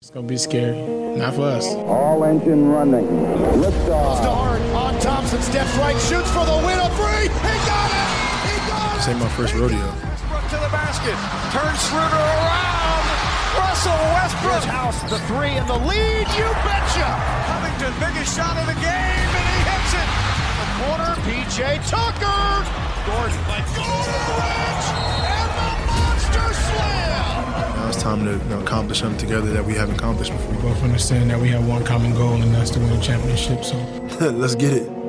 It's 0.00 0.08
gonna 0.08 0.26
be 0.26 0.38
scary. 0.38 0.80
Not 1.20 1.34
for 1.34 1.44
us. 1.44 1.68
All 1.84 2.24
engine 2.24 2.72
running. 2.72 3.04
Liftoff. 3.60 4.16
Start 4.24 4.62
on 4.72 4.98
Thompson, 4.98 5.42
steps 5.42 5.76
right, 5.76 5.92
shoots 6.08 6.32
for 6.32 6.40
the 6.48 6.56
win. 6.64 6.80
A 6.80 6.88
three. 6.96 7.28
He 7.28 7.56
got 7.68 7.92
it. 7.92 8.08
He 8.48 8.56
got 8.64 8.80
it. 8.80 8.96
This 8.96 9.08
ain't 9.12 9.20
my 9.20 9.28
first 9.36 9.52
rodeo. 9.52 9.76
Westbrook 9.76 10.40
to 10.48 10.56
the 10.56 10.72
basket. 10.72 11.12
Turns 11.52 11.84
Schroeder 11.84 12.16
around. 12.16 13.04
Russell 13.60 14.00
Westbrook. 14.16 14.64
House 14.72 15.04
the 15.12 15.20
three 15.28 15.52
and 15.60 15.68
the 15.68 15.76
lead. 15.84 16.24
You 16.32 16.48
betcha. 16.64 17.08
Covington, 17.44 17.92
biggest 18.00 18.32
shot 18.32 18.56
of 18.56 18.72
the 18.72 18.80
game, 18.80 19.30
and 19.36 19.46
he 19.52 19.58
hits 19.68 19.92
it. 20.00 20.08
The 20.64 20.68
corner, 20.80 21.12
PJ 21.28 21.60
Tucker. 21.92 22.40
Gordon. 23.04 23.36
Gordon 23.76 24.99
it's 27.90 28.00
time 28.00 28.24
to 28.24 28.32
you 28.32 28.50
know, 28.50 28.60
accomplish 28.60 29.00
something 29.00 29.18
together 29.18 29.52
that 29.52 29.64
we 29.64 29.74
haven't 29.74 29.96
accomplished 29.96 30.30
before. 30.30 30.54
We 30.54 30.62
both 30.62 30.82
understand 30.82 31.30
that 31.30 31.40
we 31.40 31.48
have 31.48 31.66
one 31.66 31.84
common 31.84 32.14
goal, 32.14 32.40
and 32.40 32.54
that's 32.54 32.70
to 32.70 32.78
win 32.78 32.92
a 32.92 33.00
championship. 33.00 33.64
So 33.64 33.76
Let's 34.30 34.54
get 34.54 34.72
it. 34.74 34.99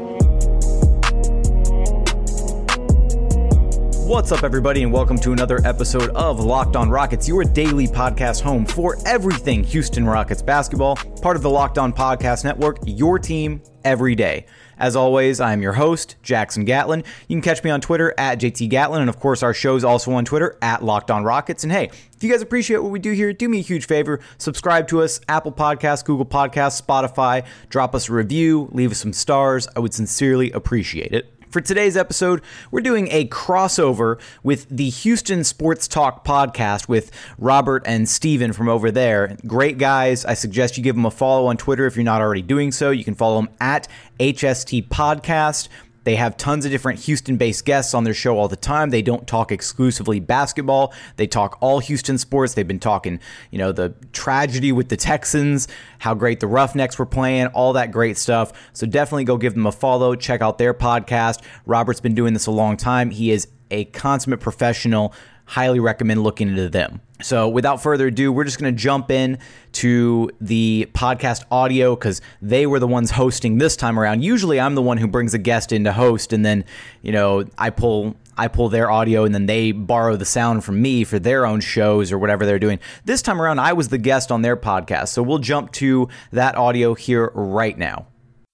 What's 4.12 4.34
up, 4.34 4.44
everybody, 4.44 4.84
and 4.84 4.92
welcome 4.92 5.18
to 5.20 5.32
another 5.32 5.62
episode 5.64 6.10
of 6.10 6.38
Locked 6.38 6.76
On 6.76 6.90
Rockets, 6.90 7.30
your 7.30 7.46
daily 7.46 7.88
podcast 7.88 8.42
home 8.42 8.66
for 8.66 8.98
everything 9.08 9.64
Houston 9.64 10.06
Rockets 10.06 10.42
basketball, 10.42 10.98
part 10.98 11.38
of 11.38 11.42
the 11.42 11.50
Locked 11.50 11.78
On 11.78 11.94
Podcast 11.94 12.44
Network, 12.44 12.80
your 12.86 13.18
team 13.18 13.64
every 13.86 14.14
day. 14.14 14.48
As 14.78 14.98
always, 14.98 15.40
I 15.40 15.54
am 15.54 15.62
your 15.62 15.72
host, 15.72 16.18
Jackson 16.24 16.66
Gatlin. 16.66 17.06
You 17.30 17.38
can 17.38 17.42
catch 17.42 17.64
me 17.64 17.70
on 17.70 17.80
Twitter 17.80 18.14
at 18.18 18.38
JT 18.38 18.68
Gatlin, 18.68 19.00
and 19.00 19.10
of 19.10 19.18
course, 19.18 19.44
our 19.44 19.54
show's 19.54 19.86
also 19.86 20.12
on 20.12 20.26
Twitter 20.26 20.58
at 20.62 20.84
Locked 20.84 21.10
On 21.10 21.24
Rockets. 21.24 21.64
And 21.64 21.72
hey, 21.72 21.90
if 22.14 22.22
you 22.22 22.30
guys 22.30 22.42
appreciate 22.42 22.84
what 22.84 22.92
we 22.92 23.00
do 23.00 23.14
here, 23.14 23.32
do 23.32 23.48
me 23.48 23.60
a 23.60 23.64
huge 23.64 23.86
favor. 23.86 24.20
Subscribe 24.38 24.90
to 24.90 25.02
us, 25.02 25.22
Apple 25.30 25.54
Podcasts, 25.54 26.04
Google 26.04 26.26
Podcasts, 26.26 26.82
Spotify. 26.82 27.46
Drop 27.70 27.96
us 27.96 28.10
a 28.10 28.14
review, 28.14 28.68
leave 28.74 28.92
us 28.92 28.98
some 28.98 29.14
stars. 29.14 29.70
I 29.74 29.80
would 29.80 29.94
sincerely 29.94 30.52
appreciate 30.52 31.14
it. 31.14 31.41
For 31.52 31.60
today's 31.60 31.98
episode, 31.98 32.42
we're 32.72 32.80
doing 32.80 33.10
a 33.12 33.28
crossover 33.28 34.22
with 34.42 34.68
the 34.70 34.90
Houston 34.90 35.44
Sports 35.44 35.86
Talk 35.86 36.24
podcast 36.24 36.88
with 36.88 37.12
Robert 37.38 37.84
and 37.86 38.08
Stephen 38.08 38.54
from 38.54 38.70
over 38.70 38.90
there. 38.90 39.36
Great 39.46 39.78
guys. 39.78 40.24
I 40.24 40.34
suggest 40.34 40.78
you 40.78 40.84
give 40.84 40.96
them 40.96 41.06
a 41.06 41.12
follow 41.12 41.48
on 41.48 41.58
Twitter 41.58 41.86
if 41.86 41.98
you're 41.98 42.06
not 42.06 42.22
already 42.22 42.42
doing 42.42 42.72
so. 42.72 42.92
You 42.92 43.04
can 43.04 43.16
follow 43.16 43.42
them 43.42 43.50
at 43.60 43.90
HST 44.18 44.88
Podcast. 44.88 45.68
They 46.04 46.16
have 46.16 46.38
tons 46.38 46.66
of 46.66 46.72
different 46.72 47.00
Houston 47.02 47.38
based 47.38 47.66
guests 47.66 47.94
on 47.94 48.04
their 48.04 48.14
show 48.14 48.38
all 48.38 48.48
the 48.48 48.56
time. 48.56 48.90
They 48.90 49.02
don't 49.02 49.28
talk 49.28 49.52
exclusively 49.52 50.20
basketball. 50.20 50.94
They 51.18 51.28
talk 51.28 51.58
all 51.62 51.80
Houston 51.80 52.18
sports. 52.18 52.54
They've 52.54 52.68
been 52.68 52.80
talking, 52.80 53.20
you 53.52 53.58
know, 53.58 53.72
the 53.72 53.94
tragedy 54.12 54.72
with 54.72 54.90
the 54.90 54.98
Texans, 54.98 55.68
how 56.00 56.14
great 56.14 56.40
the 56.40 56.48
Roughnecks 56.48 56.98
were 56.98 57.06
playing, 57.06 57.48
all 57.48 57.74
that 57.74 57.92
great 57.92 58.18
stuff. 58.18 58.52
So 58.74 58.88
definitely 58.88 59.26
go 59.26 59.38
give 59.38 59.54
them 59.54 59.68
a 59.68 59.72
follow. 59.72 60.16
Check 60.16 60.42
out 60.42 60.58
their 60.58 60.74
podcast. 60.74 61.42
Robert's 61.66 62.02
been 62.02 62.16
doing 62.16 62.34
this 62.34 62.48
a 62.48 62.52
long 62.52 62.78
time. 62.78 63.12
He 63.12 63.32
is 63.32 63.48
a 63.70 63.86
consummate 63.86 64.42
professional. 64.42 65.14
Highly 65.52 65.82
recommend 65.82 66.24
looking 66.24 66.48
into 66.48 66.70
them. 66.70 67.02
So, 67.22 67.50
without 67.50 67.84
further 67.84 68.08
ado, 68.08 68.32
we're 68.32 68.46
just 68.46 68.58
going 68.58 68.74
to 68.74 68.82
jump 68.82 69.12
in 69.12 69.38
to 69.74 70.32
the 70.40 70.88
podcast 70.94 71.44
audio 71.52 71.94
because 71.94 72.22
they 72.42 72.66
were 72.66 72.80
the 72.80 72.88
ones 72.88 73.12
hosting 73.12 73.58
this 73.58 73.76
time 73.76 74.00
around. 74.00 74.24
Usually, 74.24 74.62
I'm 74.62 74.76
the 74.76 74.82
one 74.82 74.98
who 74.98 75.10
brings 75.10 75.34
a 75.34 75.38
guest 75.38 75.74
in 75.74 75.84
to 75.84 75.92
host, 75.92 76.32
and 76.32 76.46
then 76.46 76.64
you 77.02 77.12
know 77.12 77.44
I 77.58 77.70
pull 77.70 78.16
I 78.38 78.48
pull 78.48 78.70
their 78.70 78.90
audio, 78.90 79.26
and 79.26 79.36
then 79.36 79.46
they 79.46 79.74
borrow 79.74 80.16
the 80.16 80.24
sound 80.24 80.64
from 80.64 80.82
me 80.82 81.04
for 81.04 81.20
their 81.20 81.46
own 81.46 81.60
shows 81.60 82.14
or 82.14 82.18
whatever 82.18 82.46
they're 82.46 82.58
doing. 82.58 82.80
This 83.04 83.22
time 83.22 83.42
around, 83.42 83.60
I 83.60 83.74
was 83.74 83.90
the 83.90 83.98
guest 83.98 84.32
on 84.32 84.44
their 84.44 84.56
podcast, 84.56 85.10
so 85.10 85.22
we'll 85.22 85.40
jump 85.40 85.74
to 85.74 86.08
that 86.32 86.56
audio 86.56 86.94
here 86.94 87.30
right 87.36 87.78
now. 87.78 88.08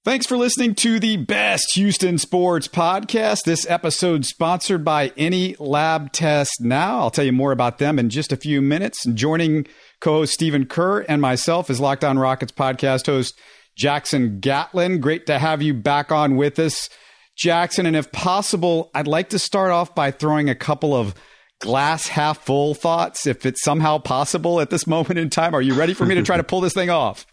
Thanks 0.07 0.25
for 0.25 0.37
listening 0.37 0.73
to 0.75 1.01
the 1.01 1.17
best 1.17 1.73
Houston 1.75 2.17
sports 2.17 2.69
podcast. 2.69 3.43
This 3.43 3.69
episode 3.69 4.23
sponsored 4.23 4.85
by 4.85 5.11
Any 5.17 5.57
Lab 5.59 6.13
Test 6.13 6.61
Now. 6.61 6.99
I'll 6.99 7.11
tell 7.11 7.25
you 7.25 7.33
more 7.33 7.51
about 7.51 7.79
them 7.79 7.99
in 7.99 8.09
just 8.09 8.31
a 8.31 8.37
few 8.37 8.61
minutes. 8.61 9.05
Joining 9.05 9.67
co-host 9.99 10.31
Stephen 10.31 10.65
Kerr 10.65 11.01
and 11.01 11.21
myself 11.21 11.69
is 11.69 11.81
Locked 11.81 12.05
On 12.05 12.17
Rockets 12.17 12.53
podcast 12.53 13.07
host 13.07 13.37
Jackson 13.75 14.39
Gatlin. 14.39 15.01
Great 15.01 15.25
to 15.25 15.39
have 15.39 15.61
you 15.61 15.73
back 15.73 16.09
on 16.09 16.37
with 16.37 16.57
us, 16.57 16.89
Jackson. 17.37 17.85
And 17.85 17.97
if 17.97 18.09
possible, 18.13 18.89
I'd 18.95 19.07
like 19.07 19.27
to 19.31 19.39
start 19.39 19.71
off 19.71 19.93
by 19.93 20.11
throwing 20.11 20.49
a 20.49 20.55
couple 20.55 20.95
of 20.95 21.15
glass 21.59 22.07
half 22.07 22.45
full 22.45 22.75
thoughts, 22.75 23.27
if 23.27 23.45
it's 23.45 23.61
somehow 23.61 23.97
possible 23.97 24.61
at 24.61 24.69
this 24.69 24.87
moment 24.87 25.19
in 25.19 25.29
time. 25.29 25.53
Are 25.53 25.61
you 25.61 25.73
ready 25.73 25.93
for 25.93 26.05
me 26.05 26.15
to 26.15 26.23
try 26.23 26.37
to 26.37 26.43
pull 26.43 26.61
this 26.61 26.73
thing 26.73 26.89
off? 26.89 27.25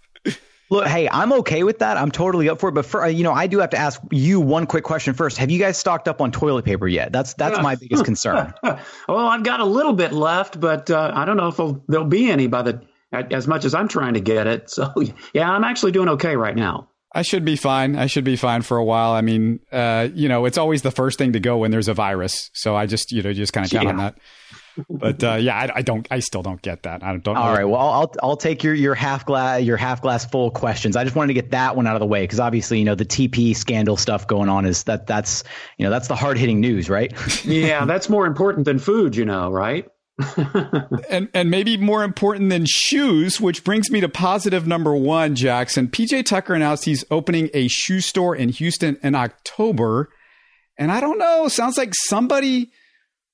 Look, 0.71 0.87
hey, 0.87 1.09
I'm 1.09 1.33
okay 1.35 1.63
with 1.63 1.81
that. 1.81 1.97
I'm 1.97 2.11
totally 2.11 2.49
up 2.49 2.59
for 2.61 2.69
it. 2.71 2.73
But 2.73 2.87
for 2.87 3.07
you 3.07 3.23
know, 3.23 3.33
I 3.33 3.47
do 3.47 3.59
have 3.61 3.71
to 3.71 3.77
ask 3.79 4.01
you 4.11 4.41
one 4.41 4.67
quick 4.67 4.85
question 4.85 5.15
first. 5.15 5.37
Have 5.39 5.51
you 5.51 5.59
guys 5.59 5.77
stocked 5.77 6.09
up 6.09 6.21
on 6.21 6.33
toilet 6.33 6.65
paper 6.65 6.89
yet? 6.89 7.13
That's 7.13 7.35
that's 7.35 7.61
my 7.61 7.75
biggest 7.77 8.05
concern. 8.07 8.55
well, 8.63 8.79
I've 9.27 9.43
got 9.45 9.61
a 9.61 9.65
little 9.65 9.93
bit 9.93 10.13
left, 10.13 10.59
but 10.59 10.91
uh, 10.91 11.13
I 11.15 11.25
don't 11.25 11.37
know 11.37 11.49
if 11.49 11.57
there'll, 11.57 11.85
there'll 11.89 12.07
be 12.07 12.31
any 12.31 12.47
by 12.47 12.63
the 12.63 12.83
as 13.13 13.47
much 13.47 13.65
as 13.65 13.75
I'm 13.75 13.89
trying 13.89 14.15
to 14.15 14.21
get 14.21 14.47
it. 14.47 14.71
So 14.71 14.93
yeah, 15.35 15.51
I'm 15.51 15.65
actually 15.65 15.93
doing 15.93 16.09
okay 16.11 16.37
right 16.37 16.57
now. 16.57 16.89
I 17.17 17.23
should 17.23 17.45
be 17.45 17.55
fine. 17.55 17.95
I 17.95 18.07
should 18.07 18.25
be 18.25 18.35
fine 18.35 18.63
for 18.63 18.77
a 18.77 18.83
while. 18.85 19.13
I 19.13 19.21
mean, 19.21 19.61
uh, 19.71 20.09
you 20.13 20.29
know, 20.29 20.47
it's 20.47 20.59
always 20.59 20.83
the 20.83 20.91
first 20.91 21.17
thing 21.17 21.35
to 21.35 21.41
go 21.41 21.59
when 21.59 21.71
there's 21.71 21.87
a 21.87 21.95
virus. 21.95 22.51
So 22.55 22.75
I 22.75 22.87
just, 22.87 23.13
you 23.13 23.23
know, 23.23 23.33
just 23.33 23.53
kind 23.53 23.65
of 23.65 23.71
count 23.71 23.85
Yeah. 23.85 23.91
on 23.91 23.97
that. 23.99 24.19
But 24.91 25.23
uh, 25.23 25.35
yeah, 25.35 25.57
I, 25.57 25.79
I 25.79 25.83
don't. 25.83 26.07
I 26.11 26.19
still 26.19 26.43
don't 26.43 26.61
get 26.61 26.83
that. 26.83 27.03
I 27.03 27.17
don't. 27.17 27.37
All 27.37 27.53
right. 27.53 27.65
Well, 27.65 27.81
I'll 27.81 28.13
I'll 28.23 28.37
take 28.37 28.65
your 28.65 28.75
your 28.75 28.95
half 28.95 29.25
glass 29.25 29.63
your 29.63 29.77
half 29.77 30.03
glass 30.03 30.25
full 30.25 30.51
questions. 30.51 30.97
I 30.97 31.05
just 31.05 31.15
wanted 31.15 31.29
to 31.29 31.35
get 31.35 31.53
that 31.53 31.77
one 31.77 31.87
out 31.87 31.95
of 31.95 32.01
the 32.01 32.07
way 32.07 32.23
because 32.23 32.41
obviously 32.41 32.79
you 32.79 32.85
know 32.85 32.95
the 32.95 33.05
TP 33.05 33.55
scandal 33.55 33.97
stuff 33.97 34.27
going 34.27 34.49
on 34.49 34.67
is 34.67 34.85
that 34.85 35.07
that's 35.07 35.45
you 35.79 35.85
know 35.85 35.91
that's 35.91 36.09
the 36.09 36.17
hard 36.17 36.39
hitting 36.39 36.61
news, 36.61 36.91
right? 36.91 37.13
Yeah, 37.45 37.85
that's 37.85 38.09
more 38.09 38.27
important 38.27 38.65
than 38.65 38.79
food, 38.79 39.17
you 39.17 39.25
know, 39.25 39.51
right? 39.51 39.87
and 41.11 41.29
and 41.35 41.51
maybe 41.51 41.77
more 41.77 42.05
important 42.05 42.51
than 42.51 42.65
shoes, 42.67 43.41
which 43.41 43.65
brings 43.65 43.91
me 43.91 44.01
to 44.01 44.09
positive 44.09 44.67
number 44.67 44.95
one, 44.95 45.35
Jackson. 45.35 45.89
PJ 45.89 46.25
Tucker 46.25 46.55
announced 46.55 46.85
he's 46.85 47.05
opening 47.11 47.51
a 47.53 47.69
shoe 47.69 48.01
store 48.01 48.35
in 48.35 48.49
Houston 48.49 48.97
in 49.03 49.15
October, 49.15 50.11
and 50.79 50.93
I 50.93 51.01
don't 51.01 51.19
know. 51.19 51.49
Sounds 51.49 51.77
like 51.77 51.93
somebody 51.95 52.71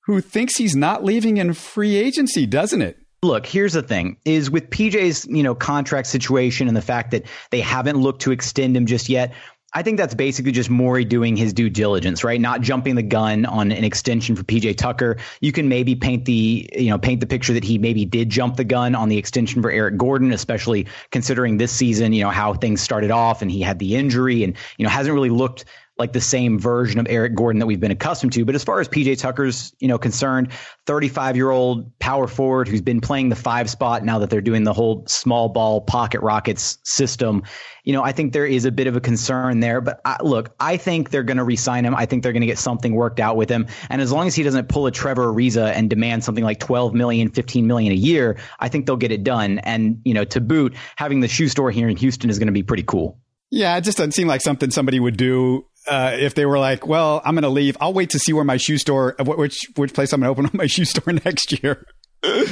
who 0.01 0.21
thinks 0.21 0.57
he's 0.57 0.75
not 0.75 1.03
leaving 1.03 1.37
in 1.37 1.53
free 1.53 1.95
agency, 1.95 2.45
doesn't 2.45 2.81
it? 2.81 2.97
Look, 3.23 3.45
here's 3.45 3.73
the 3.73 3.83
thing: 3.83 4.17
is 4.25 4.49
with 4.49 4.69
PJ's 4.69 5.27
you 5.27 5.43
know 5.43 5.53
contract 5.53 6.07
situation 6.07 6.67
and 6.67 6.75
the 6.75 6.81
fact 6.81 7.11
that 7.11 7.25
they 7.51 7.61
haven't 7.61 7.97
looked 7.97 8.23
to 8.23 8.31
extend 8.31 8.75
him 8.75 8.85
just 8.85 9.09
yet. 9.09 9.33
I 9.73 9.83
think 9.83 9.97
that's 9.97 10.13
basically 10.13 10.51
just 10.51 10.69
Morey 10.69 11.05
doing 11.05 11.37
his 11.37 11.53
due 11.53 11.69
diligence, 11.69 12.25
right? 12.25 12.41
Not 12.41 12.59
jumping 12.59 12.95
the 12.95 13.03
gun 13.03 13.45
on 13.45 13.71
an 13.71 13.85
extension 13.85 14.35
for 14.35 14.43
PJ 14.43 14.75
Tucker. 14.75 15.15
You 15.39 15.53
can 15.53 15.69
maybe 15.69 15.95
paint 15.95 16.25
the, 16.25 16.69
you 16.75 16.89
know, 16.89 16.97
paint 16.97 17.21
the 17.21 17.25
picture 17.25 17.53
that 17.53 17.63
he 17.63 17.77
maybe 17.77 18.03
did 18.03 18.29
jump 18.29 18.57
the 18.57 18.65
gun 18.65 18.95
on 18.95 19.07
the 19.07 19.17
extension 19.17 19.61
for 19.61 19.71
Eric 19.71 19.95
Gordon, 19.95 20.33
especially 20.33 20.87
considering 21.11 21.55
this 21.55 21.71
season, 21.71 22.11
you 22.11 22.21
know, 22.21 22.31
how 22.31 22.53
things 22.53 22.81
started 22.81 23.11
off 23.11 23.41
and 23.41 23.49
he 23.49 23.61
had 23.61 23.79
the 23.79 23.95
injury 23.95 24.43
and, 24.43 24.57
you 24.77 24.83
know, 24.83 24.89
hasn't 24.89 25.13
really 25.13 25.29
looked 25.29 25.63
like 26.01 26.13
the 26.13 26.19
same 26.19 26.59
version 26.59 26.99
of 26.99 27.07
Eric 27.09 27.35
Gordon 27.35 27.59
that 27.59 27.67
we've 27.67 27.79
been 27.79 27.91
accustomed 27.91 28.33
to. 28.33 28.43
But 28.43 28.55
as 28.55 28.63
far 28.63 28.79
as 28.79 28.89
PJ 28.89 29.19
Tucker's, 29.19 29.73
you 29.79 29.87
know, 29.87 29.97
concerned, 29.97 30.51
35 30.87 31.35
year 31.35 31.51
old 31.51 31.97
power 31.99 32.27
forward 32.27 32.67
who's 32.67 32.81
been 32.81 32.99
playing 32.99 33.29
the 33.29 33.35
five 33.35 33.69
spot 33.69 34.03
now 34.03 34.19
that 34.19 34.29
they're 34.29 34.41
doing 34.41 34.63
the 34.63 34.73
whole 34.73 35.03
small 35.07 35.49
ball 35.49 35.81
pocket 35.81 36.21
rockets 36.21 36.79
system. 36.83 37.43
You 37.83 37.93
know, 37.93 38.03
I 38.03 38.11
think 38.11 38.33
there 38.33 38.45
is 38.45 38.65
a 38.65 38.71
bit 38.71 38.87
of 38.87 38.95
a 38.95 38.99
concern 38.99 39.59
there. 39.59 39.79
But 39.79 40.01
I, 40.03 40.17
look, 40.21 40.53
I 40.59 40.77
think 40.77 41.11
they're 41.11 41.23
going 41.23 41.37
to 41.37 41.43
re-sign 41.43 41.85
him. 41.85 41.95
I 41.95 42.05
think 42.05 42.23
they're 42.23 42.33
going 42.33 42.41
to 42.41 42.47
get 42.47 42.57
something 42.57 42.93
worked 42.93 43.19
out 43.19 43.37
with 43.37 43.49
him. 43.49 43.67
And 43.89 44.01
as 44.01 44.11
long 44.11 44.27
as 44.27 44.35
he 44.35 44.43
doesn't 44.43 44.67
pull 44.67 44.87
a 44.87 44.91
Trevor 44.91 45.31
Ariza 45.31 45.71
and 45.71 45.89
demand 45.89 46.23
something 46.23 46.43
like 46.43 46.59
12 46.59 46.93
million, 46.93 47.29
15 47.29 47.67
million 47.67 47.93
a 47.93 47.95
year, 47.95 48.37
I 48.59 48.67
think 48.67 48.87
they'll 48.87 48.97
get 48.97 49.11
it 49.11 49.23
done. 49.23 49.59
And 49.59 50.01
you 50.03 50.13
know, 50.13 50.25
to 50.25 50.41
boot, 50.41 50.75
having 50.95 51.19
the 51.19 51.27
shoe 51.27 51.47
store 51.47 51.71
here 51.71 51.87
in 51.87 51.95
Houston 51.97 52.29
is 52.29 52.39
going 52.39 52.47
to 52.47 52.53
be 52.53 52.63
pretty 52.63 52.83
cool. 52.83 53.19
Yeah, 53.51 53.75
it 53.75 53.81
just 53.81 53.97
doesn't 53.97 54.13
seem 54.13 54.29
like 54.29 54.41
something 54.41 54.71
somebody 54.71 54.99
would 54.99 55.17
do 55.17 55.65
uh, 55.87 56.15
if 56.19 56.35
they 56.35 56.45
were 56.45 56.59
like, 56.59 56.85
"Well, 56.85 57.21
I'm 57.25 57.35
going 57.35 57.43
to 57.43 57.49
leave. 57.49 57.77
I'll 57.81 57.93
wait 57.93 58.11
to 58.11 58.19
see 58.19 58.33
where 58.33 58.43
my 58.43 58.57
shoe 58.57 58.77
store, 58.77 59.15
uh, 59.19 59.23
which 59.23 59.59
which 59.75 59.93
place 59.93 60.13
I'm 60.13 60.21
going 60.21 60.27
to 60.27 60.31
open 60.31 60.45
up 60.47 60.53
my 60.53 60.67
shoe 60.67 60.85
store 60.85 61.13
next 61.25 61.61
year." 61.63 61.85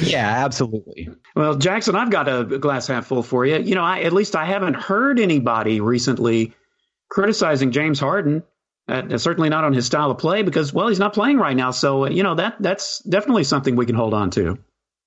yeah, 0.02 0.44
absolutely. 0.44 1.08
Well, 1.36 1.54
Jackson, 1.56 1.94
I've 1.94 2.10
got 2.10 2.28
a 2.28 2.58
glass 2.58 2.88
half 2.88 3.06
full 3.06 3.22
for 3.22 3.46
you. 3.46 3.58
You 3.58 3.76
know, 3.76 3.84
I, 3.84 4.00
at 4.00 4.12
least 4.12 4.34
I 4.34 4.44
haven't 4.44 4.74
heard 4.74 5.20
anybody 5.20 5.80
recently 5.80 6.54
criticizing 7.08 7.70
James 7.70 8.00
Harden. 8.00 8.42
Uh, 8.88 9.18
certainly 9.18 9.48
not 9.48 9.62
on 9.62 9.72
his 9.72 9.86
style 9.86 10.10
of 10.10 10.18
play 10.18 10.42
because, 10.42 10.72
well, 10.72 10.88
he's 10.88 10.98
not 10.98 11.14
playing 11.14 11.38
right 11.38 11.56
now. 11.56 11.70
So, 11.70 12.06
you 12.06 12.24
know, 12.24 12.34
that 12.34 12.56
that's 12.58 12.98
definitely 13.04 13.44
something 13.44 13.76
we 13.76 13.86
can 13.86 13.94
hold 13.94 14.14
on 14.14 14.30
to. 14.30 14.58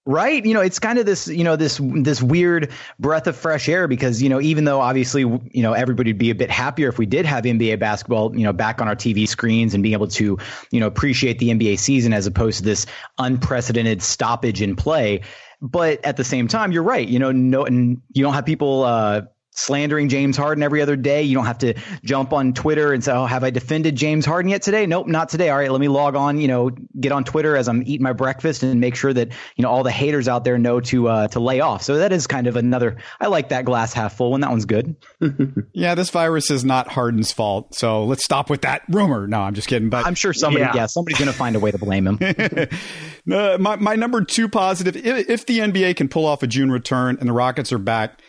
Right. 0.06 0.46
You 0.46 0.54
know, 0.54 0.60
it's 0.60 0.80
kind 0.80 1.00
of 1.00 1.06
this, 1.06 1.30
you 1.30 1.46
know, 1.46 1.56
this, 1.56 1.80
this 1.82 2.22
weird 2.22 2.74
breath 3.00 3.26
of 3.28 3.38
fresh 3.38 3.70
air 3.70 3.88
because, 3.88 4.22
you 4.22 4.28
know, 4.28 4.42
even 4.42 4.66
though 4.66 4.82
obviously, 4.82 5.22
you 5.22 5.64
know, 5.64 5.72
everybody 5.72 6.10
would 6.10 6.18
be 6.18 6.30
a 6.30 6.36
bit 6.36 6.52
happier 6.52 6.90
if 6.90 6.98
we 6.98 7.06
did 7.06 7.26
have 7.26 7.46
NBA 7.46 7.80
basketball, 7.80 8.36
you 8.36 8.44
know, 8.44 8.52
back 8.52 8.82
on 8.82 8.90
our 8.90 8.98
TV 8.98 9.26
screens 9.26 9.74
and 9.74 9.82
being 9.82 9.94
able 9.94 10.10
to, 10.10 10.38
you 10.72 10.80
know, 10.82 10.88
appreciate 10.88 11.40
the 11.40 11.52
NBA 11.52 11.80
season 11.80 12.12
as 12.12 12.28
opposed 12.28 12.58
to 12.58 12.66
this 12.66 12.86
unprecedented 13.18 14.04
stoppage 14.04 14.62
in 14.62 14.76
play. 14.76 15.22
But 15.62 16.04
at 16.04 16.18
the 16.18 16.26
same 16.26 16.50
time, 16.50 16.74
you're 16.74 16.84
right. 16.84 17.08
You 17.08 17.20
know, 17.20 17.32
no, 17.32 17.64
and 17.64 18.02
you 18.12 18.24
don't 18.24 18.34
have 18.34 18.46
people, 18.46 18.84
uh, 18.84 19.22
slandering 19.54 20.10
James 20.10 20.38
Harden 20.38 20.64
every 20.64 20.82
other 20.82 20.96
day. 20.96 21.24
You 21.24 21.36
don't 21.36 21.46
have 21.46 21.60
to 21.60 21.74
jump 22.04 22.34
on 22.34 22.54
Twitter 22.54 22.94
and 22.94 23.04
say, 23.04 23.12
"Oh, 23.12 23.26
have 23.26 23.44
I 23.44 23.50
defended 23.50 23.96
James 23.96 24.26
Harden 24.26 24.50
yet 24.50 24.62
today?" 24.62 24.86
Nope, 24.86 25.08
not 25.08 25.30
today. 25.30 25.50
All 25.50 25.58
right, 25.58 25.72
let 25.72 25.82
me 25.82 25.88
log 25.88 26.16
on. 26.16 26.40
You 26.40 26.48
know, 26.48 26.72
get 27.00 27.12
on 27.12 27.24
Twitter 27.24 27.56
as 27.56 27.68
I'm 27.68 27.82
eating 27.84 28.04
my 28.04 28.14
breakfast 28.14 28.64
and 28.64 28.80
make 28.80 28.96
sure 28.96 29.14
that 29.14 29.30
you 29.56 29.64
know 29.64 29.70
all 29.70 29.84
the 29.84 29.92
haters 29.92 30.28
out 30.28 30.44
there 30.44 30.58
know 30.58 30.80
to 30.82 31.08
uh, 31.08 31.28
to 31.30 31.40
lay 31.40 31.60
off. 31.60 31.84
So 31.84 31.98
that 31.98 32.12
is 32.12 32.28
kind 32.28 32.48
of 32.48 32.56
another. 32.56 32.98
I 33.20 33.28
like 33.28 33.50
that 33.50 33.66
glass 33.66 33.94
half 33.94 34.18
full 34.18 34.32
one. 34.32 34.42
That 34.42 34.50
one's 34.50 34.66
good. 34.66 34.96
yeah, 35.74 35.96
this 35.96 36.10
virus 36.10 36.50
is 36.52 36.66
not 36.66 36.88
Harden's 36.88 37.32
fault. 37.32 37.76
So 37.76 38.06
let's 38.06 38.24
stop 38.24 38.50
with 38.50 38.62
that 38.62 38.84
rumor. 38.90 39.28
No, 39.28 39.42
I'm 39.42 39.54
just 39.54 39.68
kidding. 39.68 39.90
But 39.90 40.06
I'm 40.06 40.16
sure 40.16 40.34
somebody, 40.34 40.66
yeah, 40.66 40.76
yeah 40.76 40.86
somebody's 40.88 41.20
going 41.20 41.32
to 41.32 41.38
find 41.38 41.56
a 41.56 41.60
way 41.60 41.72
to 41.72 41.78
blame 41.78 42.08
him. 42.08 42.20
uh, 43.32 43.58
my 43.60 43.76
my 43.76 43.96
number 43.96 44.24
two 44.24 44.50
positive: 44.50 44.96
if, 44.96 45.30
if 45.30 45.46
the 45.46 45.60
NBA 45.60 45.96
can 45.96 46.08
pull 46.08 46.26
off 46.26 46.44
a 46.44 46.48
June 46.48 46.72
return 46.72 47.18
and 47.20 47.30
the 47.30 47.34
Rockets 47.34 47.72
are 47.72 47.78
back 47.78 48.20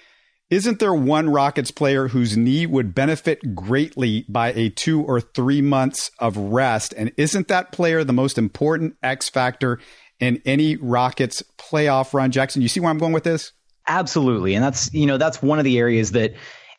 isn't 0.54 0.78
there 0.78 0.94
one 0.94 1.30
Rockets 1.30 1.72
player 1.72 2.06
whose 2.06 2.36
knee 2.36 2.64
would 2.64 2.94
benefit 2.94 3.56
greatly 3.56 4.24
by 4.28 4.52
a 4.52 4.68
two 4.68 5.02
or 5.02 5.20
three 5.20 5.60
months 5.60 6.12
of 6.20 6.36
rest? 6.36 6.94
And 6.96 7.10
isn't 7.16 7.48
that 7.48 7.72
player 7.72 8.04
the 8.04 8.12
most 8.12 8.38
important 8.38 8.94
X 9.02 9.28
factor 9.28 9.80
in 10.20 10.40
any 10.46 10.76
Rockets 10.76 11.42
playoff 11.58 12.14
run? 12.14 12.30
Jackson, 12.30 12.62
you 12.62 12.68
see 12.68 12.78
where 12.78 12.90
I'm 12.90 12.98
going 12.98 13.12
with 13.12 13.24
this? 13.24 13.50
Absolutely. 13.88 14.54
And 14.54 14.62
that's, 14.62 14.94
you 14.94 15.06
know, 15.06 15.18
that's 15.18 15.42
one 15.42 15.58
of 15.58 15.64
the 15.64 15.76
areas 15.76 16.12
that 16.12 16.34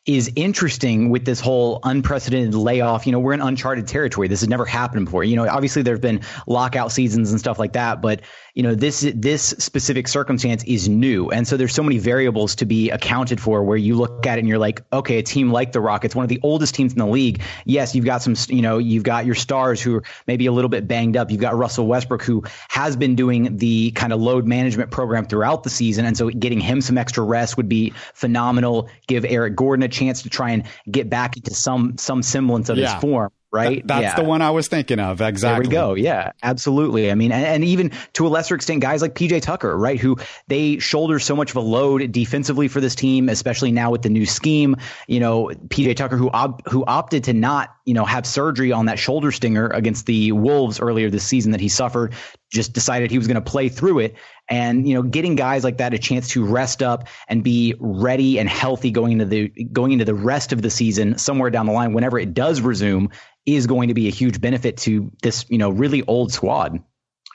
is 0.06 0.32
interesting 0.36 1.10
with 1.10 1.26
this 1.26 1.40
whole 1.40 1.80
unprecedented 1.84 2.54
layoff. 2.54 3.06
You 3.06 3.12
know, 3.12 3.20
we're 3.20 3.34
in 3.34 3.42
uncharted 3.42 3.88
territory. 3.88 4.28
This 4.28 4.42
has 4.42 4.50
never 4.50 4.66
happened 4.66 5.06
before. 5.06 5.24
You 5.24 5.36
know, 5.36 5.48
obviously 5.48 5.82
there 5.82 5.96
have 5.96 6.02
been 6.02 6.22
lockout 6.46 6.92
seasons 6.92 7.32
and 7.32 7.40
stuff 7.40 7.58
like 7.58 7.74
that, 7.74 8.02
but 8.02 8.22
you 8.56 8.64
know 8.64 8.74
this 8.74 9.06
this 9.16 9.44
specific 9.60 10.08
circumstance 10.08 10.64
is 10.64 10.88
new 10.88 11.30
and 11.30 11.46
so 11.46 11.58
there's 11.58 11.74
so 11.74 11.84
many 11.84 11.98
variables 11.98 12.56
to 12.56 12.66
be 12.66 12.90
accounted 12.90 13.40
for 13.40 13.62
where 13.64 13.78
you 13.78 13.96
look 13.96 14.26
at 14.26 14.38
it 14.38 14.40
and 14.40 14.48
you're 14.48 14.58
like 14.58 14.82
okay 14.94 15.20
a 15.20 15.24
team 15.24 15.52
like 15.52 15.74
the 15.74 15.82
rockets 15.82 16.16
one 16.16 16.24
of 16.24 16.30
the 16.30 16.40
oldest 16.42 16.74
teams 16.74 16.94
in 16.94 17.00
the 17.00 17.06
league 17.06 17.42
yes 17.66 17.94
you've 17.94 18.06
got 18.06 18.22
some 18.22 18.34
you 18.48 18.62
know 18.62 18.78
you've 18.78 19.04
got 19.04 19.26
your 19.26 19.36
stars 19.36 19.82
who 19.82 19.98
are 19.98 20.04
maybe 20.26 20.46
a 20.46 20.54
little 20.54 20.70
bit 20.70 20.88
banged 20.88 21.18
up 21.18 21.32
you've 21.32 21.42
got 21.42 21.54
russell 21.54 21.86
westbrook 21.86 22.24
who 22.24 22.44
has 22.70 22.96
been 22.96 23.16
doing 23.16 23.58
the 23.58 23.92
kind 23.92 24.14
of 24.14 24.22
load 24.22 24.48
management 24.48 24.90
program 24.90 25.26
throughout 25.26 25.64
the 25.64 25.70
season 25.70 26.06
and 26.06 26.16
so 26.18 26.30
getting 26.30 26.62
him 26.62 26.80
some 26.80 26.98
extra 26.98 27.24
rest 27.24 27.58
would 27.58 27.68
be 27.68 27.92
phenomenal 28.14 28.88
give 29.08 29.26
eric 29.26 29.54
gordon 29.58 29.84
a 29.84 29.90
chance 29.96 30.24
to 30.24 30.30
try 30.30 30.52
and 30.52 30.64
get 30.90 31.10
back 31.10 31.38
into 31.38 31.54
some 31.54 31.98
some 31.98 32.22
semblance 32.22 32.70
of 32.70 32.78
yeah. 32.78 32.94
his 32.94 33.02
form 33.02 33.32
right? 33.56 33.88
That, 33.88 34.02
that's 34.02 34.18
yeah. 34.18 34.24
the 34.24 34.28
one 34.28 34.42
I 34.42 34.52
was 34.52 34.68
thinking 34.68 35.00
of. 35.00 35.22
Exactly. 35.22 35.68
There 35.68 35.70
we 35.70 35.74
go. 35.74 35.94
Yeah, 35.96 36.34
absolutely. 36.44 37.10
I 37.10 37.16
mean, 37.16 37.32
and, 37.32 37.46
and, 37.46 37.64
even 37.64 37.92
to 38.14 38.28
a 38.28 38.30
lesser 38.30 38.56
extent, 38.56 38.82
guys 38.82 39.02
like 39.02 39.16
PJ 39.16 39.42
Tucker, 39.42 39.76
right, 39.78 40.00
who 40.00 40.18
they 40.48 40.80
shoulder 40.80 41.20
so 41.20 41.36
much 41.36 41.52
of 41.52 41.56
a 41.56 41.62
load 41.62 42.12
defensively 42.12 42.68
for 42.68 42.82
this 42.82 42.96
team, 42.96 43.30
especially 43.30 43.72
now 43.72 43.92
with 43.92 44.02
the 44.02 44.10
new 44.10 44.26
scheme. 44.26 44.76
You 45.08 45.20
know, 45.20 45.52
PJ 45.68 45.96
Tucker, 45.96 46.18
who 46.18 46.30
op- 46.30 46.68
who 46.68 46.84
opted 46.86 47.24
to 47.26 47.34
not, 47.34 47.74
you 47.86 47.94
know, 47.94 48.06
have 48.06 48.26
surgery 48.26 48.72
on 48.72 48.88
that 48.88 49.00
shoulder 49.00 49.32
stinger 49.32 49.68
against 49.68 50.06
the 50.06 50.32
Wolves 50.34 50.80
earlier 50.80 51.10
this 51.10 51.24
season 51.24 51.52
that 51.54 51.62
he 51.62 51.70
suffered, 51.70 52.14
just 52.52 52.74
decided 52.74 53.10
he 53.10 53.18
was 53.18 53.28
going 53.28 53.36
to 53.36 53.50
play 53.50 53.70
through 53.70 54.00
it. 54.00 54.16
And 54.48 54.88
you 54.88 54.94
know, 54.94 55.02
getting 55.02 55.36
guys 55.36 55.64
like 55.64 55.78
that 55.78 55.94
a 55.94 55.98
chance 55.98 56.30
to 56.30 56.46
rest 56.46 56.84
up 56.84 57.08
and 57.28 57.44
be 57.44 57.76
ready 57.80 58.40
and 58.40 58.48
healthy 58.48 58.92
going 58.92 59.14
into 59.14 59.26
the 59.26 59.48
going 59.48 59.92
into 59.92 60.06
the 60.06 60.14
rest 60.14 60.54
of 60.54 60.62
the 60.62 60.70
season 60.70 61.18
somewhere 61.18 61.50
down 61.50 61.66
the 61.66 61.72
line, 61.72 61.94
whenever 61.94 62.20
it 62.20 62.34
does 62.34 62.62
resume, 62.62 63.10
is 63.46 63.68
going 63.68 63.90
to 63.90 63.94
be 63.94 64.08
a 64.08 64.12
huge 64.12 64.42
benefit 64.42 64.78
to 64.78 65.12
this, 65.22 65.46
you 65.50 65.58
know, 65.58 65.70
really 65.70 66.04
old 66.06 66.32
squad. 66.32 66.84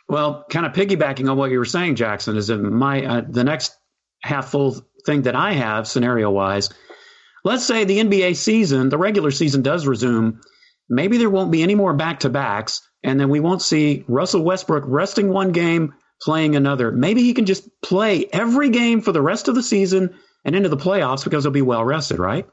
Well, 0.08 0.44
kind 0.50 0.66
of 0.66 0.72
piggybacking 0.72 1.30
on 1.30 1.36
what 1.36 1.50
you 1.50 1.58
were 1.58 1.64
saying, 1.64 1.94
Jackson, 1.96 2.36
is 2.36 2.48
that 2.48 2.58
my 2.58 3.04
uh, 3.04 3.22
the 3.28 3.44
next 3.44 3.76
half 4.22 4.50
full 4.50 4.76
thing 5.06 5.22
that 5.22 5.36
I 5.36 5.52
have 5.52 5.86
scenario 5.86 6.30
wise. 6.30 6.70
Let's 7.44 7.64
say 7.64 7.84
the 7.84 7.98
NBA 7.98 8.36
season, 8.36 8.88
the 8.88 8.98
regular 8.98 9.30
season 9.30 9.62
does 9.62 9.86
resume. 9.86 10.40
Maybe 10.88 11.16
there 11.16 11.30
won't 11.30 11.52
be 11.52 11.62
any 11.62 11.74
more 11.74 11.94
back 11.94 12.20
to 12.20 12.28
backs, 12.28 12.82
and 13.02 13.18
then 13.18 13.28
we 13.28 13.40
won't 13.40 13.62
see 13.62 14.04
Russell 14.08 14.42
Westbrook 14.42 14.84
resting 14.86 15.30
one 15.30 15.52
game, 15.52 15.94
playing 16.20 16.56
another. 16.56 16.92
Maybe 16.92 17.22
he 17.22 17.34
can 17.34 17.46
just 17.46 17.80
play 17.80 18.26
every 18.32 18.70
game 18.70 19.00
for 19.00 19.12
the 19.12 19.22
rest 19.22 19.48
of 19.48 19.54
the 19.54 19.62
season 19.62 20.14
and 20.44 20.54
into 20.54 20.68
the 20.68 20.76
playoffs 20.76 21.24
because 21.24 21.44
he'll 21.44 21.50
be 21.50 21.62
well 21.62 21.84
rested, 21.84 22.18
right? 22.18 22.46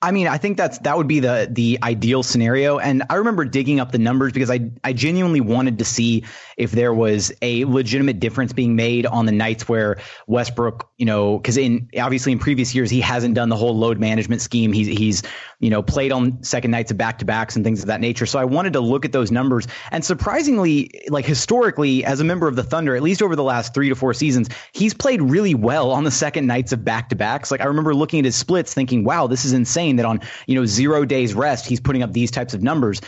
I 0.00 0.12
mean, 0.12 0.28
I 0.28 0.38
think 0.38 0.56
that's 0.56 0.78
that 0.80 0.96
would 0.96 1.08
be 1.08 1.18
the 1.18 1.48
the 1.50 1.80
ideal 1.82 2.22
scenario. 2.22 2.78
And 2.78 3.02
I 3.10 3.16
remember 3.16 3.44
digging 3.44 3.80
up 3.80 3.90
the 3.90 3.98
numbers 3.98 4.32
because 4.32 4.48
I 4.48 4.70
I 4.84 4.92
genuinely 4.92 5.40
wanted 5.40 5.78
to 5.80 5.84
see 5.84 6.22
if 6.56 6.70
there 6.70 6.94
was 6.94 7.32
a 7.42 7.64
legitimate 7.64 8.20
difference 8.20 8.52
being 8.52 8.76
made 8.76 9.06
on 9.06 9.26
the 9.26 9.32
nights 9.32 9.68
where 9.68 9.98
Westbrook, 10.28 10.88
you 10.98 11.06
know, 11.06 11.36
because 11.36 11.56
in 11.56 11.88
obviously 11.98 12.30
in 12.30 12.38
previous 12.38 12.76
years 12.76 12.90
he 12.90 13.00
hasn't 13.00 13.34
done 13.34 13.48
the 13.48 13.56
whole 13.56 13.76
load 13.76 13.98
management 13.98 14.40
scheme. 14.40 14.72
He's 14.72 14.86
he's 14.86 15.24
you 15.58 15.68
know 15.68 15.82
played 15.82 16.12
on 16.12 16.44
second 16.44 16.70
nights 16.70 16.92
of 16.92 16.96
back 16.96 17.18
to 17.18 17.24
backs 17.24 17.56
and 17.56 17.64
things 17.64 17.80
of 17.80 17.86
that 17.88 18.00
nature. 18.00 18.26
So 18.26 18.38
I 18.38 18.44
wanted 18.44 18.74
to 18.74 18.80
look 18.80 19.04
at 19.04 19.10
those 19.10 19.32
numbers. 19.32 19.66
And 19.90 20.04
surprisingly, 20.04 20.92
like 21.08 21.24
historically, 21.24 22.04
as 22.04 22.20
a 22.20 22.24
member 22.24 22.46
of 22.46 22.54
the 22.54 22.62
Thunder, 22.62 22.94
at 22.94 23.02
least 23.02 23.20
over 23.20 23.34
the 23.34 23.42
last 23.42 23.74
three 23.74 23.88
to 23.88 23.96
four 23.96 24.14
seasons, 24.14 24.48
he's 24.70 24.94
played 24.94 25.22
really 25.22 25.56
well 25.56 25.90
on 25.90 26.04
the 26.04 26.12
second 26.12 26.46
nights 26.46 26.70
of 26.70 26.84
back 26.84 27.08
to 27.08 27.16
backs. 27.16 27.50
Like 27.50 27.60
I 27.60 27.64
remember 27.64 27.96
looking 27.96 28.20
at 28.20 28.26
his 28.26 28.36
splits, 28.36 28.72
thinking, 28.74 29.02
"Wow, 29.02 29.26
this 29.26 29.44
is 29.44 29.52
insane." 29.52 29.87
That 29.96 30.06
on, 30.06 30.20
you 30.46 30.54
know, 30.54 30.66
zero 30.66 31.04
days 31.04 31.34
rest, 31.34 31.66
he's 31.66 31.80
putting 31.80 32.02
up 32.02 32.12
these 32.12 32.30
types 32.30 32.54
of 32.54 32.62
numbers. 32.62 33.00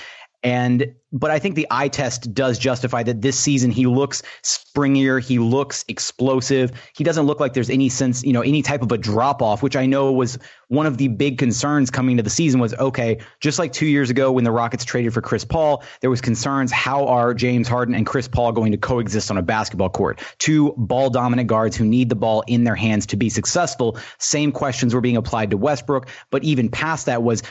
And 0.42 0.94
but 1.12 1.32
I 1.32 1.40
think 1.40 1.56
the 1.56 1.66
eye 1.72 1.88
test 1.88 2.32
does 2.34 2.56
justify 2.56 3.02
that 3.02 3.20
this 3.20 3.36
season 3.36 3.72
he 3.72 3.86
looks 3.86 4.22
springier, 4.44 5.20
he 5.20 5.40
looks 5.40 5.84
explosive. 5.88 6.70
He 6.94 7.02
doesn't 7.02 7.26
look 7.26 7.40
like 7.40 7.52
there's 7.52 7.68
any 7.68 7.88
sense, 7.88 8.22
you 8.22 8.32
know, 8.32 8.42
any 8.42 8.62
type 8.62 8.82
of 8.82 8.92
a 8.92 8.96
drop 8.96 9.42
off, 9.42 9.60
which 9.60 9.74
I 9.74 9.86
know 9.86 10.12
was 10.12 10.38
one 10.68 10.86
of 10.86 10.98
the 10.98 11.08
big 11.08 11.36
concerns 11.36 11.90
coming 11.90 12.18
to 12.18 12.22
the 12.22 12.30
season 12.30 12.60
was 12.60 12.74
okay, 12.74 13.18
just 13.40 13.58
like 13.58 13.72
2 13.72 13.86
years 13.86 14.08
ago 14.08 14.30
when 14.30 14.44
the 14.44 14.52
Rockets 14.52 14.84
traded 14.84 15.12
for 15.12 15.20
Chris 15.20 15.44
Paul, 15.44 15.82
there 16.00 16.10
was 16.10 16.20
concerns 16.20 16.70
how 16.70 17.08
are 17.08 17.34
James 17.34 17.66
Harden 17.66 17.96
and 17.96 18.06
Chris 18.06 18.28
Paul 18.28 18.52
going 18.52 18.70
to 18.70 18.78
coexist 18.78 19.32
on 19.32 19.36
a 19.36 19.42
basketball 19.42 19.90
court? 19.90 20.20
Two 20.38 20.74
ball 20.76 21.10
dominant 21.10 21.48
guards 21.48 21.76
who 21.76 21.84
need 21.84 22.08
the 22.08 22.14
ball 22.14 22.44
in 22.46 22.62
their 22.62 22.76
hands 22.76 23.06
to 23.06 23.16
be 23.16 23.30
successful. 23.30 23.98
Same 24.18 24.52
questions 24.52 24.94
were 24.94 25.00
being 25.00 25.16
applied 25.16 25.50
to 25.50 25.56
Westbrook, 25.56 26.08
but 26.30 26.44
even 26.44 26.68
past 26.68 27.06
that 27.06 27.24
was 27.24 27.42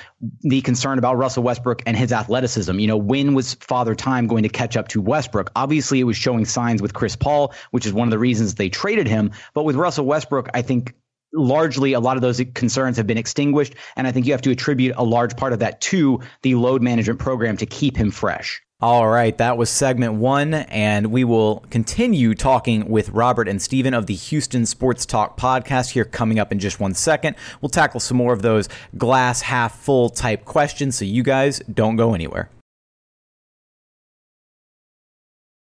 the 0.43 0.61
concern 0.61 0.97
about 0.97 1.17
Russell 1.17 1.43
Westbrook 1.43 1.81
and 1.85 1.97
his 1.97 2.13
athleticism. 2.13 2.78
You 2.79 2.87
know, 2.87 2.97
when 2.97 3.33
was 3.33 3.55
Father 3.55 3.95
Time 3.95 4.27
going 4.27 4.43
to 4.43 4.49
catch 4.49 4.77
up 4.77 4.87
to 4.89 5.01
Westbrook? 5.01 5.51
Obviously, 5.55 5.99
it 5.99 6.05
was 6.05 6.17
showing 6.17 6.45
signs 6.45 6.81
with 6.81 6.93
Chris 6.93 7.15
Paul, 7.15 7.53
which 7.71 7.85
is 7.85 7.93
one 7.93 8.07
of 8.07 8.11
the 8.11 8.19
reasons 8.19 8.55
they 8.55 8.69
traded 8.69 9.07
him. 9.07 9.31
But 9.53 9.63
with 9.63 9.75
Russell 9.75 10.05
Westbrook, 10.05 10.49
I 10.53 10.61
think 10.61 10.95
largely 11.33 11.93
a 11.93 11.99
lot 11.99 12.17
of 12.17 12.21
those 12.21 12.41
concerns 12.53 12.97
have 12.97 13.07
been 13.07 13.17
extinguished. 13.17 13.75
And 13.95 14.07
I 14.07 14.11
think 14.11 14.25
you 14.25 14.33
have 14.33 14.41
to 14.41 14.51
attribute 14.51 14.95
a 14.97 15.03
large 15.03 15.35
part 15.37 15.53
of 15.53 15.59
that 15.59 15.81
to 15.81 16.21
the 16.41 16.55
load 16.55 16.81
management 16.81 17.19
program 17.19 17.57
to 17.57 17.65
keep 17.65 17.95
him 17.95 18.11
fresh. 18.11 18.61
All 18.81 19.09
right, 19.09 19.37
that 19.39 19.57
was 19.57 19.69
segment 19.69 20.13
one, 20.13 20.53
and 20.53 21.07
we 21.07 21.25
will 21.25 21.65
continue 21.69 22.33
talking 22.33 22.89
with 22.89 23.09
Robert 23.09 23.49
and 23.49 23.61
Stephen 23.61 23.93
of 23.93 24.05
the 24.05 24.15
Houston 24.15 24.65
Sports 24.65 25.05
Talk 25.05 25.37
podcast 25.37 25.89
here 25.89 26.05
coming 26.05 26.39
up 26.39 26.53
in 26.53 26.59
just 26.59 26.79
one 26.79 26.93
second. 26.93 27.35
We'll 27.59 27.67
tackle 27.67 27.99
some 27.99 28.15
more 28.15 28.31
of 28.31 28.41
those 28.41 28.69
glass 28.97 29.41
half 29.41 29.77
full 29.77 30.09
type 30.09 30.45
questions, 30.45 30.95
so 30.95 31.03
you 31.03 31.23
guys 31.23 31.59
don't 31.59 31.97
go 31.97 32.13
anywhere. 32.13 32.49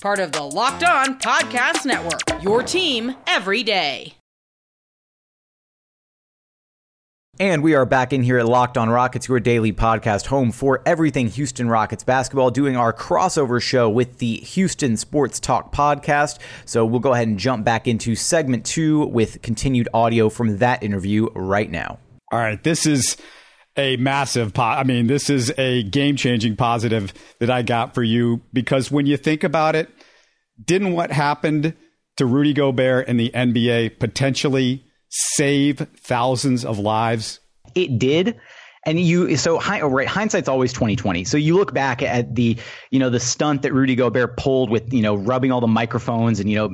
part 0.00 0.20
of 0.20 0.32
the 0.32 0.42
Locked 0.42 0.84
On 0.84 1.18
Podcast 1.18 1.84
Network. 1.84 2.42
Your 2.42 2.62
team 2.62 3.14
every 3.26 3.62
day. 3.62 4.14
And 7.40 7.62
we 7.62 7.76
are 7.76 7.86
back 7.86 8.12
in 8.12 8.24
here 8.24 8.38
at 8.38 8.46
Locked 8.48 8.76
On 8.76 8.90
Rockets, 8.90 9.28
your 9.28 9.38
daily 9.38 9.72
podcast 9.72 10.26
home 10.26 10.50
for 10.50 10.82
everything 10.84 11.28
Houston 11.28 11.68
Rockets 11.68 12.02
basketball, 12.02 12.50
doing 12.50 12.76
our 12.76 12.92
crossover 12.92 13.62
show 13.62 13.88
with 13.88 14.18
the 14.18 14.38
Houston 14.38 14.96
Sports 14.96 15.38
Talk 15.38 15.72
podcast. 15.72 16.40
So 16.64 16.84
we'll 16.84 16.98
go 16.98 17.12
ahead 17.14 17.28
and 17.28 17.38
jump 17.38 17.64
back 17.64 17.86
into 17.86 18.16
segment 18.16 18.66
two 18.66 19.06
with 19.06 19.40
continued 19.40 19.88
audio 19.94 20.28
from 20.30 20.58
that 20.58 20.82
interview 20.82 21.28
right 21.34 21.70
now. 21.70 22.00
All 22.32 22.40
right. 22.40 22.60
This 22.60 22.86
is 22.86 23.16
a 23.78 23.96
massive, 23.96 24.52
po- 24.52 24.62
I 24.62 24.82
mean, 24.82 25.06
this 25.06 25.30
is 25.30 25.52
a 25.56 25.84
game 25.84 26.16
changing 26.16 26.56
positive 26.56 27.14
that 27.38 27.50
I 27.50 27.62
got 27.62 27.94
for 27.94 28.02
you 28.02 28.42
because 28.52 28.90
when 28.90 29.06
you 29.06 29.16
think 29.16 29.44
about 29.44 29.76
it, 29.76 29.88
didn't 30.62 30.92
what 30.92 31.12
happened 31.12 31.74
to 32.16 32.26
Rudy 32.26 32.52
Gobert 32.52 33.06
in 33.06 33.16
the 33.16 33.30
NBA 33.30 34.00
potentially 34.00 34.84
save 35.08 35.86
thousands 35.96 36.64
of 36.64 36.78
lives? 36.78 37.38
It 37.74 37.98
did. 37.98 38.38
And 38.84 38.98
you, 39.00 39.36
so 39.36 39.60
oh, 39.60 39.88
right, 39.88 40.06
hindsight's 40.06 40.48
always 40.48 40.72
twenty 40.72 40.96
twenty. 40.96 41.24
So 41.24 41.36
you 41.36 41.56
look 41.56 41.74
back 41.74 42.02
at 42.02 42.34
the, 42.34 42.56
you 42.90 42.98
know, 42.98 43.10
the 43.10 43.20
stunt 43.20 43.62
that 43.62 43.72
Rudy 43.72 43.94
Gobert 43.94 44.36
pulled 44.36 44.70
with, 44.70 44.92
you 44.92 45.02
know, 45.02 45.14
rubbing 45.14 45.52
all 45.52 45.60
the 45.60 45.66
microphones 45.66 46.40
and 46.40 46.50
you 46.50 46.56
know, 46.56 46.66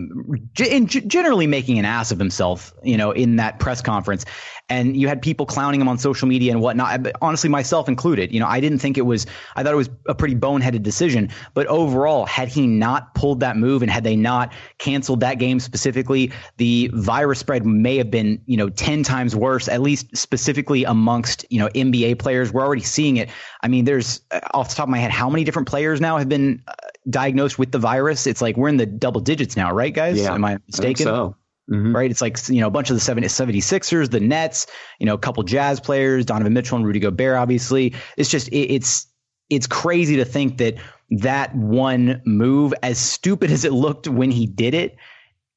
and 0.70 0.88
generally 0.88 1.46
making 1.46 1.78
an 1.78 1.84
ass 1.84 2.12
of 2.12 2.18
himself, 2.18 2.73
you 2.82 2.96
know, 2.96 3.11
in 3.11 3.37
that 3.37 3.58
press 3.58 3.80
conference 3.80 4.25
and 4.70 4.96
you 4.96 5.08
had 5.08 5.20
people 5.20 5.44
clowning 5.44 5.80
him 5.80 5.88
on 5.88 5.99
social 5.99 6.26
media 6.26 6.50
and 6.50 6.61
whatnot. 6.61 7.06
Honestly, 7.20 7.50
myself 7.50 7.88
included, 7.88 8.32
you 8.32 8.40
know, 8.40 8.46
I 8.46 8.61
didn't 8.61 8.78
think 8.78 8.96
it 8.96 9.02
was. 9.02 9.26
I 9.56 9.62
thought 9.62 9.73
it 9.73 9.76
was 9.76 9.90
a 10.08 10.14
pretty 10.14 10.34
boneheaded 10.34 10.82
decision. 10.82 11.30
But 11.52 11.66
overall, 11.66 12.25
had 12.25 12.49
he 12.49 12.66
not 12.66 13.14
pulled 13.14 13.40
that 13.40 13.56
move 13.56 13.82
and 13.82 13.90
had 13.90 14.04
they 14.04 14.16
not 14.16 14.52
canceled 14.78 15.20
that 15.20 15.38
game 15.38 15.61
specifically, 15.61 16.32
the 16.56 16.90
virus 16.94 17.38
spread 17.38 17.66
may 17.66 17.99
have 17.99 18.11
been, 18.11 18.40
you 18.46 18.56
know, 18.56 18.70
ten 18.70 19.02
times 19.02 19.37
worse. 19.37 19.68
At 19.68 19.82
least 19.82 20.16
specifically 20.16 20.84
amongst 20.84 21.44
you 21.50 21.58
know 21.58 21.68
NBA 21.68 21.93
players, 22.18 22.52
we're 22.52 22.64
already 22.64 22.82
seeing 22.82 23.16
it. 23.16 23.30
I 23.62 23.68
mean, 23.68 23.84
there's 23.84 24.20
uh, 24.30 24.40
off 24.52 24.70
the 24.70 24.74
top 24.74 24.84
of 24.84 24.90
my 24.90 24.98
head, 24.98 25.10
how 25.10 25.30
many 25.30 25.44
different 25.44 25.68
players 25.68 26.00
now 26.00 26.18
have 26.18 26.28
been 26.28 26.62
uh, 26.66 26.72
diagnosed 27.08 27.58
with 27.58 27.72
the 27.72 27.78
virus? 27.78 28.26
It's 28.26 28.42
like 28.42 28.56
we're 28.56 28.68
in 28.68 28.76
the 28.76 28.86
double 28.86 29.20
digits 29.20 29.56
now, 29.56 29.72
right, 29.72 29.94
guys? 29.94 30.18
Yeah, 30.18 30.34
Am 30.34 30.44
I 30.44 30.58
mistaken? 30.66 31.08
I 31.08 31.10
so. 31.10 31.36
Mm-hmm. 31.70 31.96
Right. 31.96 32.10
It's 32.10 32.20
like, 32.20 32.36
you 32.48 32.60
know, 32.60 32.66
a 32.66 32.70
bunch 32.70 32.90
of 32.90 32.96
the 32.96 33.00
70, 33.00 33.28
76ers, 33.28 34.10
the 34.10 34.20
Nets, 34.20 34.66
you 34.98 35.06
know, 35.06 35.14
a 35.14 35.18
couple 35.18 35.42
jazz 35.44 35.80
players, 35.80 36.26
Donovan 36.26 36.52
Mitchell 36.52 36.76
and 36.76 36.86
Rudy 36.86 37.00
Gobert, 37.00 37.38
obviously. 37.38 37.94
It's 38.18 38.28
just, 38.28 38.48
it, 38.48 38.74
it's, 38.74 39.06
it's 39.48 39.66
crazy 39.66 40.16
to 40.16 40.24
think 40.26 40.58
that 40.58 40.74
that 41.10 41.54
one 41.54 42.20
move, 42.26 42.74
as 42.82 42.98
stupid 42.98 43.50
as 43.50 43.64
it 43.64 43.72
looked 43.72 44.08
when 44.08 44.30
he 44.30 44.46
did 44.46 44.74
it, 44.74 44.96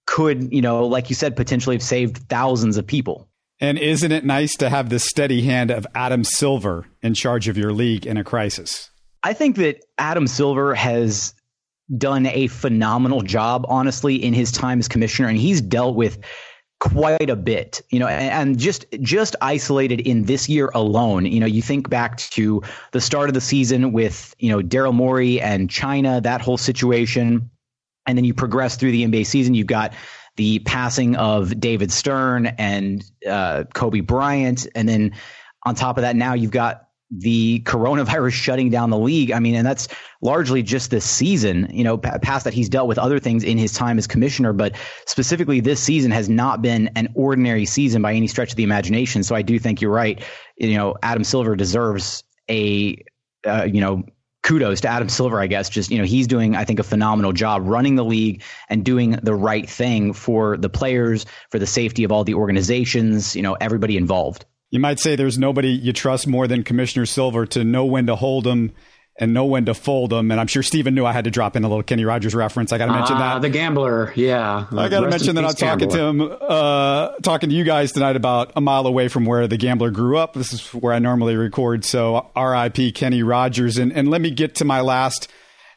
could, 0.06 0.54
you 0.54 0.62
know, 0.62 0.88
like 0.88 1.10
you 1.10 1.16
said, 1.16 1.36
potentially 1.36 1.76
have 1.76 1.84
saved 1.84 2.18
thousands 2.30 2.78
of 2.78 2.88
people. 2.88 3.27
And 3.60 3.80
isn't 3.80 4.12
it 4.12 4.24
nice 4.24 4.56
to 4.58 4.70
have 4.70 4.90
the 4.90 5.00
steady 5.00 5.42
hand 5.42 5.72
of 5.72 5.88
Adam 5.96 6.24
Silver 6.24 6.86
in 7.02 7.14
charge 7.14 7.48
of 7.48 7.58
your 7.58 7.74
league 7.74 8.06
in 8.06 8.18
a 8.18 8.24
crisis? 8.24 8.92
I 9.24 9.34
think 9.34 9.56
that 9.58 9.84
Adam 9.98 10.28
Silver 10.28 10.76
has 10.76 11.34
done 11.98 12.28
a 12.28 12.48
phenomenal 12.48 13.22
job, 13.22 13.66
honestly, 13.68 14.16
in 14.16 14.34
his 14.34 14.52
time 14.52 14.80
as 14.80 14.88
commissioner, 14.88 15.30
and 15.30 15.38
he's 15.38 15.62
dealt 15.62 15.96
with 15.96 16.20
quite 16.80 17.30
a 17.30 17.36
bit 17.36 17.82
you 17.90 18.00
know 18.00 18.08
and 18.08 18.60
just 18.60 18.86
just 19.02 19.36
isolated 19.42 20.00
in 20.00 20.26
this 20.26 20.48
year 20.48 20.70
alone 20.76 21.26
you 21.26 21.40
know 21.40 21.48
you 21.48 21.60
think 21.60 21.90
back 21.90 22.18
to 22.18 22.62
the 22.92 23.02
start 23.02 23.30
of 23.30 23.34
the 23.34 23.42
season 23.42 23.92
with 23.92 24.36
you 24.38 24.52
know 24.52 24.62
Daryl 24.62 24.94
Morey 24.94 25.42
and 25.42 25.72
China 25.72 26.22
that 26.22 26.40
whole 26.40 26.58
situation 26.58 27.50
and 28.06 28.16
then 28.16 28.26
you 28.26 28.34
progress 28.36 28.76
through 28.76 28.92
the 28.92 29.04
NBA 29.04 29.26
season 29.26 29.56
you've 29.56 29.66
got 29.66 29.92
the 30.38 30.60
passing 30.60 31.16
of 31.16 31.60
David 31.60 31.92
Stern 31.92 32.48
and 32.48 33.04
uh, 33.30 33.66
Kobe 33.74 34.00
Bryant 34.00 34.68
and 34.74 34.88
then 34.88 35.14
on 35.66 35.76
top 35.76 35.98
of 35.98 36.04
that 36.04 36.16
now 36.16 36.34
you've 36.34 36.52
got 36.52 36.88
the 37.12 37.62
coronavirus 37.62 38.32
shutting 38.34 38.70
down 38.70 38.90
the 38.90 38.98
league. 38.98 39.32
I 39.32 39.40
mean, 39.40 39.56
and 39.56 39.66
that's 39.66 39.88
largely 40.22 40.64
just 40.64 40.92
this 40.92 41.06
season, 41.06 41.68
you 41.72 41.84
know, 41.84 41.98
past 41.98 42.44
that 42.46 42.54
he's 42.54 42.70
dealt 42.70 42.88
with 42.88 42.98
other 42.98 43.20
things 43.20 43.44
in 43.44 43.58
his 43.58 43.74
time 43.74 43.98
as 43.98 44.08
commissioner, 44.08 44.54
but 44.54 44.76
specifically 45.06 45.60
this 45.60 45.80
season 45.80 46.12
has 46.12 46.28
not 46.28 46.62
been 46.62 46.90
an 46.96 47.10
ordinary 47.16 47.66
season 47.66 48.02
by 48.02 48.14
any 48.14 48.28
stretch 48.28 48.52
of 48.52 48.56
the 48.56 48.64
imagination. 48.64 49.24
So 49.24 49.36
I 49.36 49.42
do 49.42 49.60
think 49.60 49.82
you're 49.82 49.92
right. 49.92 50.24
You 50.58 50.76
know, 50.76 50.96
Adam 51.04 51.24
Silver 51.24 51.56
deserves 51.56 52.24
a, 52.50 53.04
uh, 53.46 53.68
you 53.72 53.82
know, 53.82 54.04
kudos 54.48 54.80
to 54.82 54.88
Adam 54.88 55.10
Silver, 55.10 55.42
I 55.42 55.48
guess. 55.48 55.70
Just, 55.70 55.92
you 55.92 55.98
know, 55.98 56.06
he's 56.06 56.26
doing, 56.26 56.56
I 56.56 56.64
think, 56.64 56.80
a 56.80 56.84
phenomenal 56.84 57.34
job 57.34 57.64
running 57.66 57.96
the 57.96 58.06
league 58.06 58.44
and 58.70 58.84
doing 58.84 59.12
the 59.12 59.36
right 59.36 59.70
thing 59.70 60.14
for 60.14 60.56
the 60.56 60.70
players, 60.70 61.26
for 61.52 61.60
the 61.60 61.68
safety 61.68 62.06
of 62.06 62.14
all 62.14 62.24
the 62.24 62.36
organizations, 62.36 63.36
you 63.36 63.42
know, 63.42 63.58
everybody 63.60 63.98
involved. 63.98 64.46
You 64.70 64.80
might 64.80 65.00
say 65.00 65.18
there's 65.18 65.38
nobody 65.38 65.70
you 65.70 65.92
trust 65.92 66.28
more 66.28 66.48
than 66.48 66.64
Commissioner 66.64 67.06
Silver 67.06 67.46
to 67.48 67.66
know 67.66 67.86
when 67.86 68.08
to 68.08 68.16
hold 68.16 68.46
them 68.46 68.72
and 69.20 69.34
know 69.34 69.46
when 69.46 69.66
to 69.66 69.74
fold 69.74 70.12
them. 70.12 70.30
And 70.30 70.40
I'm 70.40 70.48
sure 70.48 70.62
Stephen 70.62 70.94
knew 70.94 71.06
I 71.06 71.12
had 71.12 71.24
to 71.24 71.32
drop 71.32 71.56
in 71.56 71.64
a 71.64 71.68
little 71.68 71.84
Kenny 71.84 72.06
Rogers 72.06 72.36
reference. 72.36 72.72
I 72.72 72.78
got 72.78 72.86
to 72.86 72.94
mention 72.94 73.16
uh, 73.16 73.20
that. 73.20 73.42
The 73.42 73.50
gambler, 73.50 74.14
yeah. 74.16 74.68
I 74.72 74.90
got 74.90 75.02
to 75.02 75.10
mention 75.10 75.36
that 75.36 75.46
I'm 75.46 75.54
talking 75.54 75.90
gambler. 75.90 76.28
to 76.28 76.34
him, 76.34 76.38
uh, 76.42 77.10
talking 77.24 77.50
to 77.50 77.56
you 77.56 77.64
guys 77.64 77.92
tonight 77.92 78.16
about 78.16 78.52
a 78.56 78.62
mile 78.62 78.86
away 78.86 79.08
from 79.08 79.26
where 79.26 79.48
the 79.48 79.58
gambler 79.58 79.90
grew 79.90 80.18
up. 80.18 80.34
This 80.34 80.54
is 80.54 80.74
where 80.74 80.94
I 80.94 81.00
normally 81.00 81.36
record. 81.36 81.84
So 81.84 82.30
R.I.P. 82.36 82.92
Kenny 82.92 83.24
Rogers. 83.24 83.78
And, 83.78 83.92
and 83.92 84.10
let 84.10 84.22
me 84.22 84.30
get 84.30 84.56
to 84.56 84.66
my 84.66 84.82
last. 84.82 85.28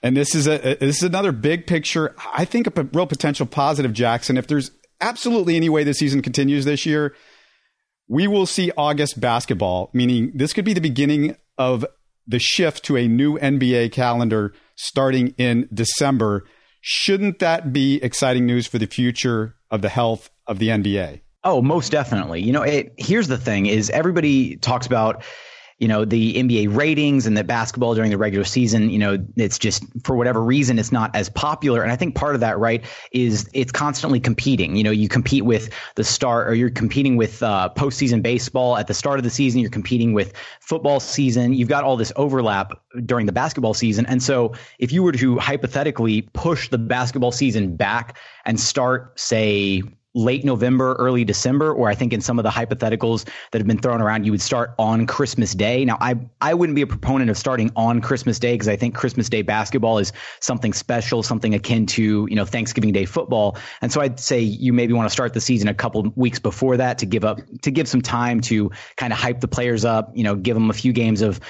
And 0.03 0.17
this 0.17 0.35
is 0.35 0.47
a 0.47 0.77
this 0.81 0.97
is 0.97 1.03
another 1.03 1.31
big 1.31 1.67
picture. 1.67 2.15
I 2.35 2.47
think 2.47 2.67
a 2.67 2.83
real 2.85 3.07
potential 3.07 3.45
positive, 3.45 3.93
Jackson. 3.93 4.39
If 4.39 4.47
there's 4.47 4.71
absolutely 5.01 5.57
any 5.57 5.69
way 5.69 5.85
the 5.85 5.93
season 5.93 6.23
continues 6.23 6.65
this 6.65 6.87
year, 6.87 7.15
we 8.09 8.27
will 8.27 8.47
see 8.47 8.73
August 8.79 9.21
basketball, 9.21 9.91
meaning 9.93 10.33
this 10.35 10.55
could 10.55 10.65
be 10.65 10.73
the 10.73 10.81
beginning 10.81 11.37
of 11.59 11.85
the 12.31 12.39
shift 12.39 12.85
to 12.85 12.97
a 12.97 13.09
new 13.09 13.39
NBA 13.39 13.93
calendar 13.93 14.55
starting 14.77 15.35
in 15.37 15.69
December. 15.75 16.45
Shouldn't 16.81 17.41
that 17.41 17.73
be 17.73 18.03
exciting 18.03 18.47
news 18.47 18.67
for 18.67 18.79
the 18.79 18.87
future 18.87 19.57
of 19.71 19.83
the 19.83 19.89
health 19.89 20.31
of 20.47 20.59
the 20.59 20.69
NBA? 20.69 21.21
Oh, 21.43 21.61
most 21.61 21.91
definitely. 21.91 22.41
You 22.43 22.53
know, 22.53 22.63
it, 22.63 22.95
here's 22.97 23.29
the 23.29 23.37
thing 23.37 23.67
is 23.67 23.91
everybody 23.91 24.57
talks 24.57 24.87
about 24.87 25.25
you 25.81 25.89
know 25.89 26.05
the 26.05 26.35
NBA 26.35 26.77
ratings 26.77 27.27
and 27.27 27.35
the 27.35 27.43
basketball 27.43 27.95
during 27.95 28.11
the 28.11 28.19
regular 28.19 28.45
season, 28.45 28.91
you 28.91 28.99
know, 28.99 29.19
it's 29.37 29.59
just 29.59 29.83
for 30.05 30.15
whatever 30.15 30.43
reason 30.43 30.79
it's 30.79 30.93
not 30.93 31.17
as 31.17 31.31
popular. 31.31 31.83
And 31.83 31.91
I 31.91 31.97
think 31.97 32.15
part 32.15 32.35
of 32.35 32.43
that, 32.43 32.59
right, 32.59 32.85
is 33.13 33.49
it's 33.55 33.73
constantly 33.73 34.21
competing. 34.21 34.77
You 34.77 34.85
know, 34.85 34.91
you 34.91 35.09
compete 35.09 35.45
with 35.45 35.71
the 35.95 36.05
start, 36.05 36.49
or 36.49 36.55
you're 36.55 36.69
competing 36.69 37.17
with 37.17 37.43
uh, 37.43 37.71
postseason 37.75 38.23
baseball 38.23 38.77
at 38.77 38.89
the 38.89 38.95
start 38.95 39.19
of 39.19 39.25
the 39.25 39.31
season. 39.31 39.61
You're 39.61 39.71
competing 39.71 40.13
with 40.13 40.35
football 40.61 41.01
season. 41.01 41.55
You've 41.55 41.71
got 41.71 41.83
all 41.83 41.97
this 41.97 42.13
overlap 42.15 42.73
during 43.07 43.25
the 43.25 43.33
basketball 43.33 43.73
season. 43.73 44.05
And 44.05 44.23
so, 44.23 44.53
if 44.79 44.93
you 44.93 45.03
were 45.03 45.13
to 45.13 45.39
hypothetically 45.39 46.23
push 46.35 46.69
the 46.69 46.79
basketball 46.79 47.33
season 47.33 47.77
back 47.77 48.19
and 48.45 48.61
start, 48.61 49.19
say, 49.19 49.83
late 50.15 50.45
November, 50.45 50.95
early 50.95 51.25
December, 51.25 51.73
or 51.73 51.89
I 51.89 51.95
think 51.95 52.13
in 52.13 52.21
some 52.21 52.39
of 52.39 52.43
the 52.43 52.51
hypotheticals 52.51 53.29
that 53.53 53.59
have 53.59 53.67
been 53.67 53.79
thrown 53.79 54.01
around, 54.01 54.25
you 54.25 54.33
would 54.33 54.41
start 54.43 54.75
on 54.79 55.07
Christmas 55.07 55.55
Day. 55.55 55.85
Now, 55.85 55.99
I, 56.01 56.17
I 56.41 56.55
wouldn't 56.55 56.75
be 56.75 56.83
a 56.83 56.87
proponent 56.87 57.31
of 57.31 57.39
starting 57.39 57.71
on 57.77 58.01
Christmas 58.01 58.39
Day 58.39 58.55
because 58.55 58.69
I 58.69 58.77
think 58.77 58.95
Christmas 58.95 59.29
Day 59.29 59.43
basketball 59.43 59.99
is 59.99 60.13
something 60.41 60.73
special, 60.73 61.23
something 61.23 61.55
akin 61.55 61.87
to, 61.87 62.27
you 62.29 62.37
know, 62.37 62.45
Thanksgiving 62.45 62.93
Day 62.93 63.05
football. 63.05 63.57
And 63.83 63.93
so 63.93 64.01
I'd 64.01 64.19
say 64.19 64.41
you 64.41 64.73
maybe 64.73 64.93
want 64.95 65.07
to 65.07 65.13
start 65.13 65.33
the 65.33 65.41
season 65.41 65.69
a 65.69 65.75
couple 65.75 66.13
weeks 66.17 66.41
before 66.41 66.77
that 66.79 66.99
to 66.99 67.07
give 67.07 67.25
up, 67.25 67.41
to 67.63 67.71
give 67.71 67.87
some 67.87 68.03
time 68.03 68.41
to 68.43 68.71
kind 68.97 69.13
of 69.13 69.19
hype 69.19 69.41
the 69.41 69.49
players 69.49 69.85
up, 69.85 70.11
you 70.17 70.25
know, 70.25 70.35
give 70.35 70.55
them 70.55 70.71
a 70.71 70.75
few 70.75 70.93
games 70.93 71.23
of, 71.23 71.41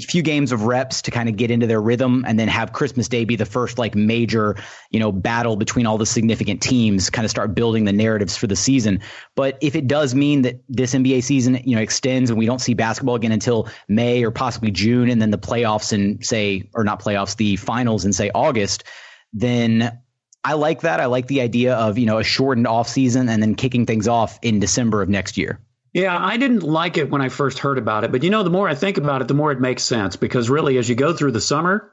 few 0.00 0.22
games 0.22 0.52
of 0.52 0.62
reps 0.62 1.02
to 1.02 1.10
kind 1.10 1.28
of 1.28 1.36
get 1.36 1.50
into 1.50 1.66
their 1.66 1.80
rhythm 1.80 2.24
and 2.26 2.38
then 2.38 2.48
have 2.48 2.72
Christmas 2.72 3.08
Day 3.08 3.24
be 3.24 3.36
the 3.36 3.44
first 3.44 3.78
like 3.78 3.94
major, 3.94 4.56
you 4.90 5.00
know, 5.00 5.10
battle 5.10 5.56
between 5.56 5.86
all 5.86 5.98
the 5.98 6.06
significant 6.06 6.62
teams, 6.62 7.10
kind 7.10 7.24
of 7.24 7.30
start 7.30 7.54
building 7.54 7.84
the 7.84 7.92
narratives 7.92 8.36
for 8.36 8.46
the 8.46 8.56
season. 8.56 9.00
But 9.34 9.58
if 9.60 9.74
it 9.74 9.88
does 9.88 10.14
mean 10.14 10.42
that 10.42 10.62
this 10.68 10.94
NBA 10.94 11.24
season, 11.24 11.60
you 11.64 11.74
know, 11.74 11.82
extends 11.82 12.30
and 12.30 12.38
we 12.38 12.46
don't 12.46 12.60
see 12.60 12.74
basketball 12.74 13.16
again 13.16 13.32
until 13.32 13.68
May 13.88 14.22
or 14.22 14.30
possibly 14.30 14.70
June 14.70 15.10
and 15.10 15.20
then 15.20 15.30
the 15.30 15.38
playoffs 15.38 15.92
and 15.92 16.24
say 16.24 16.68
or 16.74 16.84
not 16.84 17.02
playoffs, 17.02 17.36
the 17.36 17.56
finals 17.56 18.04
in 18.04 18.12
say 18.12 18.30
August, 18.34 18.84
then 19.32 19.98
I 20.44 20.54
like 20.54 20.82
that. 20.82 21.00
I 21.00 21.06
like 21.06 21.26
the 21.26 21.40
idea 21.40 21.74
of, 21.74 21.98
you 21.98 22.06
know, 22.06 22.18
a 22.18 22.24
shortened 22.24 22.66
off 22.66 22.88
season 22.88 23.28
and 23.28 23.42
then 23.42 23.54
kicking 23.54 23.86
things 23.86 24.08
off 24.08 24.38
in 24.42 24.60
December 24.60 25.02
of 25.02 25.08
next 25.08 25.36
year. 25.36 25.60
Yeah, 25.92 26.16
I 26.16 26.38
didn't 26.38 26.62
like 26.62 26.96
it 26.96 27.10
when 27.10 27.20
I 27.20 27.28
first 27.28 27.58
heard 27.58 27.76
about 27.76 28.04
it, 28.04 28.12
but 28.12 28.22
you 28.22 28.30
know, 28.30 28.42
the 28.42 28.50
more 28.50 28.68
I 28.68 28.74
think 28.74 28.96
about 28.96 29.20
it, 29.20 29.28
the 29.28 29.34
more 29.34 29.52
it 29.52 29.60
makes 29.60 29.82
sense 29.82 30.16
because 30.16 30.48
really, 30.48 30.78
as 30.78 30.88
you 30.88 30.94
go 30.94 31.12
through 31.12 31.32
the 31.32 31.40
summer, 31.40 31.92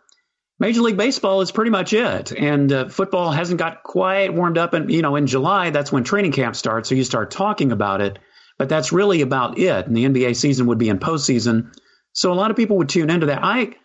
Major 0.57 0.81
League 0.81 0.97
Baseball 0.97 1.41
is 1.41 1.51
pretty 1.51 1.71
much 1.71 1.91
it, 1.91 2.31
and 2.31 2.71
uh, 2.71 2.89
football 2.89 3.31
hasn't 3.31 3.59
got 3.59 3.83
quite 3.83 4.33
warmed 4.33 4.57
up. 4.57 4.73
And 4.73 4.91
you 4.91 5.01
know, 5.01 5.17
in 5.17 5.27
July, 5.27 5.69
that's 5.71 5.91
when 5.91 6.05
training 6.05 6.31
camp 6.31 6.55
starts, 6.55 6.87
so 6.87 6.95
you 6.95 7.03
start 7.03 7.31
talking 7.31 7.71
about 7.71 7.99
it. 8.01 8.19
But 8.57 8.69
that's 8.69 8.91
really 8.91 9.21
about 9.21 9.57
it, 9.57 9.87
and 9.87 9.95
the 9.95 10.05
NBA 10.05 10.35
season 10.35 10.67
would 10.67 10.77
be 10.77 10.89
in 10.89 10.99
postseason, 10.99 11.73
so 12.13 12.31
a 12.31 12.35
lot 12.35 12.51
of 12.51 12.57
people 12.57 12.77
would 12.77 12.89
tune 12.89 13.09
into 13.09 13.27
that. 13.27 13.39
I, 13.43 13.75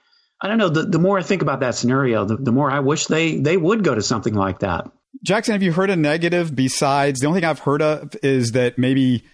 I 0.40 0.49
don't 0.49 0.59
know. 0.59 0.68
The, 0.68 0.83
the 0.83 0.99
more 0.99 1.18
I 1.18 1.23
think 1.23 1.42
about 1.42 1.61
that 1.61 1.75
scenario, 1.75 2.25
the, 2.25 2.37
the 2.37 2.52
more 2.52 2.71
I 2.71 2.80
wish 2.80 3.06
they 3.06 3.38
they 3.38 3.56
would 3.56 3.83
go 3.83 3.94
to 3.94 4.02
something 4.02 4.35
like 4.35 4.61
that. 4.61 4.90
Jackson, 5.23 5.52
have 5.52 5.62
you 5.62 5.73
heard 5.73 5.90
a 5.90 5.97
negative 5.97 6.54
besides 6.54 7.21
the 7.21 7.26
only 7.26 7.40
thing 7.40 7.49
I've 7.49 7.61
heard 7.61 7.83
of 7.83 8.16
is 8.23 8.52
that 8.52 8.78
maybe 8.78 9.25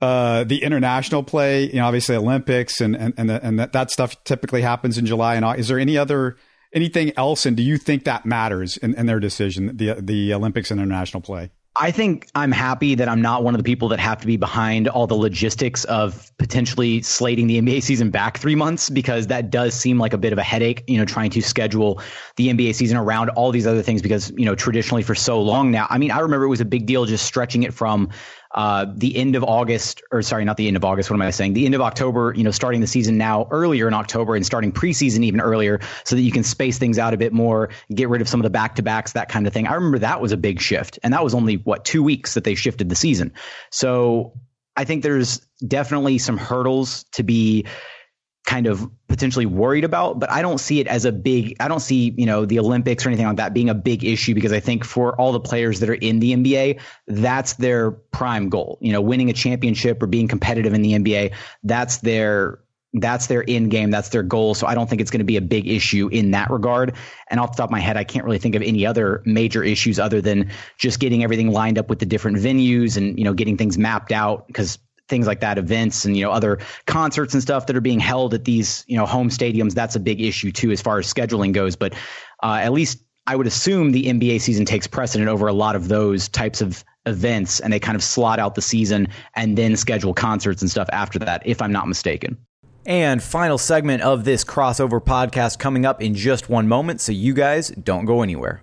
uh, 0.00 0.44
the 0.44 0.62
international 0.62 1.22
play, 1.22 1.64
you 1.66 1.74
know, 1.74 1.86
obviously 1.86 2.16
Olympics 2.16 2.80
and 2.80 2.96
and 2.96 3.14
and, 3.16 3.30
the, 3.30 3.44
and 3.44 3.58
that, 3.58 3.72
that 3.72 3.90
stuff 3.90 4.22
typically 4.24 4.62
happens 4.62 4.98
in 4.98 5.06
July 5.06 5.34
and 5.34 5.44
August. 5.44 5.60
Is 5.60 5.68
there 5.68 5.78
any 5.78 5.96
other 5.96 6.36
anything 6.72 7.12
else? 7.16 7.46
And 7.46 7.56
do 7.56 7.62
you 7.62 7.76
think 7.76 8.04
that 8.04 8.24
matters 8.24 8.76
in, 8.78 8.94
in 8.94 9.06
their 9.06 9.20
decision, 9.20 9.76
the 9.76 9.94
the 10.00 10.32
Olympics 10.32 10.70
and 10.70 10.80
international 10.80 11.20
play? 11.20 11.50
I 11.76 11.92
think 11.92 12.28
I'm 12.34 12.50
happy 12.50 12.96
that 12.96 13.08
I'm 13.08 13.22
not 13.22 13.44
one 13.44 13.54
of 13.54 13.58
the 13.58 13.64
people 13.64 13.88
that 13.88 14.00
have 14.00 14.20
to 14.20 14.26
be 14.26 14.36
behind 14.36 14.88
all 14.88 15.06
the 15.06 15.14
logistics 15.14 15.84
of 15.84 16.30
potentially 16.36 17.00
slating 17.00 17.46
the 17.46 17.60
NBA 17.60 17.82
season 17.82 18.10
back 18.10 18.38
three 18.38 18.56
months 18.56 18.90
because 18.90 19.28
that 19.28 19.50
does 19.50 19.72
seem 19.72 19.96
like 19.96 20.12
a 20.12 20.18
bit 20.18 20.32
of 20.32 20.38
a 20.38 20.42
headache, 20.42 20.82
you 20.88 20.98
know, 20.98 21.04
trying 21.04 21.30
to 21.30 21.40
schedule 21.40 22.02
the 22.36 22.48
NBA 22.48 22.74
season 22.74 22.96
around 22.96 23.30
all 23.30 23.52
these 23.52 23.68
other 23.68 23.82
things 23.82 24.02
because, 24.02 24.32
you 24.36 24.44
know, 24.44 24.56
traditionally 24.56 25.04
for 25.04 25.14
so 25.14 25.40
long 25.40 25.70
now. 25.70 25.86
I 25.88 25.98
mean, 25.98 26.10
I 26.10 26.18
remember 26.18 26.44
it 26.44 26.48
was 26.48 26.60
a 26.60 26.66
big 26.66 26.86
deal 26.86 27.04
just 27.04 27.24
stretching 27.24 27.62
it 27.62 27.72
from 27.72 28.10
uh, 28.52 28.86
the 28.92 29.16
end 29.16 29.36
of 29.36 29.44
August, 29.44 30.02
or 30.10 30.22
sorry, 30.22 30.44
not 30.44 30.56
the 30.56 30.66
end 30.66 30.76
of 30.76 30.84
August. 30.84 31.10
What 31.10 31.14
am 31.14 31.22
I 31.22 31.30
saying? 31.30 31.52
The 31.52 31.66
end 31.66 31.74
of 31.74 31.80
October. 31.80 32.34
You 32.36 32.44
know, 32.44 32.50
starting 32.50 32.80
the 32.80 32.86
season 32.86 33.16
now 33.16 33.46
earlier 33.50 33.86
in 33.86 33.94
October 33.94 34.34
and 34.34 34.44
starting 34.44 34.72
preseason 34.72 35.22
even 35.24 35.40
earlier, 35.40 35.80
so 36.04 36.16
that 36.16 36.22
you 36.22 36.32
can 36.32 36.42
space 36.42 36.78
things 36.78 36.98
out 36.98 37.14
a 37.14 37.16
bit 37.16 37.32
more, 37.32 37.70
get 37.94 38.08
rid 38.08 38.20
of 38.20 38.28
some 38.28 38.40
of 38.40 38.44
the 38.44 38.50
back 38.50 38.76
to 38.76 38.82
backs, 38.82 39.12
that 39.12 39.28
kind 39.28 39.46
of 39.46 39.52
thing. 39.52 39.66
I 39.66 39.74
remember 39.74 40.00
that 40.00 40.20
was 40.20 40.32
a 40.32 40.36
big 40.36 40.60
shift, 40.60 40.98
and 41.02 41.12
that 41.12 41.22
was 41.22 41.34
only 41.34 41.56
what 41.56 41.84
two 41.84 42.02
weeks 42.02 42.34
that 42.34 42.44
they 42.44 42.54
shifted 42.54 42.88
the 42.88 42.96
season. 42.96 43.32
So 43.70 44.34
I 44.76 44.84
think 44.84 45.02
there's 45.02 45.46
definitely 45.66 46.18
some 46.18 46.38
hurdles 46.38 47.04
to 47.12 47.22
be 47.22 47.66
kind 48.44 48.66
of 48.66 48.90
potentially 49.08 49.46
worried 49.46 49.84
about, 49.84 50.18
but 50.18 50.30
I 50.30 50.42
don't 50.42 50.58
see 50.58 50.80
it 50.80 50.86
as 50.86 51.04
a 51.04 51.12
big, 51.12 51.56
I 51.60 51.68
don't 51.68 51.80
see, 51.80 52.14
you 52.16 52.26
know, 52.26 52.44
the 52.44 52.58
Olympics 52.58 53.04
or 53.04 53.08
anything 53.10 53.26
like 53.26 53.36
that 53.36 53.54
being 53.54 53.68
a 53.68 53.74
big 53.74 54.04
issue 54.04 54.34
because 54.34 54.52
I 54.52 54.60
think 54.60 54.84
for 54.84 55.14
all 55.20 55.32
the 55.32 55.40
players 55.40 55.80
that 55.80 55.90
are 55.90 55.94
in 55.94 56.20
the 56.20 56.32
NBA, 56.32 56.80
that's 57.06 57.54
their 57.54 57.90
prime 57.90 58.48
goal. 58.48 58.78
You 58.80 58.92
know, 58.92 59.00
winning 59.00 59.30
a 59.30 59.32
championship 59.34 60.02
or 60.02 60.06
being 60.06 60.26
competitive 60.26 60.72
in 60.74 60.82
the 60.82 60.94
NBA, 60.94 61.34
that's 61.62 61.98
their 61.98 62.60
that's 62.94 63.28
their 63.28 63.44
end 63.46 63.70
game. 63.70 63.90
That's 63.90 64.08
their 64.08 64.22
goal. 64.22 64.54
So 64.54 64.66
I 64.66 64.74
don't 64.74 64.90
think 64.90 65.00
it's 65.00 65.10
going 65.10 65.20
to 65.20 65.24
be 65.24 65.36
a 65.36 65.42
big 65.42 65.68
issue 65.68 66.08
in 66.08 66.32
that 66.32 66.50
regard. 66.50 66.96
And 67.28 67.38
off 67.38 67.52
the 67.52 67.58
top 67.58 67.68
of 67.68 67.70
my 67.70 67.78
head, 67.78 67.96
I 67.96 68.04
can't 68.04 68.24
really 68.24 68.38
think 68.38 68.56
of 68.56 68.62
any 68.62 68.84
other 68.84 69.22
major 69.24 69.62
issues 69.62 70.00
other 70.00 70.20
than 70.20 70.50
just 70.76 70.98
getting 70.98 71.22
everything 71.22 71.52
lined 71.52 71.78
up 71.78 71.88
with 71.88 72.00
the 72.00 72.06
different 72.06 72.38
venues 72.38 72.96
and, 72.96 73.16
you 73.16 73.24
know, 73.24 73.32
getting 73.32 73.56
things 73.56 73.78
mapped 73.78 74.10
out 74.10 74.46
because 74.48 74.78
things 75.10 75.26
like 75.26 75.40
that, 75.40 75.58
events 75.58 76.06
and 76.06 76.16
you 76.16 76.24
know 76.24 76.30
other 76.30 76.58
concerts 76.86 77.34
and 77.34 77.42
stuff 77.42 77.66
that 77.66 77.76
are 77.76 77.82
being 77.82 78.00
held 78.00 78.32
at 78.32 78.44
these 78.44 78.84
you 78.86 78.96
know 78.96 79.04
home 79.04 79.28
stadiums. 79.28 79.74
That's 79.74 79.96
a 79.96 80.00
big 80.00 80.20
issue 80.22 80.50
too 80.52 80.70
as 80.70 80.80
far 80.80 80.98
as 80.98 81.12
scheduling 81.12 81.52
goes. 81.52 81.76
But 81.76 81.92
uh, 82.42 82.60
at 82.62 82.72
least 82.72 83.02
I 83.26 83.36
would 83.36 83.46
assume 83.46 83.92
the 83.92 84.06
NBA 84.06 84.40
season 84.40 84.64
takes 84.64 84.86
precedent 84.86 85.28
over 85.28 85.46
a 85.46 85.52
lot 85.52 85.76
of 85.76 85.88
those 85.88 86.28
types 86.28 86.60
of 86.60 86.84
events, 87.06 87.60
and 87.60 87.72
they 87.72 87.78
kind 87.78 87.96
of 87.96 88.02
slot 88.02 88.38
out 88.38 88.54
the 88.54 88.62
season 88.62 89.08
and 89.34 89.58
then 89.58 89.76
schedule 89.76 90.14
concerts 90.14 90.62
and 90.62 90.70
stuff 90.70 90.88
after 90.92 91.18
that, 91.20 91.42
if 91.44 91.60
I'm 91.60 91.72
not 91.72 91.88
mistaken. 91.88 92.38
And 92.86 93.22
final 93.22 93.58
segment 93.58 94.02
of 94.02 94.24
this 94.24 94.42
crossover 94.42 95.04
podcast 95.04 95.58
coming 95.58 95.84
up 95.84 96.00
in 96.00 96.14
just 96.14 96.48
one 96.48 96.66
moment, 96.66 97.00
so 97.00 97.12
you 97.12 97.34
guys 97.34 97.68
don't 97.68 98.06
go 98.06 98.22
anywhere. 98.22 98.62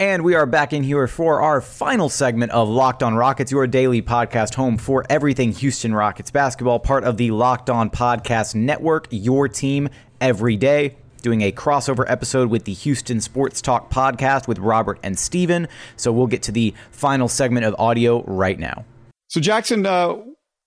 And 0.00 0.24
we 0.24 0.34
are 0.34 0.44
back 0.44 0.72
in 0.72 0.82
here 0.82 1.06
for 1.06 1.40
our 1.40 1.60
final 1.60 2.08
segment 2.08 2.50
of 2.50 2.68
Locked 2.68 3.04
On 3.04 3.14
Rockets, 3.14 3.52
your 3.52 3.68
daily 3.68 4.02
podcast 4.02 4.54
home 4.54 4.76
for 4.76 5.04
everything 5.08 5.52
Houston 5.52 5.94
Rockets 5.94 6.32
basketball, 6.32 6.80
part 6.80 7.04
of 7.04 7.16
the 7.16 7.30
Locked 7.30 7.70
On 7.70 7.88
Podcast 7.90 8.56
Network, 8.56 9.06
your 9.12 9.46
team 9.46 9.88
every 10.20 10.56
day. 10.56 10.96
Doing 11.22 11.42
a 11.42 11.52
crossover 11.52 12.04
episode 12.08 12.50
with 12.50 12.64
the 12.64 12.72
Houston 12.72 13.20
Sports 13.20 13.62
Talk 13.62 13.88
podcast 13.88 14.48
with 14.48 14.58
Robert 14.58 14.98
and 15.04 15.16
Stephen. 15.16 15.68
So 15.94 16.10
we'll 16.10 16.26
get 16.26 16.42
to 16.42 16.52
the 16.52 16.74
final 16.90 17.28
segment 17.28 17.64
of 17.64 17.76
audio 17.78 18.24
right 18.24 18.58
now. 18.58 18.84
So, 19.28 19.40
Jackson, 19.40 19.86
uh, 19.86 20.16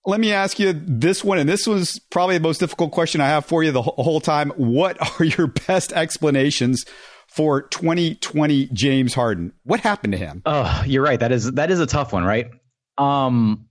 let 0.06 0.20
me 0.20 0.32
ask 0.32 0.58
you 0.58 0.72
this 0.72 1.22
one, 1.22 1.38
and 1.38 1.46
this 1.46 1.66
was 1.66 2.00
probably 2.10 2.38
the 2.38 2.42
most 2.42 2.60
difficult 2.60 2.92
question 2.92 3.20
I 3.20 3.26
have 3.26 3.44
for 3.44 3.62
you 3.62 3.72
the 3.72 3.82
whole 3.82 4.22
time. 4.22 4.52
What 4.56 5.20
are 5.20 5.24
your 5.26 5.46
best 5.66 5.92
explanations 5.92 6.86
for 7.28 7.62
2020 7.62 8.66
James 8.72 9.14
Harden? 9.14 9.52
What 9.64 9.80
happened 9.80 10.12
to 10.12 10.18
him? 10.18 10.42
Oh, 10.44 10.82
you're 10.86 11.02
right. 11.02 11.20
That 11.20 11.32
is 11.32 11.52
that 11.52 11.70
is 11.70 11.80
a 11.80 11.86
tough 11.86 12.12
one, 12.12 12.24
right? 12.24 12.50
Um, 12.96 13.66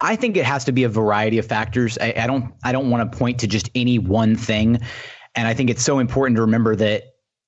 I 0.00 0.16
think 0.16 0.36
it 0.36 0.44
has 0.44 0.64
to 0.64 0.72
be 0.72 0.84
a 0.84 0.88
variety 0.88 1.38
of 1.38 1.46
factors. 1.46 1.96
I, 2.00 2.14
I 2.16 2.26
don't 2.26 2.54
I 2.64 2.72
don't 2.72 2.90
want 2.90 3.10
to 3.10 3.18
point 3.18 3.40
to 3.40 3.46
just 3.46 3.70
any 3.74 3.98
one 3.98 4.36
thing, 4.36 4.80
and 5.34 5.46
I 5.46 5.54
think 5.54 5.70
it's 5.70 5.82
so 5.82 5.98
important 5.98 6.36
to 6.36 6.42
remember 6.42 6.74
that 6.76 7.04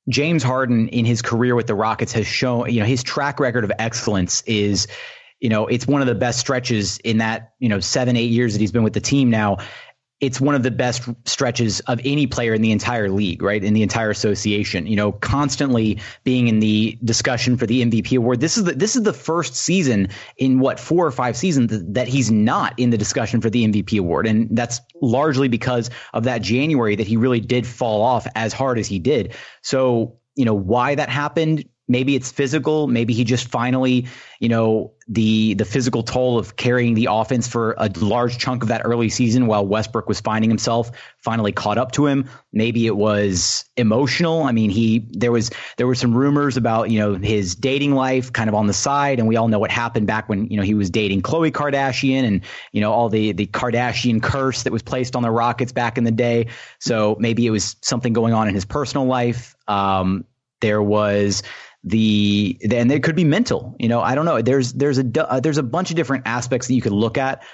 James 0.09 0.43
Harden 0.43 0.89
in 0.89 1.05
his 1.05 1.23
career 1.23 1.55
with 1.55 1.67
the 1.67 1.75
Rockets 1.75 2.13
has 2.13 2.27
shown, 2.27 2.71
you 2.71 2.81
know, 2.81 2.87
his 2.87 3.03
track 3.03 3.41
record 3.41 3.65
of 3.65 3.73
excellence 3.79 4.43
is 4.43 4.87
you 5.41 5.51
know, 5.51 5.67
it's 5.67 5.87
one 5.87 6.01
of 6.01 6.07
the 6.07 6.15
best 6.15 6.39
stretches 6.39 6.97
in 6.99 7.19
that, 7.19 7.53
you 7.59 7.69
know, 7.69 7.79
seven, 7.79 8.17
eight 8.17 8.31
years 8.31 8.55
that 8.55 8.61
he's 8.61 8.73
been 8.73 8.83
with 8.83 8.95
the 8.95 9.01
team 9.01 9.29
now. 9.29 9.59
It's 10.21 10.41
one 10.41 10.55
of 10.55 10.63
the 10.63 10.71
best 10.71 11.09
stretches 11.27 11.81
of 11.81 12.01
any 12.05 12.27
player 12.27 12.55
in 12.55 12.63
the 12.63 12.73
entire 12.73 13.11
league, 13.11 13.43
right? 13.43 13.63
In 13.63 13.75
the 13.75 13.83
entire 13.83 14.11
association, 14.11 14.87
you 14.87 14.97
know, 14.97 15.13
constantly 15.13 16.01
being 16.23 16.49
in 16.49 16.61
the 16.61 16.99
discussion 17.05 17.57
for 17.57 17.67
the 17.67 17.85
MVP 17.85 18.17
award. 18.17 18.41
This 18.41 18.57
is 18.57 18.65
the 18.65 18.73
this 18.73 18.97
is 18.97 19.03
the 19.03 19.13
first 19.13 19.55
season 19.55 20.09
in 20.37 20.61
what 20.61 20.79
four 20.81 21.07
or 21.07 21.11
five 21.11 21.37
seasons 21.37 21.73
that 21.93 22.09
he's 22.09 22.31
not 22.31 22.79
in 22.79 22.91
the 22.91 22.99
discussion 22.99 23.41
for 23.41 23.51
the 23.51 23.67
MVP 23.67 23.99
award, 23.99 24.27
and 24.27 24.49
that's 24.57 24.81
largely 25.03 25.49
because 25.49 25.91
of 26.13 26.25
that 26.25 26.43
January 26.43 26.97
that 26.97 27.07
he 27.07 27.17
really 27.17 27.41
did 27.41 27.67
fall 27.67 28.01
off 28.01 28.27
as 28.35 28.53
hard 28.53 28.79
as 28.79 28.87
he 28.87 28.99
did. 28.99 29.35
So, 29.63 30.19
you 30.37 30.45
know, 30.45 30.55
why 30.55 30.95
that 30.95 31.09
happened 31.09 31.69
maybe 31.89 32.15
it's 32.17 32.31
physical. 32.31 32.87
Maybe 32.87 33.13
he 33.15 33.25
just 33.25 33.49
finally 33.49 34.07
you 34.45 34.49
know 34.49 34.93
the 35.09 35.55
the 35.55 35.65
physical 35.65 36.03
toll 36.03 36.39
of 36.39 36.57
carrying 36.57 36.95
the 36.95 37.09
offense 37.11 37.47
for 37.47 37.75
a 37.79 37.91
large 38.01 38.37
chunk 38.39 38.63
of 38.63 38.69
that 38.69 38.83
early 38.85 39.09
season 39.09 39.47
while 39.47 39.67
Westbrook 39.67 40.09
was 40.09 40.21
finding 40.21 40.51
himself 40.51 40.91
finally 41.19 41.53
caught 41.53 41.79
up 41.79 41.93
to 41.93 42.07
him. 42.07 42.29
Maybe 42.53 42.87
it 42.87 42.97
was 42.97 43.65
emotional. 43.77 44.43
I 44.43 44.53
mean 44.53 44.71
he 44.71 45.07
there 45.13 45.33
was 45.33 45.51
there 45.77 45.87
were 45.87 45.95
some 45.95 46.15
rumors 46.15 46.57
about 46.57 46.91
you 46.91 46.99
know 46.99 47.15
his 47.15 47.55
dating 47.55 47.95
life 47.95 48.33
kind 48.33 48.49
of 48.49 48.55
on 48.55 48.67
the 48.67 48.73
side 48.75 49.19
and 49.19 49.29
we 49.29 49.37
all 49.37 49.49
know 49.49 49.59
what 49.59 49.71
happened 49.71 50.07
back 50.07 50.29
when 50.29 50.47
you 50.49 50.57
know 50.57 50.63
he 50.63 50.75
was 50.75 50.91
dating 50.91 51.23
Khloe 51.23 51.51
Kardashian 51.51 52.25
and 52.25 52.43
you 52.73 52.81
know 52.81 52.93
all 52.93 53.09
the 53.09 53.33
the 53.33 53.47
Kardashian 53.47 54.23
curse 54.23 54.65
that 54.65 54.73
was 54.73 54.83
placed 54.83 55.17
on 55.17 55.23
the 55.23 55.31
Rockets 55.31 55.73
back 55.73 55.97
in 55.99 56.05
the 56.05 56.13
day. 56.13 56.49
So 56.81 57.17
maybe 57.19 57.47
it 57.47 57.51
was 57.51 57.77
something 57.83 58.13
going 58.13 58.35
on 58.35 58.49
in 58.49 58.55
his 58.55 58.65
personal 58.65 59.07
life. 59.07 59.55
Um 59.69 60.25
there 60.61 60.83
was 60.83 61.43
the 61.85 62.59
and 62.71 62.91
it 62.91 63.03
could 63.03 63.15
be 63.15 63.25
mental 63.25 63.77
you 63.79 63.89
know 63.89 64.01
i 64.01 64.15
don't 64.15 64.25
know. 64.25 64.41
There's 64.41 64.73
there's 64.73 64.99
a 64.99 65.31
uh, 65.31 65.41
there's 65.41 65.59
a 65.59 65.63
bunch 65.63 65.91
of 65.91 65.97
different 65.97 66.27
aspects 66.27 66.69
that 66.69 66.75
you 66.75 66.83
could 66.83 66.93
look 66.93 67.19
at. 67.19 67.45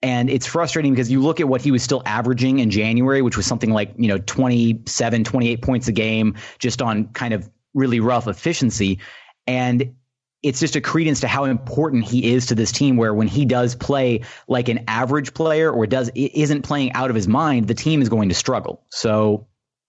And 0.00 0.30
it's 0.30 0.46
frustrating 0.46 0.92
because 0.92 1.10
you 1.10 1.20
look 1.20 1.40
at 1.40 1.48
what 1.48 1.60
he 1.60 1.72
was 1.72 1.82
still 1.82 2.02
averaging 2.06 2.60
in 2.60 2.70
January 2.70 3.20
which 3.20 3.36
was 3.36 3.46
something 3.46 3.70
like 3.70 3.92
you 3.96 4.08
know 4.08 4.18
27 4.18 5.24
28 5.24 5.62
points 5.62 5.88
a 5.88 5.92
game 5.92 6.36
just 6.58 6.80
on 6.82 7.08
kind 7.08 7.34
of 7.34 7.50
really 7.74 8.00
rough 8.00 8.28
efficiency. 8.28 9.00
And 9.46 9.94
it's 10.42 10.60
just 10.60 10.76
a 10.76 10.80
credence 10.80 11.20
to 11.20 11.28
how 11.28 11.44
important 11.44 12.04
he 12.04 12.32
is 12.32 12.46
to 12.46 12.54
this 12.54 12.70
team 12.70 12.96
where 12.96 13.12
when 13.12 13.26
he 13.26 13.44
does 13.44 13.74
play 13.74 14.20
like 14.46 14.68
an 14.68 14.84
average 14.86 15.34
player 15.34 15.70
or 15.70 15.86
does 15.86 16.12
isn't 16.14 16.62
playing 16.62 16.92
out 16.92 17.10
of 17.10 17.16
his 17.16 17.26
mind 17.26 17.66
the 17.66 17.74
team 17.74 18.00
is 18.02 18.08
going 18.08 18.28
to 18.28 18.34
struggle. 18.36 18.84
So 18.90 19.48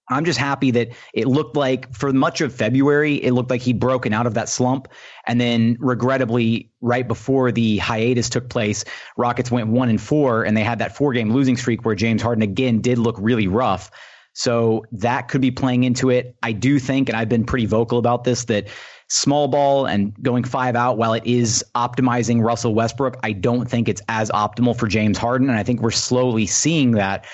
I'm 0.10 0.26
just 0.26 0.40
happy 0.40 0.72
that 0.72 0.90
it 1.14 1.28
looked 1.28 1.56
like 1.56 1.94
for 1.94 2.12
much 2.12 2.42
of 2.42 2.54
February, 2.54 3.16
it 3.24 3.34
looked 3.34 3.50
like 3.50 3.62
he'd 3.62 3.80
broken 3.80 4.14
out 4.14 4.26
of 4.26 4.34
that 4.34 4.50
slump. 4.50 4.88
And 5.28 5.40
then 5.40 5.78
regrettably, 5.80 6.72
right 6.82 7.08
before 7.08 7.52
the 7.52 7.78
hiatus 7.78 8.30
took 8.30 8.50
place, 8.50 8.84
Rockets 9.18 9.52
went 9.52 9.68
one 9.68 9.90
and 9.90 10.02
four 10.02 10.44
and 10.44 10.58
they 10.58 10.64
had 10.64 10.80
that 10.80 10.96
four 10.96 11.14
game 11.14 11.32
losing 11.32 11.58
streak 11.58 11.86
where 11.86 11.96
James 11.96 12.22
Harden 12.22 12.42
again 12.42 12.82
did 12.82 12.98
look 12.98 13.16
really 13.20 13.48
rough. 13.48 13.92
So 14.34 14.86
that 14.92 15.28
could 15.28 15.42
be 15.42 15.52
playing 15.52 15.84
into 15.84 16.10
it. 16.10 16.36
I 16.44 16.54
do 16.54 16.80
think, 16.80 17.10
and 17.10 17.18
I've 17.18 17.30
been 17.30 17.44
pretty 17.44 17.66
vocal 17.66 17.98
about 17.98 18.24
this, 18.24 18.46
that 18.46 18.68
small 19.10 19.48
ball 19.48 19.86
and 19.86 20.14
going 20.24 20.44
five 20.44 20.76
out, 20.76 20.98
while 20.98 21.14
it 21.14 21.26
is 21.26 21.66
optimizing 21.76 22.44
Russell 22.44 22.74
Westbrook, 22.74 23.18
I 23.24 23.34
don't 23.34 23.70
think 23.70 23.90
it's 23.90 24.02
as 24.08 24.30
optimal 24.32 24.78
for 24.78 24.88
James 24.88 25.18
Harden. 25.18 25.50
And 25.50 25.58
I 25.58 25.64
think 25.64 25.82
we're 25.82 25.92
slowly 25.92 26.46
seeing 26.46 26.92
that 26.92 27.26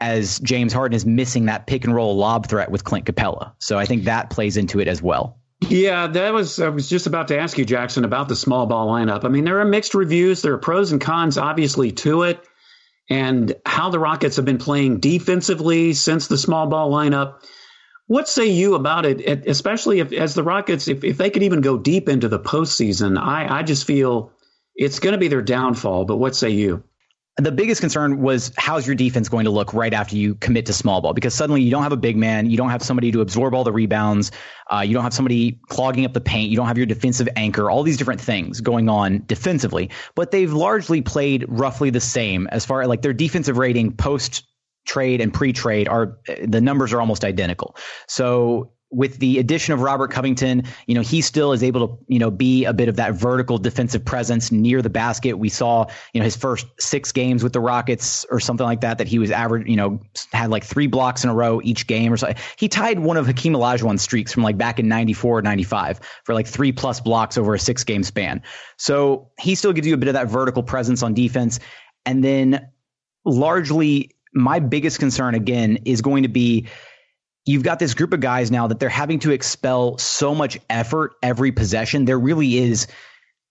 as 0.00 0.38
James 0.40 0.72
Harden 0.72 0.94
is 0.94 1.04
missing 1.04 1.46
that 1.46 1.66
pick 1.66 1.84
and 1.84 1.94
roll 1.94 2.16
lob 2.16 2.46
threat 2.46 2.70
with 2.70 2.84
Clint 2.84 3.06
Capela. 3.06 3.52
So 3.58 3.78
I 3.78 3.84
think 3.84 4.04
that 4.04 4.30
plays 4.30 4.56
into 4.56 4.80
it 4.80 4.88
as 4.88 5.02
well. 5.02 5.38
Yeah, 5.60 6.06
that 6.06 6.32
was 6.32 6.60
I 6.60 6.68
was 6.68 6.88
just 6.88 7.08
about 7.08 7.28
to 7.28 7.38
ask 7.38 7.58
you, 7.58 7.64
Jackson, 7.64 8.04
about 8.04 8.28
the 8.28 8.36
small 8.36 8.66
ball 8.66 8.88
lineup. 8.88 9.24
I 9.24 9.28
mean, 9.28 9.44
there 9.44 9.60
are 9.60 9.64
mixed 9.64 9.94
reviews. 9.94 10.40
There 10.40 10.52
are 10.52 10.58
pros 10.58 10.92
and 10.92 11.00
cons, 11.00 11.36
obviously, 11.36 11.90
to 11.92 12.22
it, 12.22 12.40
and 13.10 13.54
how 13.66 13.90
the 13.90 13.98
Rockets 13.98 14.36
have 14.36 14.44
been 14.44 14.58
playing 14.58 15.00
defensively 15.00 15.94
since 15.94 16.28
the 16.28 16.38
small 16.38 16.68
ball 16.68 16.92
lineup. 16.92 17.42
What 18.06 18.28
say 18.28 18.46
you 18.46 18.76
about 18.76 19.04
it, 19.04 19.46
especially 19.48 19.98
if, 19.98 20.12
as 20.12 20.34
the 20.34 20.44
Rockets, 20.44 20.86
if, 20.86 21.02
if 21.02 21.18
they 21.18 21.28
could 21.28 21.42
even 21.42 21.60
go 21.60 21.76
deep 21.76 22.08
into 22.08 22.28
the 22.28 22.38
postseason? 22.38 23.18
I, 23.18 23.58
I 23.58 23.62
just 23.64 23.84
feel 23.84 24.32
it's 24.76 25.00
going 25.00 25.12
to 25.12 25.18
be 25.18 25.28
their 25.28 25.42
downfall. 25.42 26.04
But 26.04 26.16
what 26.16 26.36
say 26.36 26.50
you? 26.50 26.84
The 27.46 27.52
biggest 27.52 27.80
concern 27.80 28.20
was 28.20 28.52
how's 28.56 28.86
your 28.86 28.96
defense 28.96 29.28
going 29.28 29.44
to 29.44 29.50
look 29.50 29.72
right 29.72 29.92
after 29.92 30.16
you 30.16 30.34
commit 30.36 30.66
to 30.66 30.72
small 30.72 31.00
ball? 31.00 31.14
Because 31.14 31.34
suddenly 31.34 31.62
you 31.62 31.70
don't 31.70 31.82
have 31.82 31.92
a 31.92 31.96
big 31.96 32.16
man 32.16 32.50
you 32.50 32.56
don't 32.56 32.70
have 32.70 32.82
somebody 32.82 33.12
to 33.12 33.20
absorb 33.20 33.54
all 33.54 33.64
the 33.64 33.72
rebounds 33.72 34.30
uh, 34.72 34.80
you 34.80 34.94
don't 34.94 35.04
have 35.04 35.14
somebody 35.14 35.60
clogging 35.68 36.04
up 36.04 36.12
the 36.12 36.20
paint 36.20 36.50
you 36.50 36.56
don't 36.56 36.66
have 36.66 36.76
your 36.76 36.86
defensive 36.86 37.28
anchor 37.36 37.70
all 37.70 37.82
these 37.82 37.96
different 37.96 38.20
things 38.20 38.60
going 38.60 38.88
on 38.88 39.22
defensively. 39.26 39.90
But 40.14 40.30
they've 40.30 40.52
largely 40.52 41.02
played 41.02 41.44
roughly 41.48 41.90
the 41.90 42.00
same 42.00 42.46
as 42.48 42.64
far 42.64 42.82
as 42.82 42.88
like 42.88 43.02
their 43.02 43.12
defensive 43.12 43.58
rating 43.58 43.92
post 43.96 44.44
trade 44.86 45.20
and 45.20 45.32
pre-trade 45.32 45.86
are 45.86 46.18
the 46.42 46.60
numbers 46.60 46.92
are 46.92 47.00
almost 47.00 47.24
identical. 47.24 47.76
So 48.06 48.72
with 48.90 49.18
the 49.18 49.38
addition 49.38 49.74
of 49.74 49.80
Robert 49.82 50.10
Covington, 50.10 50.62
you 50.86 50.94
know, 50.94 51.02
he 51.02 51.20
still 51.20 51.52
is 51.52 51.62
able 51.62 51.86
to, 51.86 51.98
you 52.06 52.18
know, 52.18 52.30
be 52.30 52.64
a 52.64 52.72
bit 52.72 52.88
of 52.88 52.96
that 52.96 53.12
vertical 53.12 53.58
defensive 53.58 54.02
presence 54.02 54.50
near 54.50 54.80
the 54.80 54.88
basket. 54.88 55.34
We 55.34 55.50
saw, 55.50 55.86
you 56.14 56.20
know, 56.20 56.24
his 56.24 56.36
first 56.36 56.66
six 56.80 57.12
games 57.12 57.42
with 57.42 57.52
the 57.52 57.60
Rockets 57.60 58.24
or 58.30 58.40
something 58.40 58.64
like 58.64 58.80
that, 58.80 58.98
that 58.98 59.06
he 59.06 59.18
was 59.18 59.30
average, 59.30 59.68
you 59.68 59.76
know, 59.76 60.00
had 60.32 60.48
like 60.50 60.64
three 60.64 60.86
blocks 60.86 61.22
in 61.22 61.28
a 61.28 61.34
row 61.34 61.60
each 61.62 61.86
game 61.86 62.12
or 62.12 62.16
so. 62.16 62.32
He 62.56 62.68
tied 62.68 62.98
one 62.98 63.18
of 63.18 63.26
Hakeem 63.26 63.52
Olajuwon's 63.52 64.00
streaks 64.00 64.32
from 64.32 64.42
like 64.42 64.56
back 64.56 64.78
in 64.78 64.88
94, 64.88 65.38
or 65.38 65.42
95 65.42 66.00
for 66.24 66.34
like 66.34 66.46
three 66.46 66.72
plus 66.72 67.00
blocks 67.00 67.36
over 67.36 67.54
a 67.54 67.58
six 67.58 67.84
game 67.84 68.02
span. 68.02 68.42
So 68.78 69.30
he 69.38 69.54
still 69.54 69.74
gives 69.74 69.86
you 69.86 69.94
a 69.94 69.98
bit 69.98 70.08
of 70.08 70.14
that 70.14 70.28
vertical 70.28 70.62
presence 70.62 71.02
on 71.02 71.12
defense. 71.12 71.60
And 72.06 72.24
then 72.24 72.68
largely 73.26 74.14
my 74.32 74.60
biggest 74.60 74.98
concern 74.98 75.34
again 75.34 75.78
is 75.84 76.00
going 76.00 76.22
to 76.22 76.28
be, 76.28 76.66
you've 77.48 77.62
got 77.62 77.78
this 77.78 77.94
group 77.94 78.12
of 78.12 78.20
guys 78.20 78.50
now 78.50 78.66
that 78.66 78.78
they're 78.78 78.90
having 78.90 79.18
to 79.20 79.30
expel 79.30 79.96
so 79.96 80.34
much 80.34 80.58
effort 80.68 81.14
every 81.22 81.50
possession. 81.50 82.04
There 82.04 82.18
really 82.18 82.58
is, 82.58 82.86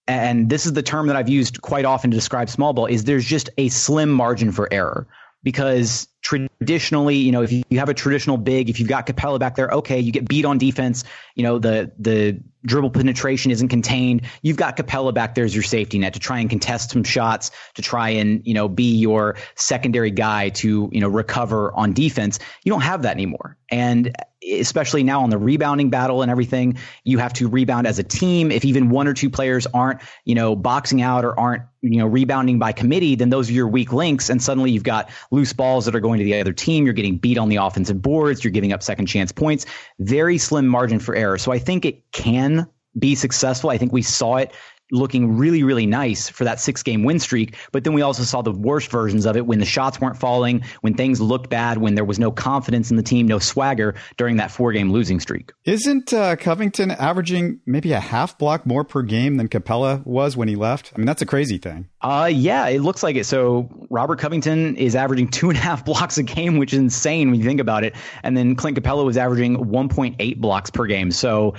and 0.07 0.49
this 0.51 0.67
is 0.67 0.73
the 0.73 0.83
term 0.83 1.07
that 1.07 1.15
I've 1.15 1.29
used 1.29 1.63
quite 1.63 1.83
often 1.83 2.11
to 2.11 2.17
describe 2.17 2.47
small 2.47 2.73
ball, 2.73 2.85
is 2.85 3.05
there's 3.05 3.25
just 3.25 3.49
a 3.57 3.69
slim 3.69 4.11
margin 4.11 4.51
for 4.51 4.71
error 4.71 5.07
because 5.41 6.07
traditionally, 6.27 7.15
you 7.15 7.31
know, 7.31 7.41
if 7.41 7.51
you 7.51 7.63
have 7.79 7.87
a 7.87 7.93
traditional 7.93 8.35
big, 8.35 8.69
if 8.69 8.79
you've 8.79 8.89
got 8.89 9.07
Capela 9.07 9.39
back 9.39 9.55
there, 9.55 9.69
okay, 9.69 9.99
you 9.99 10.11
get 10.11 10.27
beat 10.27 10.43
on 10.43 10.57
defense. 10.57 11.05
You 11.35 11.43
know, 11.43 11.57
the 11.57 11.91
the 11.97 12.41
dribble 12.65 12.89
penetration 12.89 13.51
isn't 13.51 13.69
contained. 13.69 14.23
You've 14.41 14.57
got 14.57 14.75
Capela 14.75 15.13
back 15.13 15.35
there 15.35 15.45
as 15.45 15.55
your 15.55 15.63
safety 15.63 15.99
net 15.99 16.15
to 16.15 16.19
try 16.19 16.39
and 16.39 16.49
contest 16.49 16.91
some 16.91 17.05
shots, 17.05 17.51
to 17.75 17.81
try 17.81 18.09
and 18.09 18.45
you 18.45 18.53
know 18.53 18.67
be 18.67 18.97
your 18.97 19.37
secondary 19.55 20.11
guy 20.11 20.49
to 20.49 20.89
you 20.91 20.99
know 20.99 21.07
recover 21.07 21.73
on 21.73 21.93
defense. 21.93 22.39
You 22.65 22.71
don't 22.71 22.81
have 22.81 23.03
that 23.03 23.15
anymore, 23.15 23.57
and 23.71 24.13
especially 24.53 25.03
now 25.03 25.21
on 25.21 25.29
the 25.29 25.37
rebounding 25.37 25.89
battle 25.89 26.21
and 26.21 26.31
everything, 26.31 26.77
you 27.03 27.17
have 27.17 27.33
to 27.33 27.47
rebound 27.47 27.87
as 27.87 27.99
a 27.99 28.03
team. 28.03 28.51
If 28.51 28.65
even 28.65 28.89
one 28.89 29.07
or 29.07 29.13
two 29.13 29.29
players 29.29 29.67
aren't 29.67 30.01
you 30.25 30.35
know 30.35 30.55
boxing 30.55 31.01
out 31.01 31.25
or 31.25 31.39
aren't 31.39 31.63
you 31.81 31.97
know 31.97 32.07
rebounding 32.07 32.59
by 32.59 32.71
committee, 32.71 33.15
then 33.15 33.29
those 33.29 33.49
are 33.49 33.53
your 33.53 33.67
weak 33.67 33.93
links, 33.93 34.29
and 34.29 34.41
suddenly 34.41 34.71
you've 34.71 34.83
got 34.83 35.09
loose 35.31 35.53
balls 35.53 35.85
that 35.85 35.95
are 35.95 35.99
going 35.99 36.19
to 36.19 36.25
the 36.25 36.39
other 36.39 36.53
team. 36.53 36.85
You're 36.85 36.93
getting 36.93 37.17
beat 37.17 37.37
on 37.37 37.49
the 37.49 37.57
offensive 37.57 38.01
boards. 38.01 38.43
You're 38.43 38.51
giving 38.51 38.73
up 38.73 38.83
second 38.83 39.07
chance 39.07 39.31
points. 39.31 39.65
Very 39.99 40.37
slim 40.37 40.67
margin 40.67 40.99
for 40.99 41.15
error. 41.15 41.37
So 41.37 41.51
I 41.51 41.59
think 41.59 41.85
it 41.85 42.11
can 42.11 42.67
be 42.97 43.15
successful. 43.15 43.69
I 43.69 43.77
think 43.77 43.93
we 43.93 44.01
saw 44.01 44.37
it 44.37 44.51
looking 44.91 45.37
really, 45.37 45.63
really 45.63 45.85
nice 45.85 46.29
for 46.29 46.43
that 46.45 46.59
six 46.59 46.83
game 46.83 47.03
win 47.03 47.19
streak. 47.19 47.55
But 47.71 47.83
then 47.83 47.93
we 47.93 48.01
also 48.01 48.23
saw 48.23 48.41
the 48.41 48.51
worst 48.51 48.89
versions 48.91 49.25
of 49.25 49.35
it 49.35 49.45
when 49.45 49.59
the 49.59 49.65
shots 49.65 49.99
weren't 49.99 50.17
falling, 50.17 50.63
when 50.81 50.93
things 50.93 51.19
looked 51.19 51.49
bad, 51.49 51.77
when 51.77 51.95
there 51.95 52.05
was 52.05 52.19
no 52.19 52.31
confidence 52.31 52.91
in 52.91 52.97
the 52.97 53.03
team, 53.03 53.27
no 53.27 53.39
swagger 53.39 53.95
during 54.17 54.37
that 54.37 54.51
four 54.51 54.71
game 54.71 54.91
losing 54.91 55.19
streak. 55.19 55.51
Isn't 55.65 56.13
uh, 56.13 56.35
Covington 56.35 56.91
averaging 56.91 57.59
maybe 57.65 57.91
a 57.93 57.99
half 57.99 58.37
block 58.37 58.65
more 58.65 58.83
per 58.83 59.01
game 59.01 59.37
than 59.37 59.47
Capela 59.47 60.05
was 60.05 60.37
when 60.37 60.47
he 60.47 60.55
left? 60.55 60.91
I 60.95 60.99
mean, 60.99 61.05
that's 61.05 61.21
a 61.21 61.25
crazy 61.25 61.57
thing. 61.57 61.89
Uh, 62.01 62.29
yeah, 62.31 62.67
it 62.67 62.81
looks 62.81 63.03
like 63.03 63.15
it. 63.15 63.25
So 63.25 63.69
Robert 63.89 64.19
Covington 64.19 64.75
is 64.75 64.95
averaging 64.95 65.29
two 65.29 65.49
and 65.49 65.57
a 65.57 65.61
half 65.61 65.83
blocks 65.85 66.17
a 66.17 66.23
game, 66.23 66.57
which 66.57 66.73
is 66.73 66.79
insane 66.79 67.31
when 67.31 67.39
you 67.39 67.45
think 67.45 67.59
about 67.59 67.83
it. 67.83 67.95
And 68.23 68.37
then 68.37 68.55
Clint 68.55 68.77
Capela 68.77 69.05
was 69.05 69.17
averaging 69.17 69.57
1.8 69.57 70.37
blocks 70.37 70.69
per 70.69 70.85
game. 70.85 71.11
So, 71.11 71.55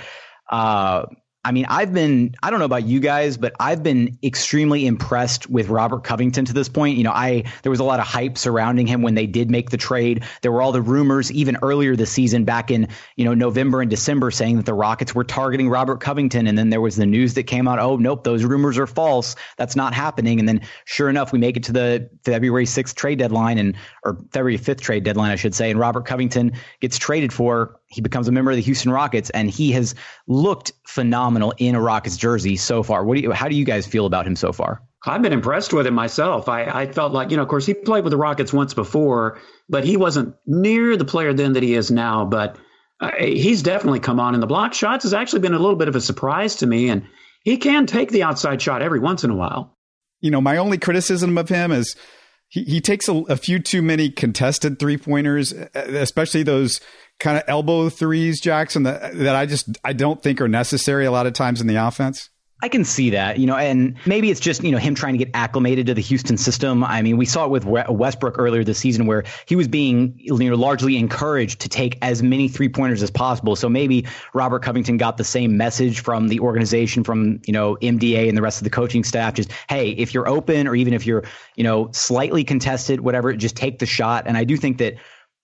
uh, 0.50 1.06
I 1.48 1.50
mean, 1.50 1.64
I've 1.66 1.94
been, 1.94 2.34
I 2.42 2.50
don't 2.50 2.58
know 2.58 2.66
about 2.66 2.84
you 2.84 3.00
guys, 3.00 3.38
but 3.38 3.54
I've 3.58 3.82
been 3.82 4.18
extremely 4.22 4.86
impressed 4.86 5.48
with 5.48 5.70
Robert 5.70 6.04
Covington 6.04 6.44
to 6.44 6.52
this 6.52 6.68
point. 6.68 6.98
You 6.98 7.04
know, 7.04 7.10
I, 7.10 7.44
there 7.62 7.70
was 7.70 7.80
a 7.80 7.84
lot 7.84 8.00
of 8.00 8.06
hype 8.06 8.36
surrounding 8.36 8.86
him 8.86 9.00
when 9.00 9.14
they 9.14 9.24
did 9.26 9.50
make 9.50 9.70
the 9.70 9.78
trade. 9.78 10.24
There 10.42 10.52
were 10.52 10.60
all 10.60 10.72
the 10.72 10.82
rumors 10.82 11.32
even 11.32 11.56
earlier 11.62 11.96
this 11.96 12.10
season 12.10 12.44
back 12.44 12.70
in, 12.70 12.88
you 13.16 13.24
know, 13.24 13.32
November 13.32 13.80
and 13.80 13.88
December 13.88 14.30
saying 14.30 14.56
that 14.56 14.66
the 14.66 14.74
Rockets 14.74 15.14
were 15.14 15.24
targeting 15.24 15.70
Robert 15.70 16.00
Covington. 16.00 16.46
And 16.46 16.58
then 16.58 16.68
there 16.68 16.82
was 16.82 16.96
the 16.96 17.06
news 17.06 17.32
that 17.32 17.44
came 17.44 17.66
out, 17.66 17.78
oh, 17.78 17.96
nope, 17.96 18.24
those 18.24 18.44
rumors 18.44 18.76
are 18.76 18.86
false. 18.86 19.34
That's 19.56 19.74
not 19.74 19.94
happening. 19.94 20.40
And 20.40 20.46
then 20.46 20.60
sure 20.84 21.08
enough, 21.08 21.32
we 21.32 21.38
make 21.38 21.56
it 21.56 21.62
to 21.62 21.72
the 21.72 22.10
February 22.24 22.66
6th 22.66 22.94
trade 22.94 23.20
deadline 23.20 23.56
and, 23.56 23.74
or 24.04 24.18
February 24.32 24.58
5th 24.58 24.82
trade 24.82 25.02
deadline, 25.02 25.30
I 25.30 25.36
should 25.36 25.54
say. 25.54 25.70
And 25.70 25.80
Robert 25.80 26.04
Covington 26.04 26.52
gets 26.80 26.98
traded 26.98 27.32
for 27.32 27.77
he 27.88 28.00
becomes 28.00 28.28
a 28.28 28.32
member 28.32 28.50
of 28.50 28.56
the 28.56 28.62
Houston 28.62 28.92
Rockets, 28.92 29.30
and 29.30 29.50
he 29.50 29.72
has 29.72 29.94
looked 30.26 30.72
phenomenal 30.86 31.54
in 31.56 31.74
a 31.74 31.80
Rockets 31.80 32.16
jersey 32.16 32.56
so 32.56 32.82
far. 32.82 33.04
What 33.04 33.16
do 33.16 33.22
you, 33.22 33.32
how 33.32 33.48
do 33.48 33.56
you 33.56 33.64
guys 33.64 33.86
feel 33.86 34.06
about 34.06 34.26
him 34.26 34.36
so 34.36 34.52
far? 34.52 34.82
I've 35.06 35.22
been 35.22 35.32
impressed 35.32 35.72
with 35.72 35.86
him 35.86 35.94
myself. 35.94 36.48
I, 36.48 36.64
I 36.64 36.92
felt 36.92 37.12
like, 37.12 37.30
you 37.30 37.36
know, 37.36 37.42
of 37.42 37.48
course, 37.48 37.64
he 37.64 37.72
played 37.72 38.04
with 38.04 38.10
the 38.10 38.16
Rockets 38.18 38.52
once 38.52 38.74
before, 38.74 39.38
but 39.68 39.84
he 39.84 39.96
wasn't 39.96 40.34
near 40.46 40.96
the 40.96 41.04
player 41.04 41.32
then 41.32 41.54
that 41.54 41.62
he 41.62 41.74
is 41.74 41.90
now. 41.90 42.24
But 42.24 42.58
uh, 43.00 43.12
he's 43.18 43.62
definitely 43.62 44.00
come 44.00 44.20
on, 44.20 44.34
and 44.34 44.42
the 44.42 44.46
block 44.46 44.74
shots 44.74 45.04
has 45.04 45.14
actually 45.14 45.40
been 45.40 45.54
a 45.54 45.58
little 45.58 45.76
bit 45.76 45.88
of 45.88 45.96
a 45.96 46.00
surprise 46.00 46.56
to 46.56 46.66
me. 46.66 46.90
And 46.90 47.06
he 47.42 47.56
can 47.56 47.86
take 47.86 48.10
the 48.10 48.24
outside 48.24 48.60
shot 48.60 48.82
every 48.82 48.98
once 48.98 49.24
in 49.24 49.30
a 49.30 49.36
while. 49.36 49.78
You 50.20 50.30
know, 50.30 50.40
my 50.40 50.56
only 50.56 50.78
criticism 50.78 51.38
of 51.38 51.48
him 51.48 51.70
is 51.70 51.96
he, 52.48 52.64
he 52.64 52.80
takes 52.80 53.08
a, 53.08 53.14
a 53.28 53.36
few 53.36 53.60
too 53.60 53.82
many 53.82 54.10
contested 54.10 54.78
three 54.78 54.98
pointers, 54.98 55.52
especially 55.74 56.42
those 56.42 56.80
kind 57.18 57.36
of 57.36 57.44
elbow 57.46 57.88
threes, 57.88 58.40
Jackson, 58.40 58.84
that 58.84 59.16
that 59.18 59.34
I 59.34 59.46
just 59.46 59.78
I 59.84 59.92
don't 59.92 60.22
think 60.22 60.40
are 60.40 60.48
necessary 60.48 61.04
a 61.04 61.10
lot 61.10 61.26
of 61.26 61.32
times 61.32 61.60
in 61.60 61.66
the 61.66 61.76
offense. 61.76 62.30
I 62.60 62.68
can 62.68 62.84
see 62.84 63.10
that, 63.10 63.38
you 63.38 63.46
know, 63.46 63.54
and 63.54 63.96
maybe 64.04 64.32
it's 64.32 64.40
just, 64.40 64.64
you 64.64 64.72
know, 64.72 64.78
him 64.78 64.96
trying 64.96 65.12
to 65.14 65.18
get 65.24 65.30
acclimated 65.32 65.86
to 65.86 65.94
the 65.94 66.00
Houston 66.00 66.36
system. 66.36 66.82
I 66.82 67.02
mean, 67.02 67.16
we 67.16 67.24
saw 67.24 67.44
it 67.44 67.50
with 67.50 67.64
Westbrook 67.64 68.34
earlier 68.36 68.64
this 68.64 68.78
season 68.78 69.06
where 69.06 69.22
he 69.46 69.54
was 69.54 69.68
being, 69.68 70.14
you 70.16 70.36
know, 70.36 70.56
largely 70.56 70.96
encouraged 70.96 71.60
to 71.60 71.68
take 71.68 71.98
as 72.02 72.20
many 72.20 72.48
three 72.48 72.68
pointers 72.68 73.00
as 73.00 73.12
possible. 73.12 73.54
So 73.54 73.68
maybe 73.68 74.06
Robert 74.34 74.64
Covington 74.64 74.96
got 74.96 75.18
the 75.18 75.24
same 75.24 75.56
message 75.56 76.00
from 76.00 76.26
the 76.26 76.40
organization, 76.40 77.04
from, 77.04 77.40
you 77.46 77.52
know, 77.52 77.76
MDA 77.76 78.28
and 78.28 78.36
the 78.36 78.42
rest 78.42 78.58
of 78.58 78.64
the 78.64 78.70
coaching 78.70 79.04
staff. 79.04 79.34
Just, 79.34 79.52
hey, 79.68 79.90
if 79.90 80.12
you're 80.12 80.28
open 80.28 80.66
or 80.66 80.74
even 80.74 80.94
if 80.94 81.06
you're, 81.06 81.22
you 81.54 81.62
know, 81.62 81.90
slightly 81.92 82.42
contested, 82.42 83.02
whatever, 83.02 83.32
just 83.34 83.54
take 83.54 83.78
the 83.78 83.86
shot. 83.86 84.24
And 84.26 84.36
I 84.36 84.42
do 84.42 84.56
think 84.56 84.78
that 84.78 84.94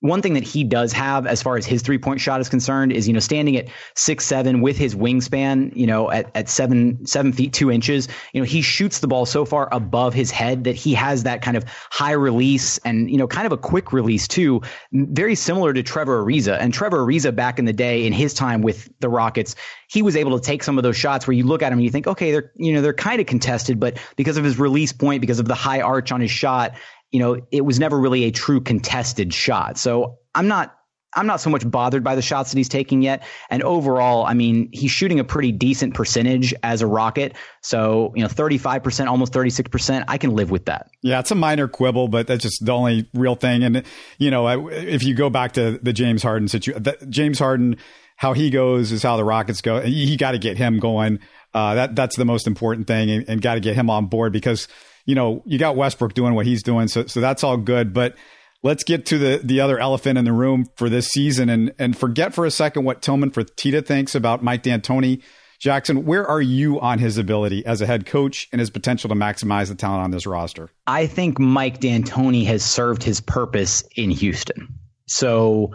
one 0.05 0.21
thing 0.21 0.35
that 0.35 0.45
he 0.45 0.63
does 0.65 0.93
have 0.93 1.27
as 1.27 1.43
far 1.43 1.57
as 1.57 1.65
his 1.65 1.81
three 1.81 1.97
point 1.97 2.21
shot 2.21 2.39
is 2.39 2.51
concerned 2.51 2.93
is, 2.93 3.09
you 3.09 3.15
know, 3.15 3.21
standing 3.21 3.57
at 3.57 3.69
six, 3.97 4.27
seven 4.27 4.61
with 4.61 4.77
his 4.77 4.95
wingspan, 4.95 5.75
you 5.75 5.87
know, 5.87 6.11
at, 6.11 6.31
at 6.35 6.47
seven, 6.51 7.07
seven 7.07 7.33
feet, 7.33 7.55
two 7.55 7.71
inches, 7.71 8.07
you 8.35 8.41
know, 8.43 8.45
he 8.45 8.61
shoots 8.61 8.99
the 8.99 9.09
ball 9.09 9.25
so 9.25 9.47
far 9.47 9.67
above 9.73 10.13
his 10.13 10.31
head 10.31 10.65
that 10.65 10.77
he 10.77 10.93
has 10.93 11.23
that 11.23 11.41
kind 11.41 11.57
of 11.57 11.65
high 11.91 12.13
release 12.13 12.77
and, 12.85 13.11
you 13.11 13.17
know, 13.17 13.27
kind 13.27 13.47
of 13.47 13.53
a 13.53 13.57
quick 13.57 13.95
release 13.95 14.29
too, 14.29 14.61
very 14.93 15.35
similar 15.35 15.73
to 15.73 15.83
Trevor 15.83 16.23
Ariza. 16.23 16.59
And 16.61 16.75
Trevor 16.75 16.99
Ariza 16.99 17.35
back 17.35 17.59
in 17.59 17.65
the 17.65 17.73
day 17.73 18.07
in 18.07 18.13
his 18.13 18.35
time 18.35 18.61
with 18.61 18.91
the 19.01 19.09
Rockets, 19.09 19.57
he 19.89 20.03
was 20.03 20.17
able 20.17 20.39
to 20.39 20.45
take 20.45 20.63
some 20.63 20.77
of 20.77 20.85
those 20.85 20.99
shots 20.99 21.27
where 21.27 21.35
you 21.35 21.45
look 21.45 21.63
at 21.63 21.73
him 21.73 21.79
and 21.79 21.85
you 21.85 21.91
think, 21.91 22.07
okay, 22.07 22.31
they're, 22.31 22.53
you 22.57 22.75
know, 22.75 22.83
they're 22.83 22.93
kind 22.93 23.23
of 23.23 23.27
contested, 23.27 23.81
but 23.81 23.99
because 24.17 24.37
of 24.37 24.45
his 24.45 24.59
release 24.59 24.93
point, 24.93 25.23
because 25.23 25.39
of 25.39 25.49
the 25.49 25.55
high 25.55 25.81
arch 25.81 26.13
on 26.13 26.21
his 26.21 26.31
shot, 26.31 26.75
you 27.15 27.21
know, 27.21 27.47
it 27.53 27.65
was 27.65 27.79
never 27.79 27.99
really 27.99 28.25
a 28.25 28.33
true 28.33 28.61
contested 28.61 29.33
shot. 29.33 29.79
So 29.79 30.19
I'm 30.35 30.49
not 30.49 30.77
I'm 31.17 31.29
not 31.29 31.41
so 31.41 31.49
much 31.49 31.71
bothered 31.71 32.03
by 32.03 32.17
the 32.17 32.23
shots 32.23 32.51
that 32.51 32.59
he's 32.59 32.69
taking 32.69 33.01
yet. 33.01 33.23
And 33.49 33.63
overall, 33.63 34.27
I 34.27 34.35
mean, 34.35 34.69
he's 34.73 34.91
shooting 34.91 35.21
a 35.21 35.25
pretty 35.25 35.53
decent 35.53 35.95
percentage 35.95 36.53
as 36.65 36.83
a 36.83 36.89
rocket. 36.89 37.37
So, 37.63 38.13
you 38.17 38.23
know, 38.23 38.29
35%, 38.29 39.07
almost 39.07 39.33
36%, 39.33 40.05
I 40.09 40.19
can 40.19 40.35
live 40.35 40.51
with 40.51 40.65
that. 40.65 40.91
Yeah, 41.03 41.21
it's 41.21 41.31
a 41.31 41.37
minor 41.37 41.69
quibble, 41.69 42.09
but 42.09 42.27
that's 42.27 42.43
just 42.43 42.67
the 42.67 42.73
only 42.73 43.09
real 43.15 43.37
thing. 43.37 43.63
And, 43.63 43.85
you 44.19 44.33
know, 44.33 44.69
if 44.69 45.05
you 45.05 45.15
go 45.15 45.31
back 45.31 45.53
to 45.53 45.79
the 45.81 45.93
James 45.93 46.25
Harden 46.25 46.49
situation, 46.49 46.85
James 47.11 47.39
Harden, 47.39 47.77
how 48.17 48.33
he 48.33 48.51
goes 48.51 48.91
is 48.91 49.05
how 49.05 49.17
the 49.17 49.25
Rockets 49.25 49.61
go. 49.61 49.83
You, 49.83 50.17
got 50.17 50.33
to 50.33 50.39
get 50.39 50.59
him 50.59 50.81
going. 50.81 51.21
Uh, 51.55 51.77
that, 51.77 51.95
that's 51.95 52.17
the 52.17 52.25
most 52.25 52.49
important 52.49 52.89
thing 52.89 53.09
and, 53.09 53.29
and 53.29 53.41
got 53.41 53.55
to 53.55 53.61
get 53.61 53.77
him 53.77 53.89
on 53.89 54.07
board 54.07 54.33
because, 54.33 54.67
you 55.05 55.15
know, 55.15 55.43
you 55.45 55.59
got 55.59 55.77
Westbrook 55.77 56.15
doing 56.15 56.35
what 56.35 56.47
he's 56.47 56.63
doing. 56.63 56.89
So, 56.89 57.07
so 57.07 57.21
that's 57.21 57.45
all 57.45 57.57
good. 57.57 57.93
But 57.93 58.17
let's 58.63 58.83
get 58.83 59.07
to 59.07 59.19
the 59.19 59.41
the 59.45 59.61
other 59.61 59.79
elephant 59.79 60.19
in 60.19 60.25
the 60.25 60.33
room 60.33 60.67
for 60.77 60.89
this 60.89 61.09
season 61.09 61.49
and 61.49 61.73
and 61.79 61.97
forget 61.97 62.35
for 62.35 62.45
a 62.45 62.51
second 62.51 62.85
what 62.85 63.03
Tillman 63.03 63.31
Fertitta 63.31 63.87
thinks 63.87 64.15
about 64.15 64.43
Mike 64.43 64.63
D'Antoni. 64.65 65.23
Jackson, 65.61 66.05
where 66.05 66.27
are 66.27 66.43
you 66.43 66.81
on 66.81 66.99
his 66.99 67.17
ability 67.17 67.65
as 67.65 67.81
a 67.81 67.87
head 67.87 68.05
coach 68.05 68.49
and 68.53 68.59
his 68.59 68.71
potential 68.71 69.09
to 69.09 69.15
maximize 69.15 69.69
the 69.69 69.75
talent 69.75 70.03
on 70.03 70.11
this 70.11 70.27
roster? 70.27 70.69
I 70.87 71.07
think 71.07 71.39
Mike 71.39 71.81
D'Antoni 71.81 72.45
has 72.47 72.63
served 72.63 73.03
his 73.03 73.21
purpose 73.21 73.83
in 73.97 74.11
Houston. 74.11 74.69
So 75.07 75.71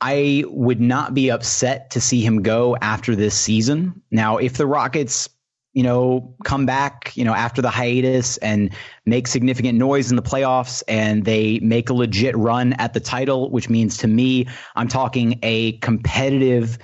I 0.00 0.44
would 0.46 0.80
not 0.80 1.14
be 1.14 1.30
upset 1.30 1.90
to 1.92 2.00
see 2.00 2.20
him 2.20 2.42
go 2.42 2.76
after 2.80 3.16
this 3.16 3.34
season. 3.34 4.02
Now, 4.10 4.36
if 4.36 4.54
the 4.54 4.66
Rockets 4.66 5.28
you 5.72 5.82
know, 5.82 6.34
come 6.44 6.66
back, 6.66 7.12
you 7.16 7.24
know, 7.24 7.32
after 7.32 7.62
the 7.62 7.70
hiatus 7.70 8.36
and 8.38 8.74
make 9.06 9.26
significant 9.26 9.78
noise 9.78 10.10
in 10.10 10.16
the 10.16 10.22
playoffs 10.22 10.82
and 10.86 11.24
they 11.24 11.58
make 11.60 11.88
a 11.88 11.94
legit 11.94 12.36
run 12.36 12.74
at 12.74 12.92
the 12.92 13.00
title, 13.00 13.50
which 13.50 13.70
means 13.70 13.98
to 13.98 14.06
me, 14.06 14.46
I'm 14.76 14.88
talking 14.88 15.38
a 15.42 15.72
competitive 15.78 16.78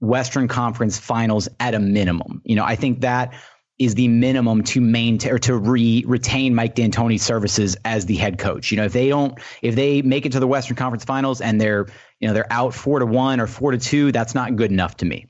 Western 0.00 0.48
Conference 0.48 0.98
finals 0.98 1.48
at 1.58 1.74
a 1.74 1.80
minimum. 1.80 2.40
You 2.44 2.56
know, 2.56 2.64
I 2.64 2.76
think 2.76 3.00
that 3.00 3.34
is 3.80 3.94
the 3.94 4.08
minimum 4.08 4.62
to 4.62 4.80
maintain 4.80 5.32
or 5.32 5.38
to 5.38 5.56
re, 5.56 6.04
retain 6.06 6.54
Mike 6.54 6.74
D'Antoni's 6.74 7.22
services 7.22 7.76
as 7.84 8.06
the 8.06 8.14
head 8.14 8.38
coach. 8.38 8.70
You 8.70 8.76
know, 8.76 8.84
if 8.84 8.92
they 8.92 9.08
don't, 9.08 9.38
if 9.62 9.74
they 9.74 10.02
make 10.02 10.26
it 10.26 10.32
to 10.32 10.40
the 10.40 10.46
Western 10.46 10.76
Conference 10.76 11.04
finals 11.04 11.40
and 11.40 11.60
they're, 11.60 11.86
you 12.20 12.28
know, 12.28 12.34
they're 12.34 12.52
out 12.52 12.74
four 12.74 12.98
to 12.98 13.06
one 13.06 13.40
or 13.40 13.46
four 13.46 13.72
to 13.72 13.78
two, 13.78 14.12
that's 14.12 14.34
not 14.34 14.54
good 14.54 14.70
enough 14.70 14.98
to 14.98 15.06
me. 15.06 15.26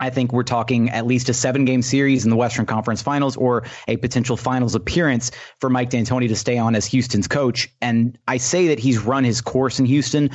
I 0.00 0.10
think 0.10 0.32
we're 0.32 0.44
talking 0.44 0.90
at 0.90 1.06
least 1.06 1.28
a 1.28 1.34
seven 1.34 1.64
game 1.64 1.82
series 1.82 2.24
in 2.24 2.30
the 2.30 2.36
Western 2.36 2.66
Conference 2.66 3.02
Finals 3.02 3.36
or 3.36 3.64
a 3.88 3.96
potential 3.96 4.36
finals 4.36 4.74
appearance 4.74 5.30
for 5.60 5.68
Mike 5.68 5.90
D'Antoni 5.90 6.28
to 6.28 6.36
stay 6.36 6.58
on 6.58 6.74
as 6.74 6.86
Houston's 6.86 7.26
coach. 7.26 7.68
And 7.80 8.18
I 8.28 8.36
say 8.36 8.68
that 8.68 8.78
he's 8.78 8.98
run 8.98 9.24
his 9.24 9.40
course 9.40 9.78
in 9.78 9.86
Houston 9.86 10.30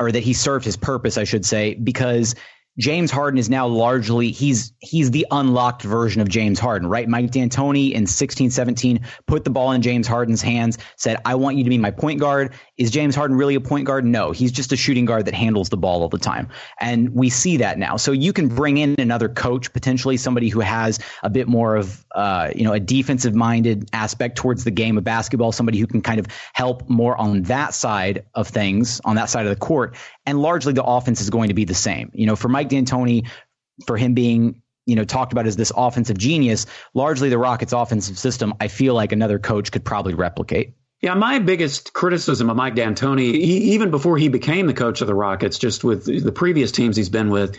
or 0.00 0.10
that 0.10 0.22
he 0.22 0.32
served 0.32 0.64
his 0.64 0.76
purpose, 0.76 1.18
I 1.18 1.24
should 1.24 1.44
say, 1.44 1.74
because 1.74 2.34
James 2.78 3.10
Harden 3.10 3.38
is 3.38 3.50
now 3.50 3.66
largely 3.66 4.30
he's 4.30 4.72
he's 4.78 5.10
the 5.10 5.26
unlocked 5.30 5.82
version 5.82 6.22
of 6.22 6.28
James 6.28 6.58
Harden, 6.58 6.88
right? 6.88 7.08
Mike 7.08 7.30
D'Antoni 7.30 7.92
in 7.92 8.06
16, 8.06 8.50
17 8.50 9.00
put 9.26 9.44
the 9.44 9.50
ball 9.50 9.72
in 9.72 9.82
James 9.82 10.06
Harden's 10.06 10.40
hands, 10.40 10.78
said, 10.96 11.18
"I 11.24 11.34
want 11.34 11.56
you 11.56 11.64
to 11.64 11.70
be 11.70 11.78
my 11.78 11.90
point 11.90 12.20
guard." 12.20 12.54
Is 12.80 12.90
James 12.90 13.14
Harden 13.14 13.36
really 13.36 13.56
a 13.56 13.60
point 13.60 13.84
guard? 13.84 14.06
No, 14.06 14.30
he's 14.30 14.50
just 14.50 14.72
a 14.72 14.76
shooting 14.76 15.04
guard 15.04 15.26
that 15.26 15.34
handles 15.34 15.68
the 15.68 15.76
ball 15.76 16.00
all 16.00 16.08
the 16.08 16.18
time, 16.18 16.48
and 16.80 17.14
we 17.14 17.28
see 17.28 17.58
that 17.58 17.78
now. 17.78 17.98
So 17.98 18.10
you 18.10 18.32
can 18.32 18.48
bring 18.48 18.78
in 18.78 18.94
another 18.98 19.28
coach, 19.28 19.70
potentially 19.74 20.16
somebody 20.16 20.48
who 20.48 20.60
has 20.60 20.98
a 21.22 21.28
bit 21.28 21.46
more 21.46 21.76
of 21.76 22.02
uh, 22.14 22.52
you 22.56 22.64
know 22.64 22.72
a 22.72 22.80
defensive 22.80 23.34
minded 23.34 23.90
aspect 23.92 24.38
towards 24.38 24.64
the 24.64 24.70
game 24.70 24.96
of 24.96 25.04
basketball, 25.04 25.52
somebody 25.52 25.78
who 25.78 25.86
can 25.86 26.00
kind 26.00 26.18
of 26.18 26.26
help 26.54 26.88
more 26.88 27.14
on 27.20 27.42
that 27.42 27.74
side 27.74 28.24
of 28.32 28.48
things, 28.48 28.98
on 29.04 29.16
that 29.16 29.28
side 29.28 29.44
of 29.44 29.50
the 29.50 29.60
court, 29.60 29.94
and 30.24 30.40
largely 30.40 30.72
the 30.72 30.82
offense 30.82 31.20
is 31.20 31.28
going 31.28 31.48
to 31.48 31.54
be 31.54 31.66
the 31.66 31.74
same. 31.74 32.10
You 32.14 32.24
know, 32.24 32.34
for 32.34 32.48
Mike 32.48 32.70
D'Antoni, 32.70 33.28
for 33.86 33.98
him 33.98 34.14
being 34.14 34.62
you 34.86 34.96
know 34.96 35.04
talked 35.04 35.32
about 35.32 35.46
as 35.46 35.54
this 35.54 35.70
offensive 35.76 36.16
genius, 36.16 36.64
largely 36.94 37.28
the 37.28 37.36
Rockets' 37.36 37.74
offensive 37.74 38.18
system, 38.18 38.54
I 38.58 38.68
feel 38.68 38.94
like 38.94 39.12
another 39.12 39.38
coach 39.38 39.70
could 39.70 39.84
probably 39.84 40.14
replicate. 40.14 40.72
Yeah, 41.02 41.14
my 41.14 41.38
biggest 41.38 41.94
criticism 41.94 42.50
of 42.50 42.56
Mike 42.56 42.74
D'Antoni, 42.74 43.32
he, 43.32 43.72
even 43.72 43.90
before 43.90 44.18
he 44.18 44.28
became 44.28 44.66
the 44.66 44.74
coach 44.74 45.00
of 45.00 45.06
the 45.06 45.14
Rockets, 45.14 45.58
just 45.58 45.82
with 45.82 46.04
the 46.04 46.32
previous 46.32 46.72
teams 46.72 46.96
he's 46.96 47.08
been 47.08 47.30
with, 47.30 47.58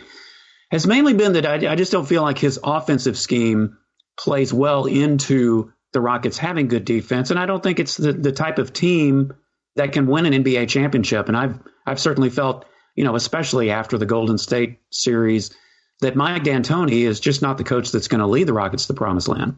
has 0.70 0.86
mainly 0.86 1.12
been 1.14 1.32
that 1.32 1.46
I, 1.46 1.72
I 1.72 1.74
just 1.74 1.90
don't 1.90 2.06
feel 2.06 2.22
like 2.22 2.38
his 2.38 2.60
offensive 2.62 3.18
scheme 3.18 3.78
plays 4.16 4.52
well 4.52 4.84
into 4.86 5.72
the 5.92 6.00
Rockets 6.00 6.38
having 6.38 6.68
good 6.68 6.84
defense, 6.84 7.30
and 7.30 7.38
I 7.38 7.46
don't 7.46 7.62
think 7.62 7.80
it's 7.80 7.96
the, 7.96 8.12
the 8.12 8.32
type 8.32 8.58
of 8.58 8.72
team 8.72 9.34
that 9.76 9.92
can 9.92 10.06
win 10.06 10.26
an 10.26 10.44
NBA 10.44 10.68
championship. 10.68 11.28
And 11.28 11.36
I've 11.36 11.58
I've 11.84 12.00
certainly 12.00 12.30
felt, 12.30 12.64
you 12.94 13.04
know, 13.04 13.16
especially 13.16 13.70
after 13.70 13.98
the 13.98 14.06
Golden 14.06 14.38
State 14.38 14.80
series, 14.90 15.54
that 16.00 16.16
Mike 16.16 16.44
D'Antoni 16.44 17.02
is 17.02 17.20
just 17.20 17.42
not 17.42 17.58
the 17.58 17.64
coach 17.64 17.90
that's 17.90 18.08
going 18.08 18.20
to 18.20 18.26
lead 18.26 18.46
the 18.46 18.52
Rockets 18.52 18.86
to 18.86 18.92
the 18.92 18.96
promised 18.96 19.28
land. 19.28 19.56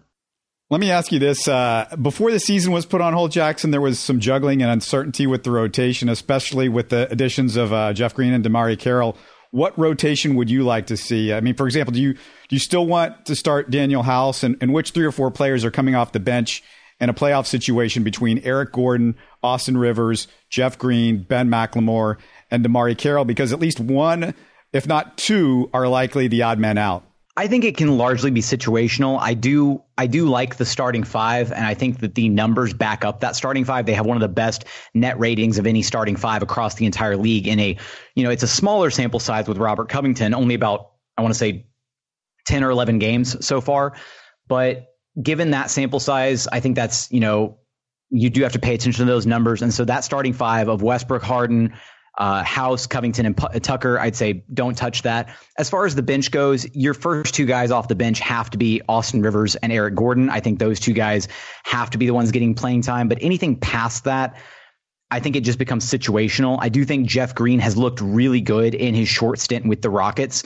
Let 0.75 0.81
me 0.81 0.91
ask 0.91 1.13
you 1.13 1.21
this. 1.21 1.47
Uh, 1.47 1.87
before 2.03 2.33
the 2.33 2.41
season 2.41 2.73
was 2.73 2.85
put 2.85 3.01
on 3.01 3.13
hold, 3.13 3.31
Jackson, 3.31 3.71
there 3.71 3.81
was 3.81 4.01
some 4.01 4.19
juggling 4.19 4.61
and 4.61 4.73
uncertainty 4.73 5.25
with 5.25 5.45
the 5.45 5.53
rotation, 5.53 6.09
especially 6.09 6.69
with 6.69 6.89
the 6.89 7.09
additions 7.13 7.55
of 7.55 7.73
uh, 7.73 7.93
Jeff 7.93 8.13
Green 8.13 8.33
and 8.33 8.45
DeMarre 8.45 8.77
Carroll. 8.77 9.17
What 9.53 9.79
rotation 9.79 10.35
would 10.35 10.51
you 10.51 10.65
like 10.65 10.89
to 10.89 10.97
see? 10.97 11.33
I 11.33 11.41
mean, 11.43 11.55
for 11.55 11.67
example, 11.67 11.93
do 11.93 12.03
you 12.03 12.15
do 12.15 12.21
you 12.51 12.59
still 12.59 12.89
want 12.89 13.25
to 13.27 13.37
start 13.37 13.71
Danuel 13.71 14.03
House, 14.03 14.43
and, 14.43 14.57
and 14.61 14.75
which 14.75 14.91
three 14.91 15.07
or 15.07 15.13
four 15.13 15.31
players 15.31 15.65
are 15.65 15.71
coming 15.71 15.95
off 15.95 16.11
the 16.11 16.19
bench 16.19 16.61
in 16.99 17.09
a 17.09 17.15
playoff 17.15 17.47
situation 17.47 18.03
between 18.03 18.41
Eric 18.41 18.73
Gordon, 18.73 19.15
Austin 19.45 19.79
Rivers, 19.79 20.27
Jeff 20.51 20.77
Green, 20.77 21.23
Ben 21.23 21.49
McLemore, 21.49 22.17
and 22.51 22.65
DeMarre 22.65 22.99
Carroll? 22.99 23.25
Because 23.25 23.53
at 23.53 23.61
least 23.61 23.79
one, 23.79 24.35
if 24.73 24.89
not 24.89 25.19
two, 25.19 25.71
are 25.73 25.87
likely 25.87 26.27
the 26.27 26.43
odd 26.43 26.59
man 26.59 26.79
out. 26.79 27.07
I 27.37 27.49
think 27.49 27.65
it 27.65 27.77
can 27.77 27.99
largely 27.99 28.31
be 28.31 28.41
situational. 28.41 29.19
I 29.21 29.35
do 29.35 29.83
I 29.99 30.07
do 30.07 30.29
like 30.29 30.57
the 30.57 30.65
starting 30.65 31.03
five, 31.03 31.51
and 31.51 31.67
I 31.67 31.75
think 31.75 31.99
that 32.01 32.15
the 32.15 32.29
numbers 32.29 32.73
back 32.73 33.05
up 33.05 33.21
that 33.21 33.35
starting 33.35 33.65
five. 33.65 33.87
They 33.87 33.95
have 33.95 34.07
one 34.07 34.17
of 34.17 34.21
the 34.21 34.29
best 34.29 34.65
net 34.95 35.19
ratings 35.19 35.59
of 35.59 35.67
any 35.67 35.83
starting 35.83 36.15
five 36.15 36.43
across 36.43 36.77
the 36.77 36.87
entire 36.87 37.17
league. 37.17 37.49
In 37.49 37.59
a 37.59 37.77
you 38.15 38.23
know, 38.23 38.31
it's 38.31 38.45
a 38.45 38.49
smaller 38.49 38.91
sample 38.91 39.19
size 39.19 39.49
with 39.49 39.59
Robert 39.59 39.89
Covington, 39.89 40.33
only 40.33 40.55
about 40.55 40.93
I 41.19 41.23
want 41.23 41.35
to 41.35 41.39
say 41.39 41.67
ten 42.47 42.63
or 42.63 42.71
eleven 42.71 43.01
games 43.01 43.45
so 43.45 43.61
far. 43.61 43.95
But 44.47 44.87
given 45.21 45.51
that 45.51 45.71
sample 45.71 46.01
size, 46.01 46.47
I 46.47 46.61
think 46.61 46.77
that's 46.77 47.11
you 47.11 47.21
know 47.21 47.59
you 48.11 48.31
do 48.31 48.45
have 48.45 48.53
to 48.53 48.61
pay 48.61 48.75
attention 48.75 49.07
to 49.07 49.11
those 49.11 49.27
numbers, 49.27 49.61
and 49.61 49.75
so 49.75 49.85
that 49.85 50.05
starting 50.05 50.35
five 50.35 50.69
of 50.69 50.83
Westbrook, 50.83 51.23
Harden, 51.25 51.75
uh, 52.19 52.43
House, 52.45 52.87
Covington, 52.87 53.27
and 53.27 53.37
P- 53.37 53.61
Tucker, 53.61 53.99
I'd 53.99 54.15
say 54.15 54.45
don't 54.53 54.77
touch 54.77 55.03
that. 55.03 55.35
As 55.59 55.69
far 55.69 55.85
as 55.85 55.95
the 55.95 56.03
bench 56.03 56.31
goes, 56.31 56.67
your 56.75 56.95
first 56.95 57.35
two 57.35 57.47
guys 57.47 57.71
off 57.71 57.89
the 57.89 57.95
bench 57.95 58.21
have 58.21 58.51
to 58.51 58.59
be 58.59 58.81
Austin 58.89 59.23
Rivers 59.23 59.57
and 59.57 59.73
Eric 59.73 59.95
Gordon. 59.95 60.31
I 60.31 60.41
think 60.41 60.59
those 60.59 60.79
two 60.79 60.93
guys 60.93 61.29
have 61.65 61.91
to 61.91 61.99
be 61.99 62.07
the 62.07 62.15
ones 62.15 62.31
getting 62.31 62.55
playing 62.55 62.83
time. 62.83 63.09
But 63.09 63.19
anything 63.21 63.57
past 63.57 64.05
that, 64.05 64.37
I 65.11 65.21
think 65.21 65.37
it 65.37 65.43
just 65.43 65.59
becomes 65.59 65.85
situational. 65.85 66.59
I 66.61 66.69
do 66.69 66.85
think 66.85 67.09
Jeff 67.09 67.35
Green 67.35 67.59
has 67.59 67.77
looked 67.77 68.01
really 68.01 68.41
good 68.41 68.75
in 68.75 68.95
his 68.95 69.09
short 69.09 69.39
stint 69.39 69.67
with 69.67 69.83
the 69.83 69.91
Rockets, 69.91 70.45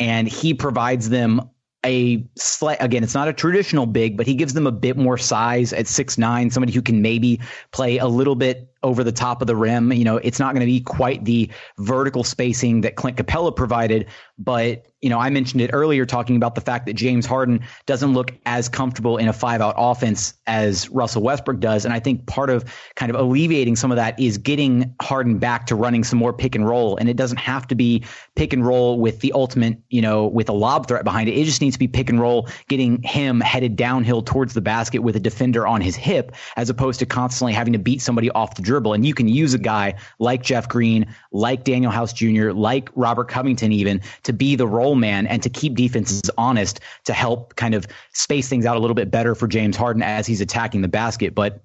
and 0.00 0.28
he 0.28 0.54
provides 0.54 1.08
them 1.08 1.50
a 1.84 2.26
slight 2.36 2.78
again 2.80 3.04
it's 3.04 3.14
not 3.14 3.28
a 3.28 3.32
traditional 3.32 3.84
big 3.84 4.16
but 4.16 4.26
he 4.26 4.34
gives 4.34 4.54
them 4.54 4.66
a 4.66 4.72
bit 4.72 4.96
more 4.96 5.18
size 5.18 5.72
at 5.72 5.86
six 5.86 6.16
nine 6.16 6.50
somebody 6.50 6.72
who 6.72 6.80
can 6.80 7.02
maybe 7.02 7.40
play 7.72 7.98
a 7.98 8.06
little 8.06 8.34
bit 8.34 8.73
over 8.84 9.02
the 9.02 9.10
top 9.10 9.40
of 9.40 9.48
the 9.48 9.56
rim. 9.56 9.92
You 9.92 10.04
know, 10.04 10.18
it's 10.18 10.38
not 10.38 10.54
going 10.54 10.60
to 10.60 10.66
be 10.66 10.80
quite 10.80 11.24
the 11.24 11.50
vertical 11.78 12.22
spacing 12.22 12.82
that 12.82 12.94
Clint 12.94 13.16
Capela 13.16 13.54
provided, 13.54 14.06
but 14.38 14.86
you 15.04 15.10
know, 15.10 15.18
I 15.18 15.28
mentioned 15.28 15.60
it 15.60 15.68
earlier 15.74 16.06
talking 16.06 16.34
about 16.34 16.54
the 16.54 16.62
fact 16.62 16.86
that 16.86 16.94
James 16.94 17.26
Harden 17.26 17.60
doesn't 17.84 18.14
look 18.14 18.32
as 18.46 18.70
comfortable 18.70 19.18
in 19.18 19.28
a 19.28 19.34
five 19.34 19.60
out 19.60 19.74
offense 19.76 20.32
as 20.46 20.88
Russell 20.88 21.22
Westbrook 21.22 21.60
does. 21.60 21.84
And 21.84 21.92
I 21.92 22.00
think 22.00 22.24
part 22.24 22.48
of 22.48 22.64
kind 22.96 23.10
of 23.10 23.20
alleviating 23.20 23.76
some 23.76 23.92
of 23.92 23.96
that 23.96 24.18
is 24.18 24.38
getting 24.38 24.94
Harden 25.02 25.38
back 25.38 25.66
to 25.66 25.74
running 25.74 26.04
some 26.04 26.18
more 26.18 26.32
pick 26.32 26.54
and 26.54 26.66
roll. 26.66 26.96
And 26.96 27.10
it 27.10 27.18
doesn't 27.18 27.36
have 27.36 27.68
to 27.68 27.74
be 27.74 28.02
pick 28.34 28.54
and 28.54 28.66
roll 28.66 28.98
with 28.98 29.20
the 29.20 29.32
ultimate, 29.32 29.78
you 29.90 30.00
know, 30.00 30.26
with 30.26 30.48
a 30.48 30.54
lob 30.54 30.88
threat 30.88 31.04
behind 31.04 31.28
it. 31.28 31.32
It 31.32 31.44
just 31.44 31.60
needs 31.60 31.74
to 31.74 31.80
be 31.80 31.86
pick 31.86 32.08
and 32.08 32.18
roll, 32.18 32.48
getting 32.68 33.02
him 33.02 33.42
headed 33.42 33.76
downhill 33.76 34.22
towards 34.22 34.54
the 34.54 34.62
basket 34.62 35.00
with 35.00 35.16
a 35.16 35.20
defender 35.20 35.66
on 35.66 35.82
his 35.82 35.96
hip, 35.96 36.34
as 36.56 36.70
opposed 36.70 37.00
to 37.00 37.06
constantly 37.06 37.52
having 37.52 37.74
to 37.74 37.78
beat 37.78 38.00
somebody 38.00 38.30
off 38.30 38.54
the 38.54 38.62
dribble. 38.62 38.73
And 38.76 39.06
you 39.06 39.14
can 39.14 39.28
use 39.28 39.54
a 39.54 39.58
guy 39.58 39.94
like 40.18 40.42
Jeff 40.42 40.68
Green, 40.68 41.06
like 41.32 41.64
Danuel 41.64 41.92
House 41.92 42.12
Jr., 42.12 42.50
like 42.50 42.88
Robert 42.94 43.28
Covington, 43.28 43.72
even 43.72 44.00
to 44.24 44.32
be 44.32 44.56
the 44.56 44.66
role 44.66 44.94
man 44.94 45.26
and 45.26 45.42
to 45.42 45.48
keep 45.48 45.74
defenses 45.74 46.22
honest 46.36 46.80
to 47.04 47.12
help 47.12 47.56
kind 47.56 47.74
of 47.74 47.86
space 48.12 48.48
things 48.48 48.66
out 48.66 48.76
a 48.76 48.80
little 48.80 48.94
bit 48.94 49.10
better 49.10 49.34
for 49.34 49.46
James 49.46 49.76
Harden 49.76 50.02
as 50.02 50.26
he's 50.26 50.40
attacking 50.40 50.82
the 50.82 50.88
basket. 50.88 51.34
But 51.34 51.62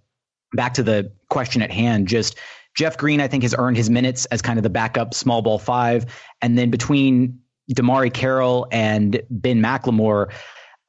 back 0.54 0.74
to 0.76 0.84
the 0.84 1.12
question 1.30 1.62
at 1.62 1.72
hand, 1.72 2.08
just 2.08 2.38
Jeff 2.76 2.98
Green, 2.98 3.19
I 3.19 3.28
think, 3.28 3.43
has 3.43 3.56
earned 3.58 3.78
his 3.78 3.89
minutes 3.89 4.26
as 4.26 4.41
kind 4.41 4.58
of 4.60 4.63
the 4.63 4.69
backup 4.69 5.13
small 5.13 5.41
ball 5.41 5.60
five. 5.60 6.06
And 6.41 6.58
then 6.58 6.69
between 6.69 7.39
DeMarre 7.74 8.13
Carroll 8.13 8.67
and 8.72 9.22
Ben 9.30 9.62
McLemore, 9.62 10.32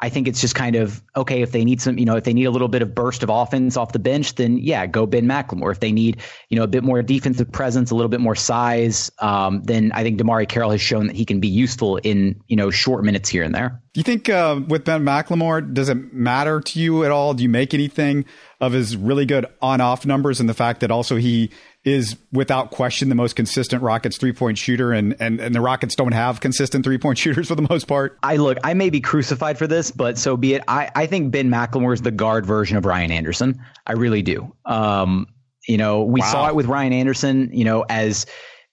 I 0.01 0.09
think 0.09 0.29
it's 0.29 0.41
just 0.41 0.55
kind 0.55 0.77
of 0.77 1.03
okay 1.15 1.43
if 1.43 1.53
they 1.53 1.65
need 1.65 1.81
some, 1.81 1.99
you 1.99 2.07
know, 2.07 2.17
if 2.17 2.25
they 2.25 2.33
need 2.33 2.45
a 2.45 2.51
little 2.51 2.69
bit 2.69 2.83
of 2.83 2.95
burst 2.95 3.23
of 3.23 3.29
offense 3.29 3.77
off 3.77 3.93
the 3.93 3.99
bench, 3.99 4.35
then 4.35 4.57
yeah, 4.59 4.87
go 4.87 5.07
Ben 5.07 5.27
McLemore. 5.27 5.73
If 5.73 5.81
they 5.81 5.93
need, 5.93 6.23
you 6.49 6.57
know, 6.57 6.63
a 6.63 6.69
bit 6.69 6.83
more 6.83 7.03
defensive 7.03 7.53
presence, 7.53 7.91
a 7.91 7.95
little 7.95 8.09
bit 8.09 8.21
more 8.21 8.35
size, 8.35 9.11
um, 9.19 9.63
then 9.63 9.93
I 9.93 10.03
think 10.03 10.19
DeMarre 10.19 10.49
Carroll 10.49 10.71
has 10.71 10.81
shown 10.81 11.09
that 11.09 11.17
he 11.17 11.25
can 11.25 11.41
be 11.41 11.49
useful 11.49 11.99
in, 11.99 12.43
you 12.47 12.57
know, 12.57 12.71
short 12.71 13.05
minutes 13.05 13.29
here 13.29 13.43
and 13.43 13.55
there. 13.55 13.83
Do 13.93 14.01
you 14.01 14.05
think 14.05 14.29
uh, 14.29 14.61
with 14.69 14.85
Ben 14.85 15.03
McLemore, 15.05 15.75
does 15.75 15.89
it 15.89 16.13
matter 16.15 16.61
to 16.61 16.81
you 16.81 17.05
at 17.05 17.11
all? 17.11 17.35
Do 17.35 17.43
you 17.43 17.49
make 17.49 17.75
anything 17.75 18.25
of 18.61 18.73
his 18.73 18.97
really 18.97 19.27
good 19.27 19.47
on-off 19.61 20.07
numbers 20.07 20.39
and 20.39 20.49
the 20.49 20.55
fact 20.55 20.81
that 20.81 20.91
also 20.91 21.17
he 21.17 21.51
is 21.85 22.17
without 22.33 22.71
question 22.71 23.09
the 23.09 23.15
most 23.15 23.37
consistent 23.37 23.83
Rockets 23.83 24.19
three 24.19 24.33
point 24.33 24.59
shooter, 24.59 24.93
and, 24.93 25.17
and, 25.19 25.41
and 25.41 25.55
the 25.55 25.61
Rockets 25.61 25.95
don't 25.95 26.13
have 26.13 26.41
consistent 26.41 26.85
three 26.85 26.99
point 26.99 27.17
shooters 27.23 27.49
for 27.49 27.55
the 27.55 27.67
most 27.69 27.87
part. 27.89 28.19
I 28.23 28.37
look, 28.37 28.59
I 28.65 28.75
may 28.75 28.91
be 28.91 29.01
crucified 29.01 29.57
for 29.59 29.67
this, 29.67 29.91
but 29.91 30.19
so 30.19 30.37
be 30.37 30.55
it. 30.55 30.63
I, 30.69 30.91
I 30.95 31.07
think 31.07 31.33
Ben 31.33 31.49
McLemore 31.51 31.95
is 31.95 32.03
the 32.03 32.11
guard 32.11 32.45
version 32.45 32.77
of 32.77 32.85
Ryan 32.85 33.11
Anderson. 33.11 33.61
I 33.87 33.93
really 33.93 34.23
do. 34.23 34.55
Um, 34.67 35.27
You 35.69 35.77
know, 35.79 36.03
we 36.05 36.21
Wow. 36.21 36.27
saw 36.33 36.49
it 36.49 36.55
with 36.55 36.67
Ryan 36.67 36.93
Anderson, 36.93 37.51
you 37.53 37.65
know, 37.65 37.85
as 37.89 38.27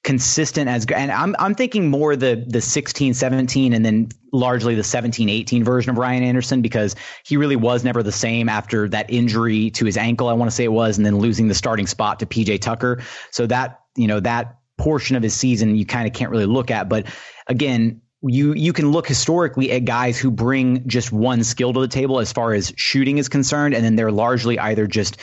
consistent 0.07 0.69
as 0.69 0.85
and 0.85 1.11
I'm 1.11 1.35
I'm 1.37 1.53
thinking 1.53 1.89
more 1.89 2.15
the 2.15 2.41
the 2.47 2.61
16 2.61 3.13
17 3.13 3.73
and 3.73 3.85
then 3.85 4.07
largely 4.31 4.73
the 4.73 4.83
17 4.83 5.27
18 5.27 5.65
version 5.65 5.89
of 5.89 5.97
Ryan 5.97 6.23
Anderson 6.23 6.61
because 6.61 6.95
he 7.25 7.35
really 7.35 7.57
was 7.57 7.83
never 7.83 8.01
the 8.01 8.13
same 8.13 8.47
after 8.47 8.87
that 8.87 9.09
injury 9.09 9.69
to 9.71 9.83
his 9.83 9.97
ankle 9.97 10.29
I 10.29 10.33
want 10.33 10.49
to 10.49 10.55
say 10.55 10.63
it 10.63 10.71
was 10.71 10.95
and 10.95 11.05
then 11.05 11.17
losing 11.17 11.49
the 11.49 11.53
starting 11.53 11.87
spot 11.87 12.19
to 12.19 12.25
PJ 12.25 12.61
Tucker. 12.61 13.03
So 13.31 13.47
that 13.47 13.81
you 13.97 14.07
know 14.07 14.21
that 14.21 14.55
portion 14.77 15.17
of 15.17 15.23
his 15.23 15.33
season 15.33 15.75
you 15.75 15.85
kind 15.85 16.07
of 16.07 16.13
can't 16.13 16.31
really 16.31 16.45
look 16.45 16.71
at 16.71 16.87
but 16.87 17.07
again 17.47 17.99
you 18.21 18.53
you 18.53 18.71
can 18.71 18.91
look 18.91 19.09
historically 19.09 19.73
at 19.73 19.83
guys 19.83 20.17
who 20.17 20.31
bring 20.31 20.87
just 20.87 21.11
one 21.11 21.43
skill 21.43 21.73
to 21.73 21.81
the 21.81 21.87
table 21.89 22.21
as 22.21 22.31
far 22.31 22.53
as 22.53 22.71
shooting 22.77 23.17
is 23.17 23.27
concerned 23.27 23.73
and 23.73 23.83
then 23.83 23.97
they're 23.97 24.09
largely 24.09 24.57
either 24.57 24.87
just 24.87 25.17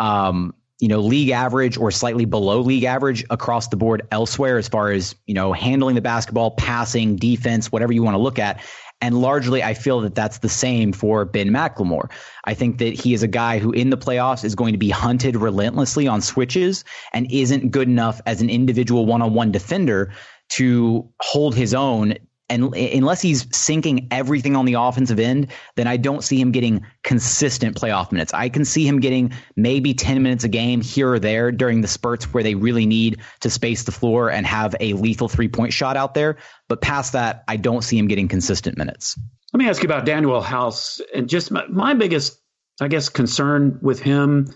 um 0.00 0.52
you 0.78 0.88
know, 0.88 1.00
league 1.00 1.30
average 1.30 1.78
or 1.78 1.90
slightly 1.90 2.24
below 2.24 2.60
league 2.60 2.84
average 2.84 3.24
across 3.30 3.68
the 3.68 3.76
board 3.76 4.06
elsewhere 4.10 4.58
as 4.58 4.68
far 4.68 4.90
as, 4.90 5.14
you 5.26 5.34
know, 5.34 5.52
handling 5.52 5.94
the 5.94 6.02
basketball, 6.02 6.50
passing, 6.50 7.16
defense, 7.16 7.72
whatever 7.72 7.92
you 7.92 8.02
want 8.02 8.14
to 8.14 8.22
look 8.22 8.38
at. 8.38 8.60
And 9.00 9.20
largely, 9.20 9.62
I 9.62 9.74
feel 9.74 10.00
that 10.00 10.14
that's 10.14 10.38
the 10.38 10.48
same 10.48 10.92
for 10.92 11.24
Ben 11.24 11.48
McLemore. 11.48 12.10
I 12.44 12.54
think 12.54 12.78
that 12.78 12.94
he 12.94 13.12
is 13.12 13.22
a 13.22 13.28
guy 13.28 13.58
who 13.58 13.70
in 13.72 13.90
the 13.90 13.98
playoffs 13.98 14.44
is 14.44 14.54
going 14.54 14.72
to 14.72 14.78
be 14.78 14.88
hunted 14.90 15.36
relentlessly 15.36 16.06
on 16.06 16.22
switches 16.22 16.84
and 17.12 17.30
isn't 17.30 17.70
good 17.70 17.88
enough 17.88 18.20
as 18.26 18.40
an 18.40 18.48
individual 18.48 19.04
one 19.04 19.20
on 19.20 19.34
one 19.34 19.52
defender 19.52 20.12
to 20.50 21.08
hold 21.20 21.54
his 21.54 21.74
own 21.74 22.14
and 22.48 22.74
unless 22.74 23.20
he's 23.20 23.46
sinking 23.56 24.06
everything 24.10 24.54
on 24.54 24.66
the 24.66 24.74
offensive 24.74 25.18
end, 25.18 25.48
then 25.74 25.88
I 25.88 25.96
don't 25.96 26.22
see 26.22 26.40
him 26.40 26.52
getting 26.52 26.86
consistent 27.02 27.76
playoff 27.76 28.12
minutes. 28.12 28.32
I 28.32 28.48
can 28.48 28.64
see 28.64 28.86
him 28.86 29.00
getting 29.00 29.32
maybe 29.56 29.94
10 29.94 30.22
minutes 30.22 30.44
a 30.44 30.48
game 30.48 30.80
here 30.80 31.12
or 31.12 31.18
there 31.18 31.50
during 31.50 31.80
the 31.80 31.88
spurts 31.88 32.32
where 32.32 32.44
they 32.44 32.54
really 32.54 32.86
need 32.86 33.20
to 33.40 33.50
space 33.50 33.82
the 33.82 33.92
floor 33.92 34.30
and 34.30 34.46
have 34.46 34.76
a 34.78 34.92
lethal 34.92 35.28
three 35.28 35.48
point 35.48 35.72
shot 35.72 35.96
out 35.96 36.14
there. 36.14 36.36
But 36.68 36.80
past 36.80 37.12
that, 37.14 37.42
I 37.48 37.56
don't 37.56 37.82
see 37.82 37.98
him 37.98 38.06
getting 38.06 38.28
consistent 38.28 38.78
minutes. 38.78 39.18
Let 39.52 39.58
me 39.58 39.68
ask 39.68 39.82
you 39.82 39.88
about 39.88 40.06
Danuel 40.06 40.42
House 40.42 41.00
and 41.14 41.28
just 41.28 41.50
my, 41.50 41.66
my 41.66 41.94
biggest, 41.94 42.40
I 42.80 42.88
guess, 42.88 43.08
concern 43.08 43.78
with 43.82 44.00
him 44.00 44.54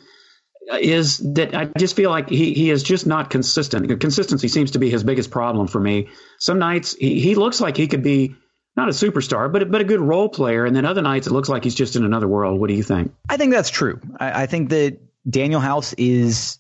is 0.81 1.19
that 1.35 1.55
I 1.55 1.67
just 1.79 1.97
feel 1.97 2.11
like 2.11 2.29
he, 2.29 2.53
he 2.55 2.71
is 2.71 2.83
just 2.83 3.07
not 3.07 3.31
consistent. 3.31 4.01
Consistency 4.01 4.49
seems 4.49 4.73
to 4.73 4.79
be 4.79 4.91
his 4.91 5.03
biggest 5.03 5.31
problem 5.31 5.67
for 5.67 5.81
me. 5.81 6.09
Some 6.39 6.59
nights 6.59 6.95
he, 6.95 7.21
he 7.21 7.35
looks 7.35 7.61
like 7.61 7.77
he 7.77 7.89
could 7.89 8.03
be 8.03 8.35
not 8.77 8.89
a 8.89 8.93
superstar, 8.93 9.53
but 9.53 9.71
but 9.71 9.81
a 9.81 9.85
good 9.85 10.01
role 10.01 10.29
player, 10.29 10.65
and 10.65 10.77
then 10.77 10.85
other 10.85 11.03
nights 11.03 11.27
it 11.27 11.33
looks 11.33 11.49
like 11.49 11.65
he's 11.65 11.75
just 11.75 11.97
in 11.97 12.05
another 12.05 12.29
world. 12.29 12.61
What 12.61 12.69
do 12.69 12.75
you 12.75 12.83
think? 12.83 13.13
I 13.29 13.37
think 13.37 13.53
that's 13.53 13.71
true. 13.71 14.01
I, 14.19 14.43
I 14.43 14.47
think 14.47 14.69
that 14.71 14.99
Danuel 15.29 15.61
House 15.61 15.93
is, 15.95 16.59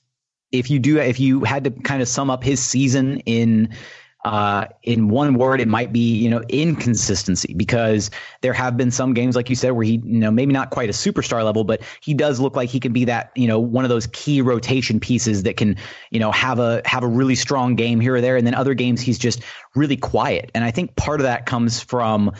if 0.50 0.70
you 0.70 0.78
do, 0.78 0.98
if 0.98 1.20
you 1.20 1.44
had 1.44 1.64
to 1.64 1.70
kind 1.70 2.02
of 2.02 2.08
sum 2.08 2.30
up 2.30 2.42
his 2.42 2.60
season 2.60 3.20
in 3.20 3.74
uh, 4.24 4.66
in 4.82 5.08
one 5.08 5.34
word, 5.34 5.60
it 5.60 5.68
might 5.68 5.92
be, 5.92 6.16
you 6.16 6.28
know, 6.28 6.42
inconsistency 6.48 7.54
because 7.54 8.10
there 8.42 8.52
have 8.52 8.76
been 8.76 8.90
some 8.90 9.14
games, 9.14 9.34
like 9.34 9.48
you 9.48 9.56
said, 9.56 9.72
where 9.72 9.84
he, 9.84 9.92
you 9.92 10.18
know, 10.18 10.30
maybe 10.30 10.52
not 10.52 10.70
quite 10.70 10.90
a 10.90 10.92
superstar 10.92 11.42
level, 11.42 11.64
but 11.64 11.80
he 12.00 12.12
does 12.12 12.38
look 12.38 12.54
like 12.54 12.68
he 12.68 12.80
can 12.80 12.92
be 12.92 13.06
that, 13.06 13.30
you 13.34 13.48
know, 13.48 13.58
one 13.58 13.84
of 13.84 13.88
those 13.88 14.06
key 14.08 14.42
rotation 14.42 15.00
pieces 15.00 15.44
that 15.44 15.56
can, 15.56 15.76
you 16.10 16.20
know, 16.20 16.30
have 16.32 16.58
a, 16.58 16.82
have 16.84 17.02
a 17.02 17.08
really 17.08 17.34
strong 17.34 17.76
game 17.76 17.98
here 17.98 18.16
or 18.16 18.20
there. 18.20 18.36
And 18.36 18.46
then 18.46 18.54
other 18.54 18.74
games, 18.74 19.00
he's 19.00 19.18
just 19.18 19.42
really 19.74 19.96
quiet. 19.96 20.50
And 20.54 20.64
I 20.64 20.70
think 20.70 20.96
part 20.96 21.20
of 21.20 21.24
that 21.24 21.46
comes 21.46 21.80
from, 21.80 22.32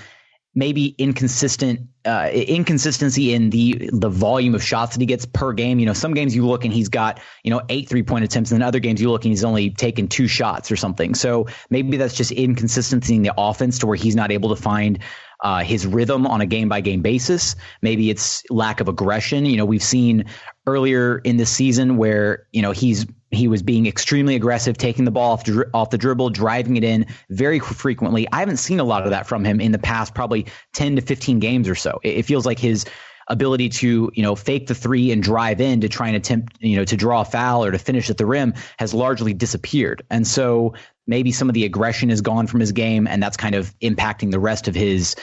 maybe 0.60 0.94
inconsistent 0.98 1.80
uh, 2.04 2.28
inconsistency 2.32 3.32
in 3.32 3.48
the 3.48 3.90
the 3.94 4.10
volume 4.10 4.54
of 4.54 4.62
shots 4.62 4.94
that 4.94 5.00
he 5.00 5.06
gets 5.06 5.24
per 5.24 5.54
game. 5.54 5.78
You 5.78 5.86
know, 5.86 5.94
some 5.94 6.12
games 6.12 6.36
you 6.36 6.46
look 6.46 6.64
and 6.66 6.72
he's 6.72 6.90
got 6.90 7.18
you 7.42 7.50
know 7.50 7.62
eight 7.70 7.88
three 7.88 8.02
point 8.02 8.24
attempts, 8.24 8.52
and 8.52 8.60
then 8.60 8.68
other 8.68 8.78
games 8.78 9.00
you 9.00 9.10
look 9.10 9.24
and 9.24 9.32
he's 9.32 9.42
only 9.42 9.70
taken 9.70 10.06
two 10.06 10.28
shots 10.28 10.70
or 10.70 10.76
something. 10.76 11.14
So 11.14 11.46
maybe 11.70 11.96
that's 11.96 12.14
just 12.14 12.30
inconsistency 12.30 13.16
in 13.16 13.22
the 13.22 13.32
offense 13.36 13.78
to 13.78 13.86
where 13.86 13.96
he's 13.96 14.14
not 14.14 14.30
able 14.30 14.54
to 14.54 14.62
find. 14.62 15.00
Uh, 15.42 15.64
his 15.64 15.86
rhythm 15.86 16.26
on 16.26 16.42
a 16.42 16.46
game 16.46 16.68
by 16.68 16.82
game 16.82 17.00
basis. 17.00 17.56
Maybe 17.80 18.10
it's 18.10 18.42
lack 18.50 18.82
of 18.82 18.88
aggression. 18.88 19.46
You 19.46 19.56
know, 19.56 19.64
we've 19.64 19.82
seen 19.82 20.26
earlier 20.66 21.16
in 21.16 21.38
the 21.38 21.46
season 21.46 21.96
where 21.96 22.46
you 22.52 22.60
know 22.60 22.72
he's 22.72 23.06
he 23.30 23.48
was 23.48 23.62
being 23.62 23.86
extremely 23.86 24.34
aggressive, 24.34 24.76
taking 24.76 25.04
the 25.04 25.10
ball 25.10 25.32
off, 25.32 25.44
dri- 25.44 25.66
off 25.72 25.90
the 25.90 25.98
dribble, 25.98 26.30
driving 26.30 26.76
it 26.76 26.84
in 26.84 27.06
very 27.28 27.58
frequently. 27.58 28.26
I 28.32 28.40
haven't 28.40 28.56
seen 28.56 28.80
a 28.80 28.84
lot 28.84 29.04
of 29.04 29.10
that 29.10 29.26
from 29.26 29.44
him 29.44 29.60
in 29.60 29.72
the 29.72 29.78
past, 29.78 30.14
probably 30.14 30.46
10 30.74 30.96
to 30.96 31.02
15 31.02 31.38
games 31.38 31.68
or 31.68 31.74
so. 31.74 32.00
It, 32.02 32.18
it 32.18 32.22
feels 32.24 32.44
like 32.44 32.58
his 32.58 32.84
ability 33.28 33.68
to, 33.68 34.10
you 34.14 34.22
know, 34.22 34.34
fake 34.34 34.66
the 34.66 34.74
three 34.74 35.12
and 35.12 35.22
drive 35.22 35.60
in 35.60 35.80
to 35.80 35.88
try 35.88 36.08
and 36.08 36.16
attempt, 36.16 36.56
you 36.60 36.76
know, 36.76 36.84
to 36.84 36.96
draw 36.96 37.20
a 37.20 37.24
foul 37.24 37.64
or 37.64 37.70
to 37.70 37.78
finish 37.78 38.10
at 38.10 38.18
the 38.18 38.26
rim 38.26 38.52
has 38.78 38.92
largely 38.92 39.32
disappeared. 39.32 40.02
And 40.10 40.26
so 40.26 40.74
maybe 41.06 41.30
some 41.30 41.48
of 41.48 41.54
the 41.54 41.64
aggression 41.64 42.10
is 42.10 42.20
gone 42.20 42.48
from 42.48 42.58
his 42.58 42.72
game 42.72 43.06
and 43.06 43.22
that's 43.22 43.36
kind 43.36 43.54
of 43.54 43.72
impacting 43.78 44.32
the 44.32 44.40
rest 44.40 44.66
of 44.66 44.74
his, 44.74 45.14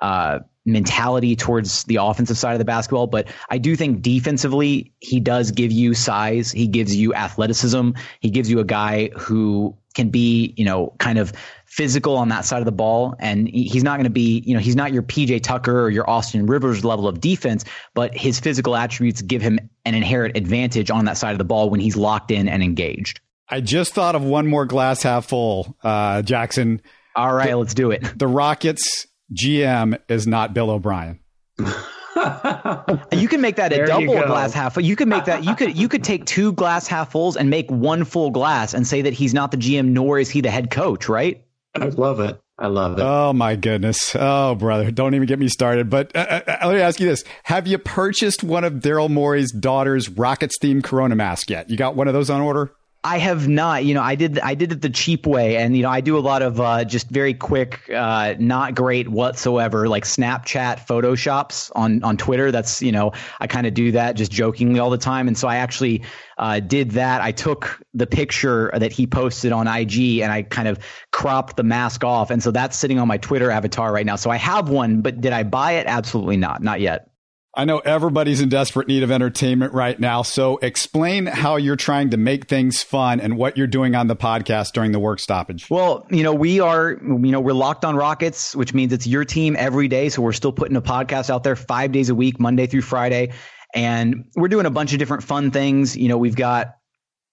uh, 0.00 0.38
mentality 0.66 1.36
towards 1.36 1.84
the 1.84 1.96
offensive 1.96 2.36
side 2.36 2.52
of 2.52 2.58
the 2.58 2.64
basketball. 2.64 3.06
But 3.06 3.28
I 3.48 3.58
do 3.58 3.76
think 3.76 4.02
defensively, 4.02 4.92
he 4.98 5.20
does 5.20 5.52
give 5.52 5.72
you 5.72 5.94
size. 5.94 6.50
He 6.50 6.66
gives 6.66 6.94
you 6.94 7.14
athleticism. 7.14 7.90
He 8.20 8.30
gives 8.30 8.50
you 8.50 8.58
a 8.58 8.64
guy 8.64 9.10
who 9.16 9.76
can 9.94 10.10
be, 10.10 10.52
you 10.56 10.64
know, 10.64 10.92
kind 10.98 11.18
of 11.18 11.32
physical 11.64 12.16
on 12.16 12.28
that 12.28 12.44
side 12.44 12.58
of 12.58 12.66
the 12.66 12.72
ball. 12.72 13.14
And 13.18 13.48
he's 13.48 13.82
not 13.82 13.96
going 13.96 14.04
to 14.04 14.10
be, 14.10 14.42
you 14.44 14.54
know, 14.54 14.60
he's 14.60 14.76
not 14.76 14.92
your 14.92 15.02
PJ 15.02 15.42
Tucker 15.42 15.80
or 15.80 15.90
your 15.90 16.08
Austin 16.08 16.46
Rivers 16.46 16.84
level 16.84 17.08
of 17.08 17.20
defense, 17.20 17.64
but 17.94 18.14
his 18.14 18.38
physical 18.38 18.76
attributes 18.76 19.22
give 19.22 19.40
him 19.40 19.58
an 19.84 19.94
inherent 19.94 20.36
advantage 20.36 20.90
on 20.90 21.06
that 21.06 21.16
side 21.16 21.32
of 21.32 21.38
the 21.38 21.44
ball 21.44 21.70
when 21.70 21.80
he's 21.80 21.96
locked 21.96 22.30
in 22.30 22.48
and 22.48 22.62
engaged. 22.62 23.20
I 23.48 23.60
just 23.60 23.94
thought 23.94 24.16
of 24.16 24.24
one 24.24 24.46
more 24.46 24.66
glass 24.66 25.02
half 25.02 25.26
full, 25.26 25.76
uh, 25.82 26.22
Jackson. 26.22 26.82
All 27.14 27.32
right, 27.32 27.56
let's 27.56 27.74
do 27.74 27.92
it. 27.92 28.18
The 28.18 28.26
Rockets 28.26 29.06
GM 29.34 29.98
is 30.08 30.26
not 30.26 30.54
Bill 30.54 30.70
O'Brien. 30.70 31.20
you 31.58 33.28
can 33.28 33.40
make 33.40 33.56
that 33.56 33.72
a 33.72 33.76
There 33.76 34.00
you 34.00 34.06
double 34.06 34.26
glass 34.26 34.52
half 34.52 34.74
full. 34.74 34.82
You 34.82 34.96
could 34.96 35.08
make 35.08 35.24
that 35.26 35.44
you 35.44 35.54
could 35.54 35.76
you 35.76 35.88
could 35.88 36.04
take 36.04 36.24
two 36.24 36.52
glass 36.52 36.86
half 36.86 37.12
fulls 37.12 37.36
and 37.36 37.50
make 37.50 37.70
one 37.70 38.04
full 38.04 38.30
glass 38.30 38.74
and 38.74 38.86
say 38.86 39.02
that 39.02 39.12
he's 39.12 39.34
not 39.34 39.50
the 39.50 39.56
GM 39.56 39.88
nor 39.88 40.18
is 40.18 40.30
he 40.30 40.40
the 40.40 40.50
head 40.50 40.70
coach, 40.70 41.08
right? 41.08 41.44
I 41.74 41.86
love 41.86 42.20
it. 42.20 42.40
I 42.58 42.68
love 42.68 42.98
it. 42.98 43.02
Oh 43.02 43.34
my 43.34 43.54
goodness. 43.54 44.16
Oh 44.18 44.54
brother, 44.54 44.90
don't 44.90 45.14
even 45.14 45.26
get 45.26 45.38
me 45.38 45.48
started. 45.48 45.90
But 45.90 46.14
uh, 46.16 46.42
uh, 46.46 46.58
let 46.66 46.74
me 46.76 46.80
ask 46.80 47.00
you 47.00 47.06
this: 47.06 47.22
Have 47.44 47.66
you 47.66 47.76
purchased 47.76 48.42
one 48.42 48.64
of 48.64 48.74
Daryl 48.74 49.10
Morey's 49.10 49.52
daughter's 49.52 50.08
Rockets 50.08 50.56
themed 50.62 50.84
Corona 50.84 51.16
mask 51.16 51.50
yet? 51.50 51.68
You 51.68 51.76
got 51.76 51.96
one 51.96 52.08
of 52.08 52.14
those 52.14 52.30
on 52.30 52.40
order? 52.40 52.72
I 53.06 53.18
have 53.18 53.46
not. 53.46 53.84
You 53.84 53.94
know, 53.94 54.02
I 54.02 54.16
did 54.16 54.40
I 54.40 54.56
did 54.56 54.72
it 54.72 54.80
the 54.80 54.90
cheap 54.90 55.28
way, 55.28 55.58
and 55.58 55.76
you 55.76 55.84
know, 55.84 55.90
I 55.90 56.00
do 56.00 56.18
a 56.18 56.20
lot 56.20 56.42
of 56.42 56.60
uh, 56.60 56.84
just 56.84 57.08
very 57.08 57.34
quick, 57.34 57.88
uh, 57.88 58.34
not 58.40 58.74
great 58.74 59.08
whatsoever, 59.08 59.88
like 59.88 60.02
Snapchat 60.02 60.84
photoshops 60.88 61.70
on 61.76 62.02
on 62.02 62.16
Twitter. 62.16 62.50
That's 62.50 62.82
you 62.82 62.90
know, 62.90 63.12
I 63.38 63.46
kind 63.46 63.64
of 63.64 63.74
do 63.74 63.92
that 63.92 64.16
just 64.16 64.32
jokingly 64.32 64.80
all 64.80 64.90
the 64.90 64.98
time, 64.98 65.28
and 65.28 65.38
so 65.38 65.46
I 65.46 65.58
actually 65.58 66.02
uh, 66.36 66.58
did 66.58 66.92
that. 66.92 67.20
I 67.20 67.30
took 67.30 67.80
the 67.94 68.08
picture 68.08 68.72
that 68.76 68.90
he 68.90 69.06
posted 69.06 69.52
on 69.52 69.68
IG, 69.68 70.18
and 70.18 70.32
I 70.32 70.42
kind 70.42 70.66
of 70.66 70.80
cropped 71.12 71.56
the 71.56 71.62
mask 71.62 72.02
off, 72.02 72.32
and 72.32 72.42
so 72.42 72.50
that's 72.50 72.76
sitting 72.76 72.98
on 72.98 73.06
my 73.06 73.18
Twitter 73.18 73.52
avatar 73.52 73.92
right 73.92 74.04
now. 74.04 74.16
So 74.16 74.30
I 74.30 74.36
have 74.36 74.68
one, 74.68 75.02
but 75.02 75.20
did 75.20 75.32
I 75.32 75.44
buy 75.44 75.74
it? 75.74 75.86
Absolutely 75.86 76.38
not, 76.38 76.60
not 76.60 76.80
yet. 76.80 77.08
I 77.56 77.64
know 77.64 77.78
everybody's 77.78 78.42
in 78.42 78.50
desperate 78.50 78.86
need 78.86 79.02
of 79.02 79.10
entertainment 79.10 79.72
right 79.72 79.98
now. 79.98 80.20
So 80.20 80.58
explain 80.58 81.24
how 81.24 81.56
you're 81.56 81.76
trying 81.76 82.10
to 82.10 82.18
make 82.18 82.48
things 82.48 82.82
fun 82.82 83.18
and 83.18 83.38
what 83.38 83.56
you're 83.56 83.66
doing 83.66 83.94
on 83.94 84.08
the 84.08 84.16
podcast 84.16 84.72
during 84.72 84.92
the 84.92 84.98
work 84.98 85.20
stoppage. 85.20 85.70
Well, 85.70 86.06
you 86.10 86.22
know, 86.22 86.34
we 86.34 86.60
are, 86.60 86.98
you 87.02 87.32
know, 87.32 87.40
we're 87.40 87.54
locked 87.54 87.86
on 87.86 87.96
Rockets, 87.96 88.54
which 88.54 88.74
means 88.74 88.92
it's 88.92 89.06
your 89.06 89.24
team 89.24 89.56
every 89.58 89.88
day. 89.88 90.10
So 90.10 90.20
we're 90.20 90.32
still 90.32 90.52
putting 90.52 90.76
a 90.76 90.82
podcast 90.82 91.30
out 91.30 91.44
there 91.44 91.56
five 91.56 91.92
days 91.92 92.10
a 92.10 92.14
week, 92.14 92.38
Monday 92.38 92.66
through 92.66 92.82
Friday. 92.82 93.32
And 93.74 94.26
we're 94.36 94.48
doing 94.48 94.66
a 94.66 94.70
bunch 94.70 94.92
of 94.92 94.98
different 94.98 95.22
fun 95.22 95.50
things. 95.50 95.96
You 95.96 96.08
know, 96.08 96.18
we've 96.18 96.36
got 96.36 96.76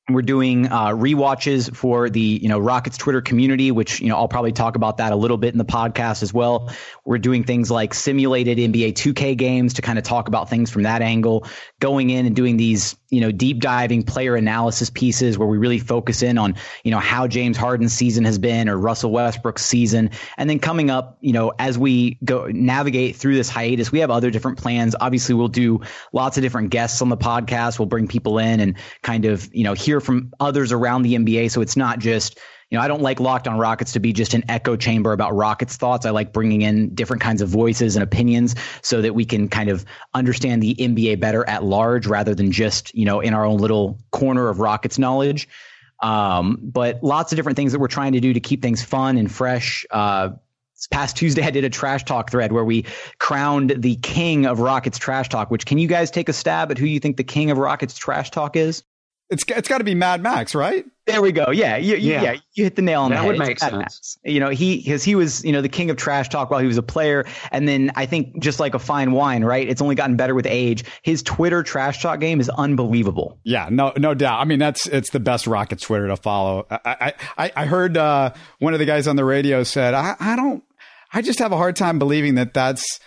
we're 0.09 0.21
doing 0.21 0.67
uh, 0.67 0.89
rewatches 0.89 1.73
for 1.73 2.09
the 2.09 2.19
you 2.19 2.49
know 2.49 2.59
Rockets 2.59 2.97
Twitter 2.97 3.21
community, 3.21 3.71
which 3.71 4.01
you 4.01 4.09
know 4.09 4.17
I'll 4.17 4.27
probably 4.27 4.51
talk 4.51 4.75
about 4.75 4.97
that 4.97 5.13
a 5.13 5.15
little 5.15 5.37
bit 5.37 5.53
in 5.53 5.57
the 5.57 5.65
podcast 5.65 6.23
as 6.23 6.33
well. 6.33 6.73
We're 7.05 7.19
doing 7.19 7.45
things 7.45 7.71
like 7.71 7.93
simulated 7.93 8.57
NBA 8.57 8.93
2K 8.93 9.37
games 9.37 9.75
to 9.75 9.81
kind 9.81 9.97
of 9.97 10.03
talk 10.03 10.27
about 10.27 10.49
things 10.49 10.69
from 10.69 10.83
that 10.83 11.01
angle. 11.01 11.47
Going 11.79 12.09
in 12.09 12.25
and 12.25 12.35
doing 12.35 12.57
these 12.57 12.95
you 13.13 13.21
know 13.21 13.31
deep 13.31 13.59
diving 13.59 14.01
player 14.01 14.35
analysis 14.35 14.89
pieces 14.89 15.37
where 15.37 15.47
we 15.47 15.57
really 15.57 15.77
focus 15.77 16.23
in 16.23 16.37
on 16.37 16.55
you 16.83 16.89
know 16.89 16.99
how 16.99 17.27
James 17.27 17.55
Harden's 17.55 17.93
season 17.93 18.25
has 18.25 18.39
been 18.39 18.67
or 18.67 18.77
Russell 18.77 19.11
Westbrook's 19.11 19.63
season, 19.63 20.09
and 20.37 20.49
then 20.49 20.59
coming 20.59 20.89
up 20.89 21.17
you 21.21 21.31
know 21.31 21.53
as 21.59 21.77
we 21.77 22.17
go 22.25 22.47
navigate 22.47 23.15
through 23.15 23.35
this 23.35 23.49
hiatus, 23.49 23.91
we 23.91 23.99
have 23.99 24.09
other 24.09 24.31
different 24.31 24.57
plans. 24.57 24.95
Obviously, 24.99 25.35
we'll 25.35 25.47
do 25.47 25.81
lots 26.11 26.37
of 26.37 26.41
different 26.41 26.71
guests 26.71 27.01
on 27.01 27.09
the 27.09 27.17
podcast. 27.17 27.77
We'll 27.77 27.85
bring 27.85 28.07
people 28.07 28.39
in 28.39 28.59
and 28.59 28.75
kind 29.03 29.25
of 29.25 29.53
you 29.53 29.63
know 29.63 29.73
hear 29.73 30.01
from 30.01 30.33
others 30.39 30.71
around 30.71 31.03
the 31.03 31.13
NBA. 31.13 31.51
So 31.51 31.61
it's 31.61 31.77
not 31.77 31.99
just 31.99 32.39
you 32.73 32.79
know, 32.79 32.83
I 32.83 32.87
don't 32.87 33.03
like 33.03 33.19
Locked 33.19 33.47
on 33.47 33.59
Rockets 33.59 33.91
to 33.91 33.99
be 33.99 34.13
just 34.13 34.33
an 34.33 34.43
echo 34.49 34.75
chamber 34.75 35.13
about 35.13 35.35
Rockets 35.35 35.75
thoughts. 35.75 36.07
I 36.07 36.09
like 36.09 36.33
bringing 36.33 36.63
in 36.63 36.95
different 36.95 37.21
kinds 37.21 37.43
of 37.43 37.47
voices 37.47 37.95
and 37.95 38.01
opinions 38.01 38.55
so 38.81 38.99
that 39.03 39.13
we 39.13 39.25
can 39.25 39.47
kind 39.47 39.69
of 39.69 39.85
understand 40.15 40.63
the 40.63 40.73
NBA 40.73 41.19
better 41.19 41.47
at 41.47 41.63
large 41.63 42.07
rather 42.07 42.33
than 42.33 42.51
just, 42.51 42.91
you 42.95 43.05
know, 43.05 43.19
in 43.19 43.35
our 43.35 43.45
own 43.45 43.59
little 43.59 43.99
corner 44.09 44.49
of 44.49 44.59
Rockets 44.59 44.97
knowledge. 44.97 45.47
Um, 45.99 46.57
but 46.63 47.03
lots 47.03 47.31
of 47.31 47.35
different 47.35 47.57
things 47.57 47.73
that 47.73 47.79
we're 47.79 47.87
trying 47.87 48.13
to 48.13 48.19
do 48.19 48.33
to 48.33 48.39
keep 48.39 48.63
things 48.63 48.81
fun 48.81 49.19
and 49.19 49.31
fresh. 49.31 49.85
Uh, 49.91 50.29
this 50.75 50.87
past 50.87 51.15
Tuesday, 51.15 51.43
I 51.43 51.51
did 51.51 51.65
a 51.65 51.69
trash 51.69 52.05
talk 52.05 52.31
thread 52.31 52.51
where 52.51 52.65
we 52.65 52.85
crowned 53.19 53.75
the 53.77 53.97
king 53.97 54.47
of 54.47 54.59
Rockets 54.59 54.97
trash 54.97 55.29
talk. 55.29 55.51
Which 55.51 55.67
can 55.67 55.77
you 55.77 55.87
guys 55.87 56.09
take 56.09 56.27
a 56.27 56.33
stab 56.33 56.71
at 56.71 56.79
who 56.79 56.87
you 56.87 56.99
think 56.99 57.17
the 57.17 57.23
king 57.23 57.51
of 57.51 57.59
Rockets 57.59 57.95
trash 57.95 58.31
talk 58.31 58.55
is? 58.55 58.83
It's 59.33 59.43
it's 59.47 59.67
got 59.67 59.79
to 59.79 59.83
be 59.83 59.95
Mad 59.95 60.21
Max, 60.21 60.53
right? 60.55 60.85
There 61.05 61.21
we 61.21 61.33
go. 61.33 61.51
Yeah, 61.51 61.75
you, 61.75 61.97
yeah. 61.97 62.21
yeah, 62.21 62.35
you 62.53 62.63
hit 62.63 62.77
the 62.77 62.81
nail 62.81 63.01
on 63.01 63.09
that 63.09 63.17
the 63.17 63.21
head. 63.23 63.33
That 63.33 63.37
would 63.39 63.47
make 63.47 63.59
sense. 63.59 63.73
Max. 63.73 64.17
You 64.23 64.39
know, 64.39 64.49
he 64.49 64.77
because 64.77 65.03
he 65.03 65.15
was 65.15 65.43
you 65.43 65.51
know 65.51 65.61
the 65.61 65.69
king 65.69 65.89
of 65.89 65.97
trash 65.97 66.29
talk 66.29 66.49
while 66.49 66.61
he 66.61 66.67
was 66.67 66.77
a 66.77 66.83
player, 66.83 67.25
and 67.51 67.67
then 67.67 67.91
I 67.95 68.05
think 68.05 68.39
just 68.39 68.59
like 68.59 68.73
a 68.73 68.79
fine 68.79 69.11
wine, 69.11 69.43
right? 69.43 69.67
It's 69.67 69.81
only 69.81 69.95
gotten 69.95 70.15
better 70.15 70.33
with 70.33 70.45
age. 70.45 70.85
His 71.01 71.21
Twitter 71.21 71.61
trash 71.61 72.01
talk 72.01 72.21
game 72.21 72.39
is 72.39 72.49
unbelievable. 72.49 73.37
Yeah, 73.43 73.67
no, 73.69 73.91
no 73.97 74.13
doubt. 74.13 74.39
I 74.39 74.45
mean, 74.45 74.59
that's 74.59 74.87
it's 74.87 75.09
the 75.09 75.19
best 75.19 75.45
Rocket 75.45 75.81
Twitter 75.81 76.07
to 76.07 76.15
follow. 76.15 76.67
I 76.69 77.13
I, 77.37 77.51
I 77.55 77.65
heard 77.65 77.97
uh, 77.97 78.31
one 78.59 78.73
of 78.73 78.79
the 78.79 78.85
guys 78.85 79.07
on 79.07 79.17
the 79.17 79.25
radio 79.25 79.63
said, 79.63 79.93
I, 79.93 80.15
I 80.19 80.35
don't, 80.37 80.63
I 81.11 81.21
just 81.21 81.39
have 81.39 81.51
a 81.51 81.57
hard 81.57 81.75
time 81.75 81.99
believing 81.99 82.35
that 82.35 82.53
that's 82.53 82.99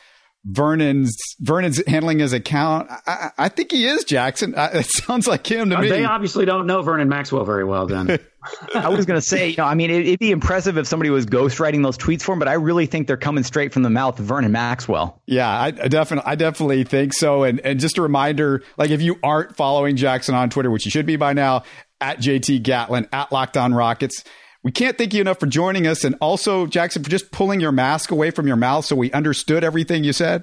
Vernon's 0.49 1.17
Vernon's 1.41 1.85
handling 1.87 2.21
his 2.21 2.33
account. 2.33 2.89
I, 3.07 3.31
I 3.37 3.49
think 3.49 3.73
he 3.73 3.85
is 3.85 4.05
Jackson. 4.05 4.55
it 4.57 4.87
sounds 4.87 5.27
like 5.27 5.51
him 5.51 5.71
to 5.71 5.79
uh, 5.79 5.81
me. 5.81 5.89
They 5.89 6.05
obviously 6.05 6.45
don't 6.45 6.67
know 6.67 6.83
Vernon 6.83 7.09
Maxwell 7.09 7.45
very 7.45 7.65
well. 7.65 7.89
Then 7.89 8.19
I 8.75 8.89
was 8.91 9.07
going 9.07 9.19
to 9.19 9.27
say, 9.27 9.49
you 9.49 9.57
know, 9.57 9.65
I 9.65 9.75
mean, 9.75 9.91
it, 9.91 10.07
would 10.09 10.19
be 10.21 10.31
impressive 10.31 10.79
if 10.79 10.87
somebody 10.87 11.11
was 11.11 11.27
ghostwriting 11.27 11.83
those 11.83 11.99
tweets 11.99 12.23
for 12.23 12.33
him, 12.33 12.39
but 12.39 12.47
I 12.47 12.55
really 12.55 12.87
think 12.87 13.09
they're 13.09 13.17
coming 13.17 13.43
straight 13.43 13.73
from 13.73 13.83
the 13.83 13.91
mouth 13.91 14.21
of 14.21 14.27
Vernon 14.27 14.53
Maxwell. 14.53 15.21
Yeah, 15.27 15.49
I, 15.49 15.67
I 15.67 15.89
definitely, 15.89 16.31
I 16.31 16.37
definitely 16.37 16.85
think 16.85 17.13
so. 17.13 17.43
And 17.43 17.59
and 17.61 17.81
just 17.81 17.99
a 17.99 18.03
reminder, 18.03 18.63
like 18.77 18.91
if 18.91 19.03
you 19.03 19.19
aren't 19.25 19.57
following 19.57 19.97
Jackson 19.97 20.37
on 20.37 20.49
Twitter, 20.49 20.71
which 20.71 20.85
you 20.85 20.93
should 20.93 21.07
be 21.07 21.17
by 21.17 21.33
now, 21.33 21.65
at 22.01 22.19
JT 22.19 22.63
Gatlin 22.63 23.09
at 23.13 23.33
Locked 23.33 23.57
On 23.57 23.75
Rockets 23.75 24.23
we 24.67 24.73
can't 24.73 24.99
thank 24.99 25.15
you 25.15 25.21
enough 25.21 25.39
for 25.39 25.47
joining 25.47 25.87
us. 25.87 26.03
And 26.03 26.17
also, 26.21 26.67
Jackson, 26.67 27.05
for 27.05 27.09
just 27.09 27.31
pulling 27.31 27.61
your 27.61 27.71
mask 27.71 28.11
away 28.11 28.33
from 28.33 28.49
your 28.49 28.57
mouth 28.57 28.85
so 28.85 28.97
we 28.97 29.13
understood 29.13 29.63
everything 29.63 30.03
you 30.03 30.13
said. 30.13 30.43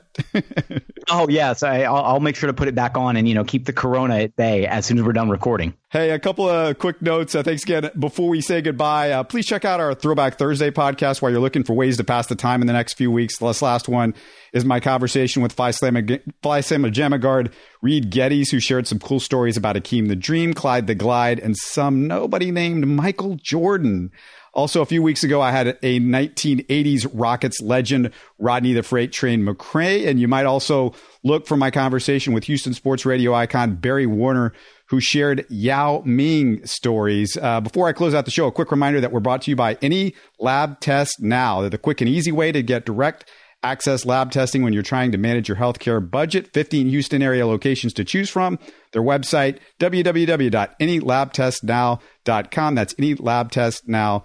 oh, 1.09 1.27
yes. 1.27 1.61
I, 1.61 1.89
will 1.89 2.21
make 2.21 2.37
sure 2.37 2.47
to 2.47 2.53
put 2.53 2.69
it 2.69 2.73
back 2.73 2.95
on 2.95 3.17
and, 3.17 3.27
you 3.27 3.35
know, 3.35 3.43
keep 3.43 3.65
the 3.65 3.73
corona 3.73 4.19
at 4.19 4.37
bay 4.37 4.65
as 4.65 4.85
soon 4.85 4.97
as 4.97 5.03
we're 5.03 5.11
done 5.11 5.29
recording. 5.29 5.73
Hey, 5.93 6.09
a 6.09 6.17
couple 6.17 6.49
of 6.49 6.79
quick 6.79 7.03
notes. 7.03 7.35
Uh, 7.35 7.43
thanks 7.43 7.61
again. 7.61 7.91
Before 7.99 8.27
we 8.27 8.41
say 8.41 8.63
goodbye, 8.63 9.11
uh, 9.11 9.23
please 9.23 9.45
check 9.45 9.63
out 9.63 9.79
our 9.79 9.93
Throwback 9.93 10.39
Thursday 10.39 10.71
podcast 10.71 11.21
while 11.21 11.31
you're 11.31 11.39
looking 11.39 11.63
for 11.63 11.73
ways 11.73 11.97
to 11.97 12.03
pass 12.03 12.25
the 12.25 12.35
time 12.35 12.61
in 12.61 12.67
the 12.67 12.73
next 12.73 12.93
few 12.95 13.11
weeks. 13.11 13.37
This 13.37 13.61
last 13.61 13.87
one 13.87 14.15
is 14.53 14.65
my 14.65 14.79
conversation 14.79 15.43
with 15.43 15.51
Phi 15.53 15.69
Slama 15.69 16.91
Jama 16.91 17.19
guard 17.19 17.53
Reid 17.83 18.09
Gettys, 18.09 18.49
who 18.49 18.59
shared 18.59 18.87
some 18.87 18.97
cool 18.97 19.19
stories 19.19 19.55
about 19.55 19.75
Akeem 19.75 20.07
the 20.07 20.15
Dream, 20.15 20.55
Clyde 20.55 20.87
the 20.87 20.95
Glide, 20.95 21.37
and 21.37 21.55
some 21.55 22.07
nobody 22.07 22.49
named 22.49 22.87
Michael 22.87 23.35
Jordan. 23.35 24.09
Also, 24.53 24.81
a 24.81 24.85
few 24.85 25.01
weeks 25.01 25.23
ago, 25.23 25.41
I 25.41 25.49
had 25.49 25.79
a 25.81 25.99
1980s 25.99 27.09
Rockets 27.11 27.59
legend, 27.59 28.11
Rodney 28.37 28.73
the 28.73 28.83
Freight 28.83 29.11
Train 29.11 29.43
McCray. 29.43 30.07
And 30.07 30.19
you 30.19 30.27
might 30.27 30.45
also 30.45 30.93
look 31.23 31.47
for 31.47 31.57
my 31.57 31.71
conversation 31.71 32.33
with 32.33 32.43
Houston 32.43 32.75
sports 32.75 33.03
radio 33.03 33.33
icon 33.33 33.73
Barry 33.75 34.05
Warner, 34.05 34.53
who 34.89 34.99
shared 34.99 35.47
Yao 35.49 36.03
Ming 36.05 36.63
stories. 36.67 37.35
Uh, 37.35 37.61
before 37.61 37.87
I 37.87 37.93
close 37.93 38.13
out 38.13 38.25
the 38.25 38.31
show, 38.31 38.45
a 38.45 38.51
quick 38.51 38.69
reminder 38.69 39.01
that 39.01 39.11
we're 39.11 39.21
brought 39.21 39.41
to 39.43 39.49
you 39.49 39.55
by 39.55 39.75
Any 39.81 40.13
Lab 40.39 40.79
Test 40.79 41.19
Now. 41.19 41.61
They're 41.61 41.71
the 41.71 41.79
quick 41.79 42.01
and 42.01 42.09
easy 42.09 42.31
way 42.31 42.51
to 42.51 42.61
get 42.61 42.85
direct 42.85 43.27
access 43.63 44.05
lab 44.05 44.29
testing 44.29 44.61
when 44.61 44.73
you're 44.73 44.83
trying 44.83 45.11
to 45.13 45.17
manage 45.17 45.47
your 45.47 45.57
healthcare 45.57 46.11
budget. 46.11 46.53
15 46.53 46.89
Houston 46.89 47.23
area 47.23 47.47
locations 47.47 47.93
to 47.93 48.03
choose 48.03 48.29
from. 48.29 48.59
Their 48.91 49.01
website, 49.01 49.57
www.anylabtestnow.com. 49.79 52.75
That's 52.75 52.93
anylabtestnow.com. 52.93 54.23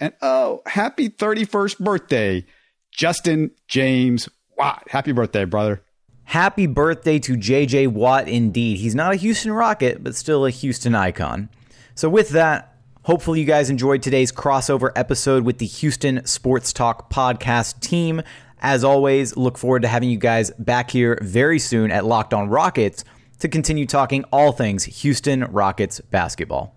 And 0.00 0.12
oh, 0.22 0.62
happy 0.66 1.08
31st 1.08 1.78
birthday, 1.78 2.46
Justin 2.92 3.50
James 3.68 4.28
Watt. 4.56 4.84
Happy 4.88 5.12
birthday, 5.12 5.44
brother. 5.44 5.82
Happy 6.24 6.66
birthday 6.66 7.18
to 7.18 7.36
JJ 7.36 7.88
Watt 7.88 8.28
indeed. 8.28 8.78
He's 8.78 8.94
not 8.94 9.12
a 9.12 9.16
Houston 9.16 9.52
Rocket, 9.52 10.04
but 10.04 10.14
still 10.14 10.46
a 10.46 10.50
Houston 10.50 10.94
icon. 10.94 11.48
So, 11.94 12.08
with 12.08 12.30
that, 12.30 12.70
Hopefully, 13.04 13.40
you 13.40 13.46
guys 13.46 13.70
enjoyed 13.70 14.02
today's 14.02 14.30
crossover 14.30 14.92
episode 14.94 15.42
with 15.44 15.56
the 15.56 15.66
Houston 15.66 16.24
Sports 16.26 16.70
Talk 16.70 17.10
podcast 17.10 17.80
team. 17.80 18.20
As 18.60 18.84
always, 18.84 19.38
look 19.38 19.56
forward 19.56 19.82
to 19.82 19.88
having 19.88 20.10
you 20.10 20.18
guys 20.18 20.50
back 20.58 20.90
here 20.90 21.18
very 21.22 21.58
soon 21.58 21.90
at 21.90 22.04
Locked 22.04 22.34
On 22.34 22.50
Rockets 22.50 23.04
to 23.38 23.48
continue 23.48 23.86
talking 23.86 24.24
all 24.24 24.52
things 24.52 24.84
Houston 24.84 25.44
Rockets 25.44 26.00
basketball. 26.00 26.76